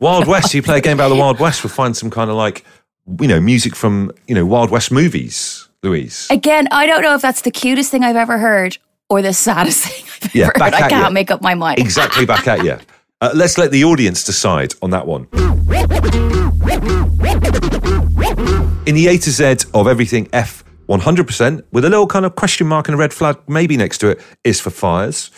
Wild 0.00 0.26
West. 0.26 0.54
You 0.54 0.62
play 0.62 0.78
a 0.78 0.80
game 0.80 0.96
about 0.98 1.08
the 1.08 1.16
Wild 1.16 1.38
West, 1.40 1.64
we'll 1.64 1.72
find 1.72 1.96
some 1.96 2.10
kind 2.10 2.30
of 2.30 2.36
like 2.36 2.64
you 3.20 3.26
know 3.28 3.40
music 3.40 3.74
from 3.74 4.12
you 4.28 4.34
know 4.34 4.46
Wild 4.46 4.70
West 4.70 4.92
movies. 4.92 5.68
Louise. 5.82 6.28
Again, 6.30 6.68
I 6.70 6.86
don't 6.86 7.02
know 7.02 7.16
if 7.16 7.22
that's 7.22 7.40
the 7.40 7.50
cutest 7.50 7.90
thing 7.90 8.04
I've 8.04 8.14
ever 8.14 8.38
heard 8.38 8.78
or 9.10 9.20
the 9.20 9.32
saddest 9.32 9.84
thing 9.86 10.04
I've 10.22 10.34
Yeah, 10.34 10.50
ever 10.54 10.64
heard. 10.64 10.74
I 10.74 10.88
can't 10.88 11.08
you. 11.08 11.14
make 11.14 11.30
up 11.32 11.42
my 11.42 11.54
mind. 11.54 11.80
exactly 11.80 12.24
back 12.24 12.46
at 12.46 12.64
you. 12.64 12.78
Uh, 13.20 13.30
let's 13.36 13.56
let 13.56 13.70
the 13.70 13.84
audience 13.84 14.24
decide 14.24 14.74
on 14.82 14.90
that 14.90 15.06
one. 15.06 15.28
In 18.84 18.96
the 18.96 19.06
A 19.06 19.16
to 19.16 19.30
Z 19.30 19.68
of 19.74 19.86
everything 19.86 20.28
F 20.32 20.64
100%, 20.88 21.62
with 21.70 21.84
a 21.84 21.88
little 21.88 22.08
kind 22.08 22.26
of 22.26 22.34
question 22.34 22.66
mark 22.66 22.88
and 22.88 22.96
a 22.96 22.98
red 22.98 23.14
flag 23.14 23.38
maybe 23.46 23.76
next 23.76 23.98
to 23.98 24.08
it, 24.08 24.20
is 24.42 24.60
for 24.60 24.70
fires. 24.70 25.30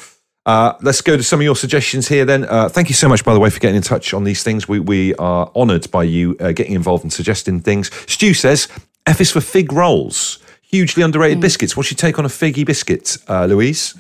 Uh, 0.46 0.72
let's 0.80 1.02
go 1.02 1.14
to 1.14 1.22
some 1.22 1.40
of 1.40 1.44
your 1.44 1.54
suggestions 1.54 2.08
here 2.08 2.24
then. 2.24 2.44
Uh, 2.44 2.70
thank 2.70 2.88
you 2.88 2.94
so 2.94 3.06
much, 3.06 3.22
by 3.22 3.34
the 3.34 3.40
way, 3.40 3.50
for 3.50 3.60
getting 3.60 3.76
in 3.76 3.82
touch 3.82 4.14
on 4.14 4.24
these 4.24 4.42
things. 4.42 4.66
We, 4.66 4.78
we 4.78 5.14
are 5.16 5.50
honoured 5.54 5.90
by 5.90 6.04
you 6.04 6.36
uh, 6.40 6.52
getting 6.52 6.72
involved 6.72 7.04
and 7.04 7.12
suggesting 7.12 7.60
things. 7.60 7.90
Stu 8.10 8.32
says 8.32 8.66
F 9.06 9.20
is 9.20 9.30
for 9.30 9.42
fig 9.42 9.72
rolls. 9.72 10.38
Hugely 10.62 11.02
underrated 11.02 11.40
biscuits. 11.40 11.76
What's 11.76 11.90
your 11.90 11.96
take 11.96 12.18
on 12.18 12.24
a 12.24 12.28
figgy 12.28 12.64
biscuit, 12.64 13.18
uh, 13.28 13.44
Louise? 13.44 13.94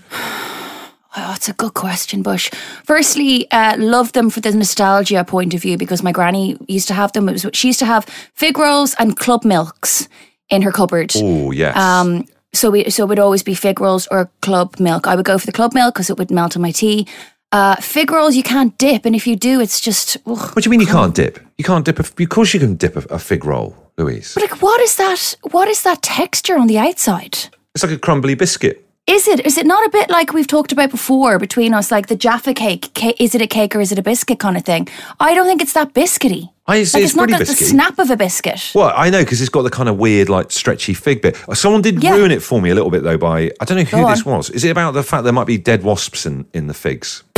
Oh, 1.16 1.32
it's 1.36 1.48
a 1.48 1.52
good 1.52 1.74
question, 1.74 2.22
Bush. 2.22 2.50
Firstly, 2.84 3.48
uh, 3.52 3.76
love 3.78 4.12
them 4.12 4.30
for 4.30 4.40
the 4.40 4.52
nostalgia 4.52 5.24
point 5.24 5.54
of 5.54 5.62
view 5.62 5.76
because 5.78 6.02
my 6.02 6.10
granny 6.10 6.56
used 6.66 6.88
to 6.88 6.94
have 6.94 7.12
them. 7.12 7.28
It 7.28 7.32
was, 7.32 7.46
she 7.52 7.68
used 7.68 7.78
to 7.78 7.86
have 7.86 8.04
fig 8.34 8.58
rolls 8.58 8.94
and 8.98 9.16
club 9.16 9.44
milks 9.44 10.08
in 10.50 10.62
her 10.62 10.72
cupboard. 10.72 11.12
Oh, 11.16 11.52
yes. 11.52 11.76
Um, 11.76 12.24
so 12.52 12.70
we, 12.70 12.90
so 12.90 13.04
it 13.04 13.08
would 13.08 13.18
always 13.18 13.42
be 13.42 13.54
fig 13.54 13.80
rolls 13.80 14.08
or 14.10 14.30
club 14.42 14.80
milk. 14.80 15.06
I 15.06 15.14
would 15.14 15.24
go 15.24 15.38
for 15.38 15.46
the 15.46 15.52
club 15.52 15.72
milk 15.72 15.94
because 15.94 16.10
it 16.10 16.18
would 16.18 16.30
melt 16.30 16.56
in 16.56 16.62
my 16.62 16.72
tea. 16.72 17.06
Uh, 17.52 17.76
fig 17.76 18.10
rolls 18.10 18.34
you 18.34 18.42
can't 18.42 18.76
dip, 18.78 19.04
and 19.04 19.14
if 19.14 19.28
you 19.28 19.36
do, 19.36 19.60
it's 19.60 19.80
just. 19.80 20.16
ugh. 20.26 20.56
What 20.56 20.64
do 20.64 20.66
you 20.66 20.70
mean 20.70 20.80
you 20.80 20.86
can't 20.86 21.14
dip? 21.14 21.38
You 21.58 21.64
can't 21.64 21.84
dip. 21.84 22.00
A, 22.00 22.02
of 22.02 22.28
course, 22.28 22.52
you 22.52 22.58
can 22.58 22.74
dip 22.74 22.96
a, 22.96 23.14
a 23.14 23.18
fig 23.20 23.44
roll, 23.44 23.76
Louise. 23.96 24.34
But 24.34 24.50
like, 24.50 24.60
what 24.60 24.80
is 24.80 24.96
that? 24.96 25.36
What 25.52 25.68
is 25.68 25.84
that 25.84 26.02
texture 26.02 26.58
on 26.58 26.66
the 26.66 26.78
outside? 26.78 27.38
It's 27.74 27.84
like 27.84 27.92
a 27.92 27.98
crumbly 27.98 28.34
biscuit. 28.34 28.83
Is 29.06 29.28
it? 29.28 29.44
Is 29.44 29.58
it 29.58 29.66
not 29.66 29.84
a 29.86 29.90
bit 29.90 30.08
like 30.08 30.32
we've 30.32 30.46
talked 30.46 30.72
about 30.72 30.90
before 30.90 31.38
between 31.38 31.74
us, 31.74 31.90
like 31.90 32.06
the 32.06 32.16
Jaffa 32.16 32.54
cake? 32.54 32.90
Ca- 32.94 33.12
Is 33.20 33.34
it 33.34 33.42
a 33.42 33.46
cake 33.46 33.76
or 33.76 33.80
is 33.82 33.92
it 33.92 33.98
a 33.98 34.02
biscuit 34.02 34.38
kind 34.38 34.56
of 34.56 34.64
thing? 34.64 34.88
I 35.20 35.34
don't 35.34 35.46
think 35.46 35.60
it's 35.60 35.74
that 35.74 35.92
biscuity. 35.92 36.48
I 36.66 36.76
it's, 36.76 36.94
Like, 36.94 37.02
it's, 37.02 37.10
it's, 37.10 37.14
not 37.16 37.28
pretty 37.28 37.44
the, 37.44 37.50
the 37.50 37.54
snap 37.64 37.98
of 37.98 38.10
a 38.10 38.16
biscuit. 38.16 38.72
Well, 38.74 38.90
I 38.96 39.10
know 39.10 39.22
because 39.22 39.42
it's 39.42 39.50
got 39.50 39.60
the 39.62 39.70
kind 39.70 39.90
of 39.90 39.98
weird, 39.98 40.30
like 40.30 40.50
stretchy 40.50 40.94
fig 40.94 41.20
bit. 41.20 41.36
Someone 41.52 41.82
did 41.82 42.02
Yeah. 42.02 42.12
ruin 42.16 42.30
it 42.30 42.42
for 42.42 42.62
me 42.62 42.70
a 42.70 42.74
little 42.74 42.90
bit 42.90 43.02
though. 43.02 43.18
By 43.18 43.50
I 43.60 43.66
don't 43.66 43.76
know 43.76 43.84
who 43.84 43.98
Go 43.98 44.08
this 44.08 44.26
on. 44.26 44.36
was. 44.38 44.48
Is 44.48 44.64
it 44.64 44.70
about 44.70 44.92
the 44.92 45.02
fact 45.02 45.24
there 45.24 45.34
might 45.34 45.46
be 45.46 45.58
dead 45.58 45.82
wasps 45.82 46.24
in, 46.24 46.46
in 46.54 46.66
the 46.68 46.74
figs? 46.74 47.22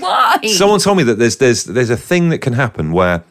Why? 0.00 0.38
Someone 0.48 0.80
told 0.80 0.96
me 0.96 1.04
that 1.04 1.14
there's 1.20 1.36
there's 1.36 1.62
there's 1.62 1.90
a 1.90 1.96
thing 1.96 2.30
that 2.30 2.38
can 2.38 2.54
happen 2.54 2.90
where 2.90 3.22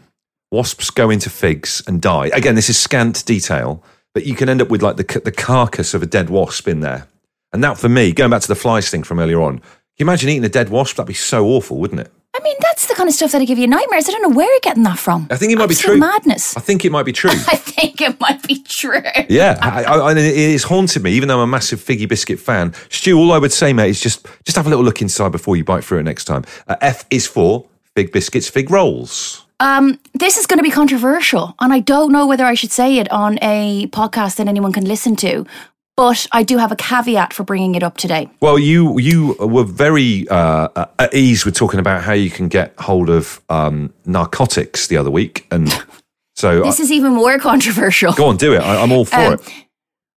wasps 0.51 0.89
go 0.89 1.09
into 1.09 1.29
figs 1.29 1.83
and 1.85 2.01
die. 2.01 2.27
Again, 2.27 2.55
this 2.55 2.69
is 2.69 2.79
scant 2.79 3.25
detail, 3.25 3.83
but 4.13 4.26
you 4.26 4.36
can 4.36 4.49
end 4.49 4.62
up 4.62 4.69
with 4.69 4.82
like 4.82 4.97
the 4.97 5.21
the 5.23 5.32
carcass 5.32 5.93
of 5.93 6.04
a 6.04 6.06
dead 6.06 6.30
wasp 6.30 6.67
in 6.67 6.80
there. 6.80 7.08
And 7.52 7.63
that 7.63 7.78
for 7.78 7.89
me, 7.89 8.12
going 8.13 8.32
back 8.32 8.41
to 8.41 8.47
the 8.47 8.56
flies 8.56 8.89
thing 8.89 9.04
from 9.04 9.19
earlier 9.19 9.41
on, 9.41 9.60
can 9.60 9.67
you 9.99 10.06
imagine 10.06 10.30
eating 10.30 10.43
a 10.43 10.49
dead 10.49 10.69
wasp? 10.69 10.95
That'd 10.95 11.08
be 11.08 11.13
so 11.13 11.45
awful, 11.45 11.78
wouldn't 11.78 12.02
it? 12.02 12.12
I 12.36 12.39
mean, 12.39 12.56
that's 12.62 12.88
the 12.88 12.95
kind 12.95 13.08
of 13.08 13.13
stuff 13.13 13.32
that'll 13.32 13.45
give 13.45 13.60
you 13.60 13.67
nightmares. 13.67 14.10
I 14.10 14.12
don't 14.12 14.23
know 14.23 14.36
where 14.36 14.52
you're 14.52 14.60
getting 14.63 14.82
that 14.84 14.97
from. 14.97 15.28
I 15.30 15.36
think 15.36 15.52
it 15.52 15.58
might 15.58 15.69
be 15.69 15.76
true. 15.76 15.97
Madness. 15.97 16.58
I 16.58 16.62
think 16.62 16.84
it 16.84 16.91
might 16.91 17.06
be 17.06 17.12
true. 17.12 17.30
I 17.47 17.56
think 17.56 18.02
it 18.02 18.19
might 18.19 18.41
be 18.47 18.63
true. 18.63 19.04
Yeah, 19.30 19.60
I, 19.62 19.84
I, 19.84 19.97
I, 19.97 20.12
it 20.13 20.36
is 20.36 20.63
haunted 20.63 21.04
me, 21.04 21.12
even 21.12 21.28
though 21.28 21.41
I'm 21.41 21.47
a 21.49 21.52
massive 21.52 21.80
figgy 21.80 22.10
biscuit 22.10 22.39
fan. 22.39 22.73
Stu, 22.89 23.19
all 23.19 23.32
I 23.34 23.38
would 23.38 23.52
say, 23.52 23.71
mate, 23.71 23.91
is 23.91 24.02
just 24.02 24.26
just 24.45 24.56
have 24.56 24.65
a 24.65 24.69
little 24.69 24.84
look 24.84 24.99
inside 24.99 25.32
before 25.32 25.56
you 25.56 25.63
bite 25.63 25.84
through 25.84 25.99
it 25.99 26.04
next 26.04 26.26
time. 26.26 26.43
Uh, 26.67 26.76
F 26.82 27.06
is 27.12 27.28
for 27.28 27.67
fig 27.95 28.12
biscuits, 28.12 28.49
fig 28.49 28.71
rolls. 28.71 29.42
Um, 29.63 29.97
this 30.13 30.38
is 30.38 30.45
going 30.45 30.58
to 30.60 30.63
be 30.63 30.69
controversial, 30.71 31.56
and 31.62 31.71
I 31.71 31.80
don't 31.80 32.12
know 32.12 32.28
whether 32.28 32.45
I 32.45 32.54
should 32.54 32.71
say 32.71 32.97
it 32.97 33.10
on 33.12 33.39
a 33.41 33.88
podcast 33.88 34.36
that 34.36 34.47
anyone 34.49 34.73
can 34.73 34.84
listen 34.86 35.15
to. 35.17 35.45
But 35.95 36.26
I 36.32 36.41
do 36.43 36.58
have 36.58 36.71
a 36.71 36.76
caveat 36.76 37.34
for 37.34 37.43
bringing 37.43 37.76
it 37.76 37.84
up 37.84 37.97
today. 37.97 38.28
Well, 38.41 38.58
you 38.60 38.99
you 38.99 39.36
were 39.39 39.63
very 39.63 40.28
uh, 40.28 40.67
uh, 40.76 40.86
at 40.99 41.13
ease 41.13 41.45
with 41.45 41.56
talking 41.56 41.80
about 41.80 42.02
how 42.04 42.13
you 42.13 42.30
can 42.32 42.47
get 42.49 42.73
hold 42.80 43.10
of 43.10 43.39
um, 43.49 43.93
narcotics 44.06 44.88
the 44.88 44.97
other 44.97 45.12
week, 45.12 45.45
and 45.52 45.69
so 46.36 46.63
This 46.63 46.80
uh, 46.80 46.84
is 46.84 46.91
even 46.91 47.13
more 47.13 47.38
controversial. 47.39 48.12
go 48.13 48.26
on, 48.26 48.38
do 48.38 48.54
it. 48.54 48.60
I, 48.62 48.82
I'm 48.82 48.91
all 48.91 49.06
for 49.06 49.15
Um, 49.15 49.34
it. 49.34 49.54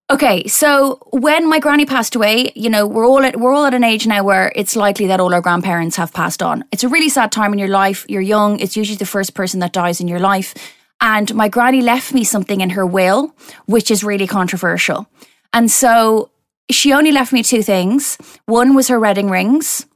Okay, 0.09 0.47
so 0.47 0.99
when 1.11 1.49
my 1.49 1.59
granny 1.59 1.85
passed 1.85 2.15
away, 2.15 2.53
you 2.55 2.69
know, 2.69 2.87
we're 2.87 3.05
all 3.05 3.23
at 3.23 3.37
we're 3.37 3.53
all 3.53 3.65
at 3.65 3.73
an 3.73 3.83
age 3.83 4.07
now 4.07 4.23
where 4.23 4.53
it's 4.55 4.77
likely 4.77 5.07
that 5.07 5.19
all 5.19 5.33
our 5.33 5.41
grandparents 5.41 5.97
have 5.97 6.13
passed 6.13 6.41
on. 6.41 6.63
It's 6.71 6.85
a 6.85 6.87
really 6.87 7.09
sad 7.09 7.29
time 7.29 7.51
in 7.51 7.59
your 7.59 7.67
life. 7.67 8.05
You're 8.07 8.21
young. 8.21 8.57
It's 8.59 8.77
usually 8.77 8.95
the 8.95 9.05
first 9.05 9.33
person 9.33 9.59
that 9.59 9.73
dies 9.73 9.99
in 9.99 10.07
your 10.07 10.19
life. 10.19 10.53
And 11.01 11.35
my 11.35 11.49
granny 11.49 11.81
left 11.81 12.13
me 12.13 12.23
something 12.23 12.61
in 12.61 12.69
her 12.69 12.85
will, 12.85 13.35
which 13.65 13.91
is 13.91 14.01
really 14.01 14.27
controversial. 14.27 15.07
And 15.51 15.69
so 15.69 16.31
she 16.71 16.93
only 16.93 17.11
left 17.11 17.33
me 17.33 17.43
two 17.43 17.61
things. 17.61 18.17
One 18.45 18.75
was 18.75 18.87
her 18.87 19.01
wedding 19.01 19.29
rings, 19.29 19.87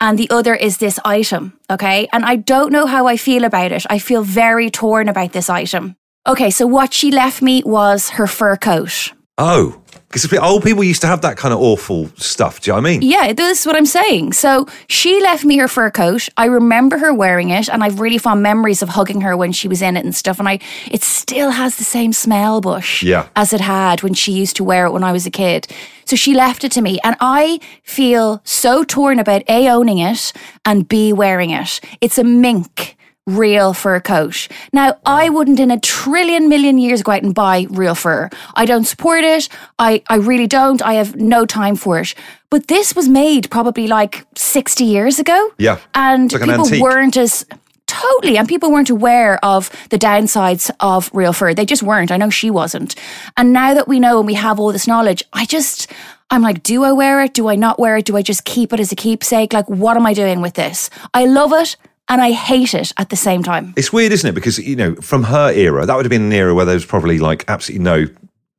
and 0.00 0.18
the 0.18 0.30
other 0.30 0.54
is 0.54 0.78
this 0.78 0.98
item. 1.04 1.58
Okay. 1.70 2.08
And 2.10 2.24
I 2.24 2.36
don't 2.36 2.72
know 2.72 2.86
how 2.86 3.06
I 3.06 3.18
feel 3.18 3.44
about 3.44 3.72
it. 3.72 3.84
I 3.90 3.98
feel 3.98 4.22
very 4.22 4.70
torn 4.70 5.10
about 5.10 5.32
this 5.34 5.50
item. 5.50 5.96
Okay. 6.26 6.50
So 6.50 6.66
what 6.66 6.94
she 6.94 7.10
left 7.10 7.42
me 7.42 7.62
was 7.66 8.10
her 8.10 8.26
fur 8.26 8.56
coat. 8.56 9.12
Oh, 9.38 9.80
because 10.08 10.32
old 10.38 10.62
people 10.64 10.82
used 10.82 11.02
to 11.02 11.06
have 11.06 11.20
that 11.20 11.36
kind 11.36 11.52
of 11.52 11.60
awful 11.60 12.08
stuff. 12.16 12.60
Do 12.60 12.70
you 12.70 12.72
know 12.76 12.82
what 12.82 12.88
I 12.88 12.92
mean? 12.92 13.02
Yeah, 13.02 13.32
this 13.34 13.60
is 13.60 13.66
what 13.66 13.76
I'm 13.76 13.86
saying. 13.86 14.32
So 14.32 14.66
she 14.88 15.20
left 15.20 15.44
me 15.44 15.58
her 15.58 15.68
fur 15.68 15.90
coat. 15.90 16.28
I 16.38 16.46
remember 16.46 16.96
her 16.98 17.12
wearing 17.12 17.50
it, 17.50 17.68
and 17.68 17.84
I've 17.84 18.00
really 18.00 18.16
fond 18.16 18.42
memories 18.42 18.82
of 18.82 18.88
hugging 18.88 19.20
her 19.20 19.36
when 19.36 19.52
she 19.52 19.68
was 19.68 19.82
in 19.82 19.96
it 19.98 20.04
and 20.04 20.14
stuff. 20.16 20.38
And 20.38 20.48
I, 20.48 20.60
it 20.90 21.02
still 21.02 21.50
has 21.50 21.76
the 21.76 21.84
same 21.84 22.12
smell, 22.14 22.60
Bush, 22.62 23.02
Yeah. 23.02 23.28
as 23.36 23.52
it 23.52 23.60
had 23.60 24.02
when 24.02 24.14
she 24.14 24.32
used 24.32 24.56
to 24.56 24.64
wear 24.64 24.86
it 24.86 24.92
when 24.92 25.04
I 25.04 25.12
was 25.12 25.26
a 25.26 25.30
kid. 25.30 25.66
So 26.06 26.16
she 26.16 26.32
left 26.34 26.64
it 26.64 26.72
to 26.72 26.80
me, 26.80 26.98
and 27.04 27.14
I 27.20 27.60
feel 27.82 28.40
so 28.44 28.82
torn 28.84 29.18
about 29.18 29.42
a 29.48 29.68
owning 29.68 29.98
it 29.98 30.32
and 30.64 30.88
b 30.88 31.12
wearing 31.12 31.50
it. 31.50 31.80
It's 32.00 32.16
a 32.18 32.24
mink. 32.24 32.96
Real 33.28 33.74
fur 33.74 34.00
coat. 34.00 34.48
Now, 34.72 34.96
I 35.04 35.28
wouldn't 35.28 35.60
in 35.60 35.70
a 35.70 35.78
trillion 35.78 36.48
million 36.48 36.78
years 36.78 37.02
go 37.02 37.12
out 37.12 37.22
and 37.22 37.34
buy 37.34 37.66
real 37.68 37.94
fur. 37.94 38.30
I 38.54 38.64
don't 38.64 38.84
support 38.84 39.22
it. 39.22 39.50
I, 39.78 40.02
I 40.08 40.16
really 40.16 40.46
don't. 40.46 40.80
I 40.80 40.94
have 40.94 41.14
no 41.16 41.44
time 41.44 41.76
for 41.76 41.98
it. 41.98 42.14
But 42.48 42.68
this 42.68 42.96
was 42.96 43.06
made 43.06 43.50
probably 43.50 43.86
like 43.86 44.24
60 44.34 44.82
years 44.82 45.18
ago. 45.18 45.50
Yeah. 45.58 45.78
And 45.94 46.32
like 46.32 46.40
an 46.40 46.48
people 46.48 46.64
antique. 46.64 46.82
weren't 46.82 47.18
as. 47.18 47.44
Totally. 47.86 48.38
And 48.38 48.48
people 48.48 48.72
weren't 48.72 48.88
aware 48.88 49.38
of 49.44 49.70
the 49.90 49.98
downsides 49.98 50.70
of 50.80 51.10
real 51.12 51.34
fur. 51.34 51.52
They 51.52 51.66
just 51.66 51.82
weren't. 51.82 52.10
I 52.10 52.16
know 52.16 52.30
she 52.30 52.50
wasn't. 52.50 52.94
And 53.36 53.52
now 53.52 53.74
that 53.74 53.88
we 53.88 54.00
know 54.00 54.18
and 54.18 54.26
we 54.26 54.34
have 54.34 54.58
all 54.58 54.72
this 54.72 54.86
knowledge, 54.86 55.22
I 55.34 55.44
just, 55.44 55.90
I'm 56.30 56.40
like, 56.40 56.62
do 56.62 56.82
I 56.82 56.92
wear 56.92 57.22
it? 57.22 57.34
Do 57.34 57.48
I 57.48 57.56
not 57.56 57.78
wear 57.78 57.98
it? 57.98 58.06
Do 58.06 58.16
I 58.16 58.22
just 58.22 58.44
keep 58.46 58.72
it 58.72 58.80
as 58.80 58.90
a 58.90 58.96
keepsake? 58.96 59.52
Like, 59.52 59.68
what 59.68 59.96
am 59.98 60.06
I 60.06 60.14
doing 60.14 60.40
with 60.40 60.54
this? 60.54 60.88
I 61.12 61.26
love 61.26 61.52
it 61.52 61.76
and 62.08 62.20
I 62.20 62.32
hate 62.32 62.74
it 62.74 62.92
at 62.96 63.10
the 63.10 63.16
same 63.16 63.42
time. 63.42 63.74
It's 63.76 63.92
weird, 63.92 64.12
isn't 64.12 64.28
it? 64.28 64.34
Because 64.34 64.58
you 64.58 64.76
know, 64.76 64.94
from 64.96 65.24
her 65.24 65.50
era, 65.52 65.86
that 65.86 65.94
would 65.96 66.04
have 66.04 66.10
been 66.10 66.22
an 66.22 66.32
era 66.32 66.54
where 66.54 66.64
there 66.64 66.74
was 66.74 66.86
probably 66.86 67.18
like 67.18 67.44
absolutely 67.48 67.84
no, 67.84 68.06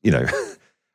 you 0.03 0.11
know. 0.11 0.25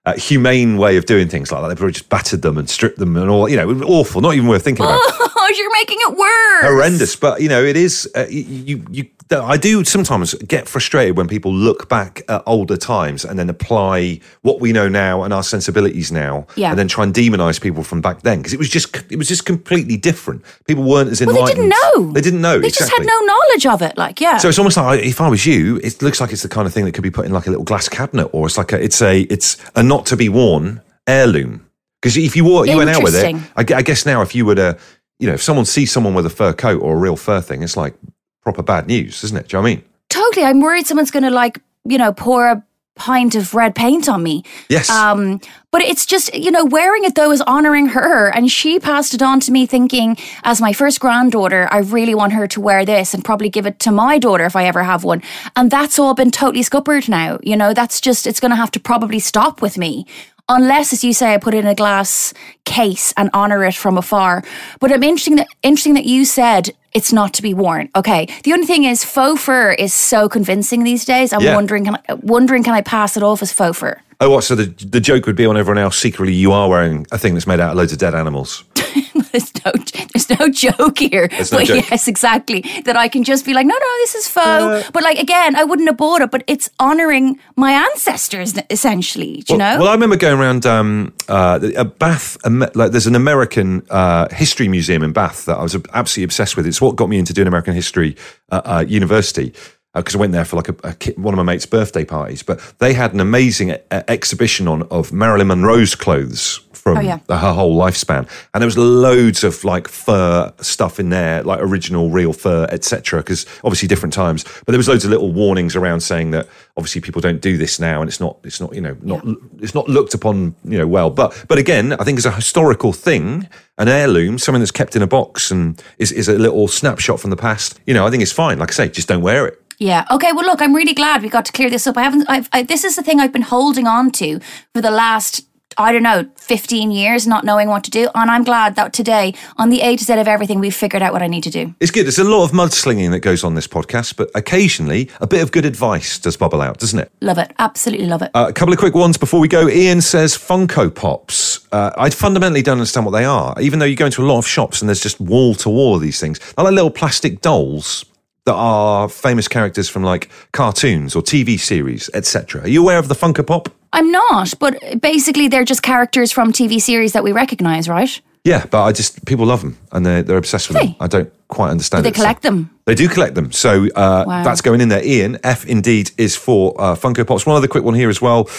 Uh, 0.07 0.13
humane 0.19 0.77
way 0.77 0.99
of 0.99 1.07
doing 1.07 1.29
things 1.29 1.51
like 1.51 1.63
that. 1.63 1.69
They 1.69 1.75
probably 1.77 1.95
just 1.95 2.11
battered 2.11 2.43
them 2.43 2.59
and 2.59 2.69
stripped 2.69 2.99
them 2.99 3.17
and 3.17 3.31
all. 3.31 3.49
You 3.49 3.57
know, 3.57 3.71
awful. 3.85 4.21
Not 4.21 4.35
even 4.35 4.47
worth 4.47 4.63
thinking 4.63 4.85
about. 4.85 5.01
Oh, 5.03 5.53
you're 5.57 5.73
making 5.73 5.97
it 6.01 6.11
worse. 6.19 6.65
horrendous. 6.65 7.17
But 7.17 7.41
you 7.41 7.49
know, 7.49 7.65
it 7.65 7.75
is. 7.75 8.07
Uh, 8.15 8.27
you, 8.29 8.85
you, 8.91 9.09
I 9.31 9.57
do 9.57 9.85
sometimes 9.85 10.35
get 10.35 10.69
frustrated 10.69 11.17
when 11.17 11.29
people 11.29 11.53
look 11.53 11.89
back 11.89 12.23
at 12.29 12.43
older 12.47 12.77
times 12.77 13.25
and 13.25 13.39
then 13.39 13.49
apply 13.49 14.21
what 14.43 14.61
we 14.61 14.73
know 14.73 14.89
now 14.89 15.23
and 15.23 15.33
our 15.33 15.43
sensibilities 15.43 16.13
now, 16.13 16.47
Yeah. 16.57 16.71
and 16.71 16.79
then 16.79 16.89
try 16.89 17.05
and 17.05 17.13
demonize 17.15 17.61
people 17.61 17.83
from 17.83 18.01
back 18.01 18.23
then 18.23 18.39
because 18.39 18.53
it 18.53 18.59
was 18.59 18.69
just 18.69 18.95
it 19.11 19.17
was 19.17 19.27
just 19.29 19.45
completely 19.47 19.97
different. 19.97 20.43
People 20.67 20.85
weren't 20.85 21.11
as 21.11 21.21
Well, 21.25 21.35
they 21.47 21.53
didn't 21.55 21.69
know. 21.71 22.13
They 22.13 22.21
didn't 22.21 22.43
know. 22.43 22.59
They 22.61 22.69
exactly. 22.69 22.89
just 22.89 22.99
had 22.99 23.07
no 23.07 23.21
knowledge 23.21 23.67
of 23.67 23.83
it. 23.83 23.97
Like, 23.97 24.21
yeah. 24.21 24.37
So 24.37 24.49
it's 24.49 24.59
almost 24.59 24.77
like 24.77 25.01
if 25.03 25.21
I 25.21 25.29
was 25.29 25.47
you, 25.47 25.81
it 25.83 26.01
looks 26.03 26.21
like 26.21 26.33
it's 26.33 26.43
the 26.43 26.49
kind 26.49 26.67
of 26.67 26.75
thing 26.75 26.85
that 26.85 26.93
could 26.93 27.03
be 27.03 27.11
put 27.11 27.25
in 27.27 27.33
like 27.33 27.47
a 27.47 27.51
little 27.51 27.65
glass 27.65 27.89
cabinet, 27.89 28.29
or 28.33 28.47
it's 28.47 28.59
like 28.59 28.73
a, 28.73 28.83
it's 28.83 29.01
a 29.03 29.23
it's 29.23 29.57
a 29.75 29.83
not 29.83 30.07
to 30.07 30.17
be 30.17 30.29
worn 30.29 30.81
heirloom. 31.07 31.67
Because 32.01 32.17
if 32.19 32.37
you 32.37 32.45
wore 32.45 32.67
you 32.67 32.77
went 32.77 32.91
out 32.91 33.03
with 33.03 33.15
it, 33.15 33.35
I, 33.57 33.61
I 33.61 33.83
guess 33.83 34.05
now 34.05 34.21
if 34.21 34.35
you 34.35 34.45
were 34.45 34.55
to, 34.57 34.77
you 35.19 35.27
know, 35.27 35.35
if 35.35 35.43
someone 35.43 35.65
sees 35.65 35.91
someone 35.91 36.13
with 36.13 36.27
a 36.27 36.31
fur 36.31 36.53
coat 36.53 36.83
or 36.83 36.95
a 36.95 36.99
real 36.99 37.17
fur 37.17 37.41
thing, 37.41 37.63
it's 37.63 37.77
like 37.79 37.95
proper 38.45 38.63
bad 38.63 38.87
news, 38.87 39.25
isn't 39.25 39.37
it? 39.37 39.49
Do 39.49 39.57
you 39.57 39.63
know 39.63 39.63
what 39.65 39.73
I 39.73 39.75
mean? 39.77 39.85
totally. 40.15 40.47
I'm 40.47 40.61
worried 40.61 40.87
someone's 40.87 41.11
going 41.11 41.25
to, 41.25 41.31
like, 41.31 41.61
you 41.85 41.99
know, 41.99 42.13
pour 42.13 42.47
a 42.49 42.65
pint 42.97 43.35
of 43.35 43.55
red 43.55 43.75
paint 43.75 44.09
on 44.09 44.23
me. 44.23 44.45
Yes. 44.69 44.89
Um, 44.89 45.41
but 45.73 45.83
it's 45.83 46.07
just, 46.07 46.33
you 46.33 46.53
know, 46.53 46.65
wearing 46.65 47.03
it 47.03 47.17
though 47.17 47.33
is 47.33 47.41
honoring 47.41 47.87
her. 47.87 48.29
And 48.29 48.49
she 48.49 48.79
passed 48.79 49.15
it 49.15 49.21
on 49.21 49.41
to 49.41 49.51
me 49.51 49.67
thinking, 49.67 50.17
as 50.45 50.61
my 50.61 50.73
first 50.73 51.01
granddaughter, 51.01 51.67
I 51.73 51.79
really 51.79 52.15
want 52.15 52.35
her 52.35 52.47
to 52.47 52.61
wear 52.61 52.85
this 52.85 53.13
and 53.13 53.25
probably 53.25 53.49
give 53.49 53.67
it 53.67 53.81
to 53.81 53.91
my 53.91 54.21
daughter 54.21 54.45
if 54.45 54.55
I 54.55 54.67
ever 54.67 54.85
have 54.85 55.03
one. 55.03 55.23
And 55.57 55.73
that's 55.73 55.99
all 55.99 56.15
been 56.15 56.31
totally 56.31 56.63
scuppered 56.63 57.09
now. 57.09 57.41
You 57.43 57.57
know, 57.57 57.75
that's 57.75 58.01
just, 58.01 58.29
it's 58.29 58.39
going 58.39 58.51
to 58.51 58.57
have 58.57 58.71
to 58.71 58.81
probably 58.81 59.19
stop 59.19 59.61
with 59.61 59.77
me. 59.77 60.07
Unless, 60.49 60.93
as 60.93 61.03
you 61.03 61.15
say, 61.15 61.33
I 61.33 61.39
put 61.39 61.55
it 61.55 61.59
in 61.59 61.67
a 61.67 61.75
glass 61.75 62.35
case 62.67 63.15
and 63.17 63.31
honor 63.33 63.65
it 63.65 63.75
from 63.75 63.97
afar. 63.97 64.43
But 64.79 64.93
I'm 64.93 65.03
interesting 65.03 65.37
that 65.37 65.49
interesting 65.63 65.95
that 65.95 66.05
you 66.05 66.25
said 66.27 66.71
it's 66.93 67.13
not 67.13 67.33
to 67.35 67.43
be 67.43 67.55
worn. 67.55 67.89
Okay. 67.97 68.29
The 68.45 68.53
only 68.53 68.67
thing 68.67 68.85
is, 68.85 69.05
faux 69.05 69.41
fur 69.43 69.73
is 69.73 69.95
so 69.95 70.29
convincing 70.29 70.85
these 70.85 71.05
days. 71.05 71.33
I'm 71.33 71.41
Yeah. 71.41 71.55
wondering, 71.55 71.87
can 71.87 71.99
I, 72.09 72.15
wondering, 72.15 72.63
can 72.63 72.75
I 72.75 72.83
pass 72.83 73.17
it 73.17 73.23
off 73.23 73.43
as 73.43 73.53
faux 73.53 73.79
fur? 73.79 73.99
Oh, 74.21 74.31
what? 74.31 74.45
So 74.45 74.55
the 74.55 74.67
the 74.85 75.01
joke 75.01 75.27
would 75.27 75.37
be 75.37 75.47
on 75.47 75.57
everyone 75.57 75.83
else. 75.83 75.97
Secretly, 75.99 76.35
you 76.35 76.53
are 76.53 76.69
wearing 76.69 77.07
a 77.13 77.19
thing 77.19 77.35
that's 77.35 77.47
made 77.47 77.61
out 77.61 77.71
of 77.71 77.77
loads 77.77 77.93
of 77.93 77.99
dead 77.99 78.15
animals. 78.15 78.65
there's 79.33 79.53
no 79.65 79.73
there's 80.13 80.31
no 80.31 80.49
joke 80.49 80.99
here. 80.99 81.29
no 81.31 81.45
but 81.51 81.67
joke. 81.67 81.91
yes, 81.91 82.09
exactly. 82.09 82.61
That 82.85 82.97
I 82.97 83.09
can 83.09 83.25
just 83.25 83.45
be 83.45 83.53
like, 83.55 83.67
no, 83.67 83.75
no, 83.75 83.97
this 83.99 84.15
is 84.15 84.29
faux. 84.29 84.91
but 84.91 85.03
like 85.03 85.19
again, 85.19 85.57
I 85.57 85.65
wouldn't 85.65 85.89
have 85.89 85.97
bought 85.97 86.23
it, 86.23 86.31
but 86.31 86.45
it's 86.47 86.71
honoring 86.79 87.39
my 87.57 87.73
ancestors 87.73 88.55
essentially. 88.71 89.43
Do 89.43 89.55
you 89.55 89.59
know? 89.59 89.79
Well, 89.79 89.89
I 89.89 89.93
remember 89.93 90.17
going 90.17 90.39
around 90.39 90.67
um, 90.67 91.13
uh, 91.29 91.59
a 91.77 91.85
Bath. 91.85 92.37
Like, 92.45 92.93
there's 92.93 93.07
an 93.07 93.17
American 93.17 93.87
uh, 93.91 94.29
history 94.33 94.69
museum 94.69 95.03
in 95.03 95.13
Bath 95.13 95.47
that 95.47 95.59
I 95.59 95.63
was 95.63 95.77
absolutely 95.93 96.25
obsessed 96.25 96.57
with. 96.57 96.67
It's 96.67 96.81
what 96.81 96.97
got 96.97 97.09
me 97.09 97.19
into 97.19 97.33
doing 97.33 97.49
American 97.49 97.75
history 97.75 98.17
at 98.51 98.63
uh, 98.67 98.85
university 98.87 99.55
because 99.95 100.15
I 100.15 100.19
went 100.19 100.33
there 100.33 100.45
for 100.45 100.57
like 100.57 100.69
a, 100.69 100.75
a 100.85 100.95
kid, 100.95 101.19
one 101.19 101.35
of 101.35 101.37
my 101.39 101.43
mates' 101.45 101.67
birthday 101.67 102.05
parties. 102.05 102.43
But 102.43 102.61
they 102.79 102.95
had 102.95 103.13
an 103.15 103.21
amazing 103.21 103.73
uh, 103.73 104.03
exhibition 104.09 104.67
on 104.69 104.83
of 104.85 105.13
Marilyn 105.13 105.49
Monroe's 105.49 105.95
clothes 105.95 106.61
from 106.73 106.99
Oh, 106.99 107.01
yeah. 107.01 107.19
the- 107.29 107.39
her 107.39 107.53
whole 107.55 107.79
lifespan, 107.81 108.29
and 108.53 108.61
there 108.61 108.67
was 108.67 108.77
loads 108.77 109.43
of 109.43 109.65
like 109.65 109.89
fur 109.89 110.53
stuff 110.61 111.01
in 111.01 111.09
there, 111.09 111.43
like 111.43 111.61
original 111.63 112.11
real 112.11 112.33
fur, 112.35 112.67
etc. 112.71 113.21
Because 113.21 113.47
obviously 113.65 113.89
different 113.89 114.13
times, 114.13 114.45
but 114.45 114.67
there 114.73 114.77
was 114.79 114.89
loads 114.89 115.05
of 115.05 115.11
little 115.11 115.33
warnings 115.33 115.77
around 115.77 116.01
saying 116.01 116.33
that 116.33 116.47
obviously 116.77 117.01
people 117.01 117.23
don't 117.23 117.41
do 117.41 117.57
this 117.57 117.79
now, 117.81 118.01
and 118.03 118.09
it's 118.09 118.21
not, 118.21 118.37
it's 118.45 118.61
not, 118.61 118.75
you 118.75 118.81
know, 118.83 118.97
not, 119.01 119.25
it's 119.61 119.75
not 119.75 119.89
looked 119.89 120.13
upon, 120.13 120.55
you 120.65 120.77
know, 120.77 120.87
well. 120.87 121.09
But 121.09 121.45
but 121.49 121.57
again, 121.57 121.95
I 121.95 122.05
think 122.05 122.19
as 122.19 122.27
a 122.27 122.33
historical 122.33 122.93
thing, 122.93 123.49
an 123.79 123.89
heirloom, 123.89 124.39
something 124.39 124.61
that's 124.61 124.71
kept 124.71 124.95
in 124.95 125.01
a 125.01 125.07
box 125.07 125.51
and 125.51 125.83
is 125.99 126.13
is 126.13 126.29
a 126.29 126.37
little 126.37 126.69
snapshot 126.69 127.19
from 127.19 127.31
the 127.31 127.37
past. 127.37 127.81
You 127.87 127.95
know, 127.95 128.07
I 128.07 128.11
think 128.11 128.23
it's 128.23 128.33
fine. 128.33 128.59
Like 128.59 128.71
I 128.71 128.75
say, 128.75 128.89
just 128.91 129.09
don't 129.09 129.23
wear 129.23 129.47
it. 129.47 129.59
Yeah. 129.85 130.07
Okay. 130.11 130.33
Well, 130.33 130.47
look, 130.47 130.63
I'm 130.63 130.75
really 130.75 130.95
glad 130.95 131.23
we 131.23 131.29
got 131.29 131.45
to 131.45 131.53
clear 131.53 131.69
this 131.69 131.87
up. 131.87 131.99
I 131.99 132.05
haven't. 132.05 132.27
I've, 132.27 132.49
I, 132.53 132.63
this 132.63 132.85
is 132.85 132.97
the 132.97 133.03
thing 133.03 133.21
I've 133.21 133.35
been 133.35 133.43
holding 133.43 133.87
on 133.87 134.11
to 134.13 134.41
for 134.73 134.81
the 134.81 134.91
last. 134.91 135.47
I 135.77 135.91
don't 135.91 136.05
know, 136.05 136.31
15 136.37 136.93
years 136.93 137.27
not 137.27 137.45
knowing 137.45 137.67
what 137.69 137.83
to 137.83 137.91
do. 137.91 138.09
And 138.15 138.31
I'm 138.31 138.45
glad 138.45 138.77
that 138.77 138.93
today, 138.93 139.35
on 139.57 139.71
the 139.71 139.81
A 139.81 139.97
to 139.97 140.05
Z 140.05 140.13
of 140.13 140.29
everything, 140.29 140.61
we've 140.61 140.75
figured 140.75 141.03
out 141.03 141.13
what 141.13 141.21
I 141.21 141.27
need 141.27 141.43
to 141.43 141.51
do. 141.51 141.75
It's 141.81 141.91
good. 141.91 142.05
There's 142.05 142.21
a 142.21 142.23
lot 142.23 142.45
of 142.45 142.53
mudslinging 142.53 143.11
that 143.11 143.21
goes 143.21 143.43
on 143.43 143.57
this 143.57 143.67
podcast, 143.67 144.15
but 144.17 144.31
occasionally 144.37 145.11
a 145.21 145.27
bit 145.27 145.43
of 145.43 145.51
good 145.51 145.65
advice 145.65 146.21
does 146.21 146.37
bubble 146.37 146.63
out, 146.63 146.79
doesn't 146.79 147.01
it? 147.01 147.11
Love 147.21 147.39
it. 147.39 147.53
Absolutely 147.59 148.07
love 148.07 148.23
it. 148.23 148.31
Uh, 148.35 148.47
a 148.49 148.53
couple 148.53 148.73
of 148.73 148.79
quick 148.79 148.95
ones 148.95 149.19
before 149.19 149.41
we 149.41 149.49
go. 149.49 149.69
Ian 149.69 150.01
says 150.01 150.39
Funko 150.39 150.95
Pops. 150.95 151.67
Uh, 151.73 151.91
I 151.97 152.09
fundamentally 152.11 152.63
don't 152.63 152.79
understand 152.79 153.05
what 153.05 153.13
they 153.13 153.25
are, 153.25 153.61
even 153.61 153.81
though 153.81 153.85
you 153.85 153.97
go 153.97 154.07
into 154.07 154.23
a 154.23 154.29
lot 154.29 154.39
of 154.39 154.47
shops 154.47 154.81
and 154.81 154.89
there's 154.89 155.03
just 155.03 155.19
wall 155.21 155.57
to 155.57 155.69
wall 155.69 155.97
of 155.97 156.03
these 156.03 156.21
things. 156.21 156.39
They're 156.55 156.65
like 156.65 156.75
little 156.75 156.93
plastic 156.93 157.41
dolls 157.41 158.05
that 158.47 158.55
are 158.55 159.09
famous 159.09 159.49
characters 159.49 159.89
from 159.89 160.03
like 160.03 160.31
cartoons 160.53 161.17
or 161.17 161.23
TV 161.23 161.59
series, 161.59 162.11
etc. 162.15 162.63
Are 162.63 162.69
you 162.69 162.83
aware 162.83 162.99
of 162.99 163.09
the 163.09 163.15
Funko 163.15 163.47
Pop? 163.47 163.69
I'm 163.93 164.11
not, 164.11 164.55
but 164.59 165.01
basically, 165.01 165.49
they're 165.49 165.65
just 165.65 165.83
characters 165.83 166.33
from 166.33 166.53
TV 166.53 166.81
series 166.81 167.13
that 167.13 167.23
we 167.25 167.33
recognize, 167.33 167.89
right? 167.89 168.21
Yeah, 168.45 168.67
but 168.67 168.83
I 168.83 168.93
just 168.93 169.25
people 169.25 169.47
love 169.47 169.63
them 169.63 169.79
and 169.93 170.05
they're 170.05 170.23
they're 170.23 170.37
obsessed 170.37 170.69
with 170.69 170.77
Hey. 170.77 170.87
them. 170.89 170.97
I 171.01 171.07
don't 171.07 171.33
quite 171.49 171.71
understand. 171.71 172.05
Do 172.05 172.11
They 172.11 172.15
it, 172.15 172.17
so- 172.17 172.23
collect 172.23 172.43
them. 172.43 172.71
They 172.87 172.95
do 172.95 173.09
collect 173.09 173.35
them. 173.35 173.51
So 173.53 173.87
uh, 173.97 174.25
Wow. 174.27 174.43
that's 174.45 174.61
going 174.61 174.83
in 174.83 174.89
there. 174.91 175.03
Ian, 175.03 175.39
F 175.43 175.65
indeed 175.65 176.11
is 176.19 176.37
for 176.37 176.75
uh, 176.79 176.95
Funko 176.95 177.27
Pops. 177.27 177.47
One 177.47 177.57
other 177.57 177.69
quick 177.69 177.85
one 177.85 177.95
here 177.95 178.11
as 178.11 178.21
well. 178.21 178.51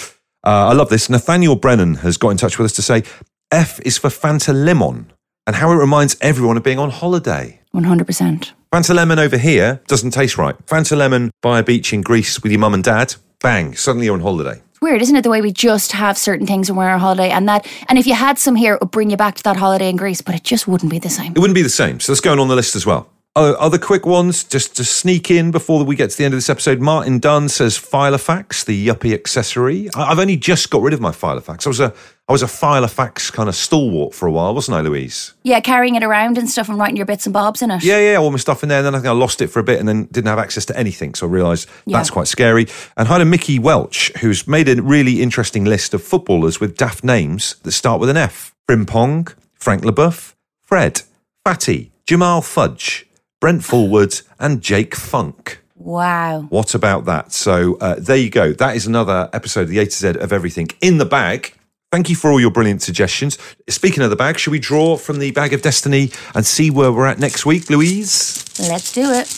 Uh, 0.44 0.68
I 0.70 0.72
love 0.72 0.88
this. 0.88 1.08
Nathaniel 1.08 1.54
Brennan 1.54 1.96
has 1.96 2.16
got 2.16 2.30
in 2.30 2.36
touch 2.36 2.58
with 2.58 2.64
us 2.64 2.72
to 2.72 2.82
say 2.82 3.04
F 3.52 3.78
is 3.84 3.96
for 3.98 4.08
Fanta 4.10 4.52
Lemon 4.52 5.12
and 5.46 5.54
how 5.54 5.70
it 5.70 5.76
reminds 5.76 6.16
everyone 6.20 6.56
of 6.56 6.64
being 6.64 6.78
on 6.80 6.90
holiday. 6.90 7.60
100%. 7.72 8.50
Fanta 8.76 8.94
Lemon 8.94 9.18
over 9.18 9.38
here 9.38 9.80
doesn't 9.86 10.10
taste 10.10 10.36
right. 10.36 10.54
Fanta 10.66 10.98
Lemon 10.98 11.30
by 11.40 11.60
a 11.60 11.62
beach 11.62 11.94
in 11.94 12.02
Greece 12.02 12.42
with 12.42 12.52
your 12.52 12.58
mum 12.58 12.74
and 12.74 12.84
dad. 12.84 13.14
Bang, 13.40 13.74
suddenly 13.74 14.04
you're 14.04 14.12
on 14.12 14.20
holiday. 14.20 14.60
It's 14.68 14.82
weird, 14.82 15.00
isn't 15.00 15.16
it? 15.16 15.22
The 15.22 15.30
way 15.30 15.40
we 15.40 15.50
just 15.50 15.92
have 15.92 16.18
certain 16.18 16.46
things 16.46 16.70
when 16.70 16.76
we're 16.76 16.90
on 16.90 17.00
holiday, 17.00 17.30
and 17.30 17.48
that, 17.48 17.66
and 17.88 17.98
if 17.98 18.06
you 18.06 18.12
had 18.12 18.38
some 18.38 18.54
here, 18.54 18.74
it 18.74 18.82
would 18.82 18.90
bring 18.90 19.08
you 19.08 19.16
back 19.16 19.36
to 19.36 19.42
that 19.44 19.56
holiday 19.56 19.88
in 19.88 19.96
Greece, 19.96 20.20
but 20.20 20.34
it 20.34 20.44
just 20.44 20.68
wouldn't 20.68 20.90
be 20.90 20.98
the 20.98 21.08
same. 21.08 21.32
It 21.32 21.38
wouldn't 21.38 21.54
be 21.54 21.62
the 21.62 21.70
same. 21.70 22.00
So 22.00 22.12
that's 22.12 22.20
going 22.20 22.38
on 22.38 22.48
the 22.48 22.54
list 22.54 22.76
as 22.76 22.84
well. 22.84 23.08
Oh, 23.34 23.54
other 23.54 23.78
quick 23.78 24.04
ones, 24.04 24.44
just 24.44 24.76
to 24.76 24.84
sneak 24.84 25.30
in 25.30 25.52
before 25.52 25.82
we 25.82 25.96
get 25.96 26.10
to 26.10 26.18
the 26.18 26.26
end 26.26 26.34
of 26.34 26.38
this 26.38 26.50
episode. 26.50 26.78
Martin 26.78 27.18
Dunn 27.18 27.48
says 27.48 27.78
Filofax, 27.78 28.62
the 28.66 28.88
yuppie 28.88 29.14
accessory. 29.14 29.88
I- 29.94 30.10
I've 30.10 30.18
only 30.18 30.36
just 30.36 30.68
got 30.68 30.82
rid 30.82 30.92
of 30.92 31.00
my 31.00 31.12
Filofax. 31.12 31.66
I 31.66 31.70
was 31.70 31.80
a 31.80 31.94
I 32.28 32.32
was 32.32 32.42
a 32.42 32.46
Filofax 32.46 33.32
kind 33.32 33.48
of 33.48 33.54
stalwart 33.54 34.12
for 34.12 34.26
a 34.26 34.32
while, 34.32 34.52
wasn't 34.52 34.76
I, 34.76 34.80
Louise? 34.80 35.34
Yeah, 35.44 35.60
carrying 35.60 35.94
it 35.94 36.02
around 36.02 36.38
and 36.38 36.50
stuff 36.50 36.68
and 36.68 36.76
writing 36.76 36.96
your 36.96 37.06
bits 37.06 37.24
and 37.24 37.32
bobs 37.32 37.62
in 37.62 37.70
it. 37.70 37.84
Yeah, 37.84 38.00
yeah, 38.00 38.16
all 38.16 38.32
my 38.32 38.36
stuff 38.36 38.64
in 38.64 38.68
there. 38.68 38.78
And 38.78 38.86
then 38.86 38.96
I 38.96 38.98
think 38.98 39.06
I 39.06 39.12
lost 39.12 39.40
it 39.40 39.46
for 39.46 39.60
a 39.60 39.62
bit 39.62 39.78
and 39.78 39.88
then 39.88 40.06
didn't 40.06 40.26
have 40.26 40.38
access 40.40 40.64
to 40.66 40.76
anything. 40.76 41.14
So 41.14 41.28
I 41.28 41.30
realised 41.30 41.68
that's 41.86 42.10
quite 42.10 42.26
scary. 42.26 42.66
And 42.96 43.06
hi 43.06 43.18
to 43.18 43.24
Mickey 43.24 43.60
Welch, 43.60 44.10
who's 44.18 44.48
made 44.48 44.68
a 44.68 44.82
really 44.82 45.22
interesting 45.22 45.64
list 45.64 45.94
of 45.94 46.02
footballers 46.02 46.58
with 46.58 46.76
daft 46.76 47.04
names 47.04 47.56
that 47.62 47.70
start 47.70 48.00
with 48.00 48.08
an 48.08 48.16
F. 48.16 48.52
Frimpong, 48.68 49.32
Frank 49.54 49.84
Leboeuf, 49.84 50.34
Fred, 50.62 51.02
Fatty, 51.44 51.92
Jamal 52.06 52.42
Fudge, 52.42 53.06
Brent 53.40 53.62
Fullwood, 53.62 54.24
and 54.40 54.62
Jake 54.62 54.96
Funk. 54.96 55.62
Wow. 55.76 56.46
What 56.48 56.74
about 56.74 57.04
that? 57.04 57.30
So 57.30 57.76
uh, 57.76 57.94
there 57.98 58.16
you 58.16 58.30
go. 58.30 58.52
That 58.52 58.74
is 58.74 58.88
another 58.88 59.30
episode 59.32 59.62
of 59.62 59.68
the 59.68 59.78
A 59.78 59.84
to 59.84 59.92
Z 59.92 60.08
of 60.18 60.32
everything 60.32 60.70
in 60.80 60.98
the 60.98 61.04
bag. 61.04 61.52
Thank 61.92 62.10
you 62.10 62.16
for 62.16 62.30
all 62.32 62.40
your 62.40 62.50
brilliant 62.50 62.82
suggestions. 62.82 63.38
Speaking 63.68 64.02
of 64.02 64.10
the 64.10 64.16
bag, 64.16 64.38
should 64.38 64.50
we 64.50 64.58
draw 64.58 64.96
from 64.96 65.18
the 65.18 65.30
bag 65.30 65.52
of 65.52 65.62
destiny 65.62 66.10
and 66.34 66.44
see 66.44 66.70
where 66.70 66.90
we're 66.92 67.06
at 67.06 67.18
next 67.18 67.46
week, 67.46 67.70
Louise? 67.70 68.44
Let's 68.58 68.92
do 68.92 69.02
it. 69.02 69.28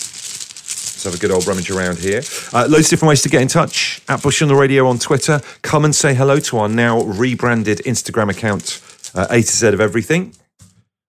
Let's 0.98 1.04
have 1.04 1.14
a 1.14 1.18
good 1.18 1.30
old 1.30 1.46
rummage 1.46 1.70
around 1.70 1.98
here. 1.98 2.22
Uh, 2.52 2.66
loads 2.68 2.86
of 2.86 2.90
different 2.90 3.10
ways 3.10 3.22
to 3.22 3.28
get 3.28 3.42
in 3.42 3.48
touch. 3.48 4.00
At 4.08 4.22
Bush 4.22 4.40
on 4.42 4.48
the 4.48 4.56
Radio 4.56 4.88
on 4.88 4.98
Twitter. 4.98 5.40
Come 5.62 5.84
and 5.84 5.94
say 5.94 6.14
hello 6.14 6.40
to 6.40 6.58
our 6.58 6.68
now 6.68 7.02
rebranded 7.02 7.78
Instagram 7.78 8.30
account, 8.30 8.80
uh, 9.14 9.26
A 9.30 9.42
to 9.42 9.52
Z 9.52 9.68
of 9.68 9.80
everything. 9.80 10.34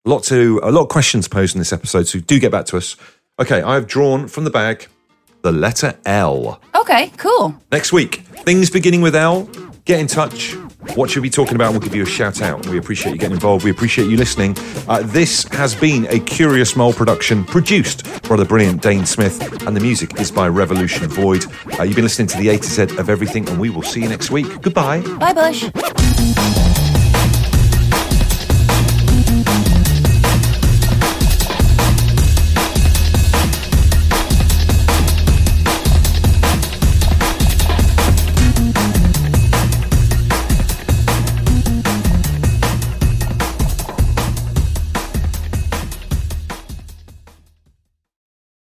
A 0.06 0.10
lot 0.10 0.24
to 0.26 0.60
a 0.62 0.72
lot 0.72 0.84
of 0.84 0.90
questions 0.90 1.28
posed 1.28 1.56
in 1.56 1.60
this 1.60 1.74
episode, 1.74 2.08
so 2.08 2.20
do 2.20 2.40
get 2.40 2.52
back 2.52 2.66
to 2.68 2.78
us. 2.78 2.98
Okay, 3.40 3.62
I've 3.62 3.88
drawn 3.88 4.28
from 4.28 4.44
the 4.44 4.52
bag 4.52 4.88
the 5.42 5.52
letter 5.52 5.98
L. 6.06 6.60
Okay, 6.76 7.12
cool. 7.18 7.56
Next 7.72 7.94
week, 7.94 8.18
things 8.46 8.70
beginning 8.70 9.02
with 9.02 9.16
L. 9.16 9.44
Get 9.86 10.00
in 10.00 10.08
touch. 10.08 10.56
What 10.96 11.10
should 11.10 11.22
we 11.22 11.28
be 11.28 11.34
talking 11.34 11.56
about? 11.56 11.72
We'll 11.72 11.82
give 11.82 11.94
you 11.94 12.04
a 12.04 12.06
shout 12.06 12.42
out. 12.42 12.66
We 12.68 12.78
appreciate 12.78 13.12
you 13.12 13.18
getting 13.18 13.36
involved. 13.36 13.66
We 13.66 13.72
appreciate 13.72 14.10
you 14.10 14.16
listening. 14.16 14.56
Uh, 14.88 15.02
this 15.04 15.44
has 15.50 15.76
been 15.76 16.06
a 16.08 16.20
Curious 16.20 16.76
Mole 16.76 16.94
production 16.94 17.44
produced 17.44 18.06
by 18.30 18.38
the 18.38 18.46
brilliant 18.46 18.82
Dane 18.82 19.06
Smith, 19.06 19.42
and 19.68 19.76
the 19.76 19.82
music 19.82 20.20
is 20.22 20.32
by 20.32 20.48
Revolution 20.48 21.08
Void. 21.08 21.46
Uh, 21.78 21.84
you've 21.84 21.96
been 21.96 22.06
listening 22.06 22.28
to 22.30 22.38
the 22.38 22.50
A 22.50 22.58
to 22.58 22.64
Z 22.64 22.98
of 22.98 23.10
everything, 23.10 23.48
and 23.50 23.60
we 23.60 23.70
will 23.70 23.84
see 23.84 24.02
you 24.02 24.08
next 24.10 24.32
week. 24.32 24.62
Goodbye. 24.62 25.02
Bye, 25.18 25.34
Bush. 25.34 26.89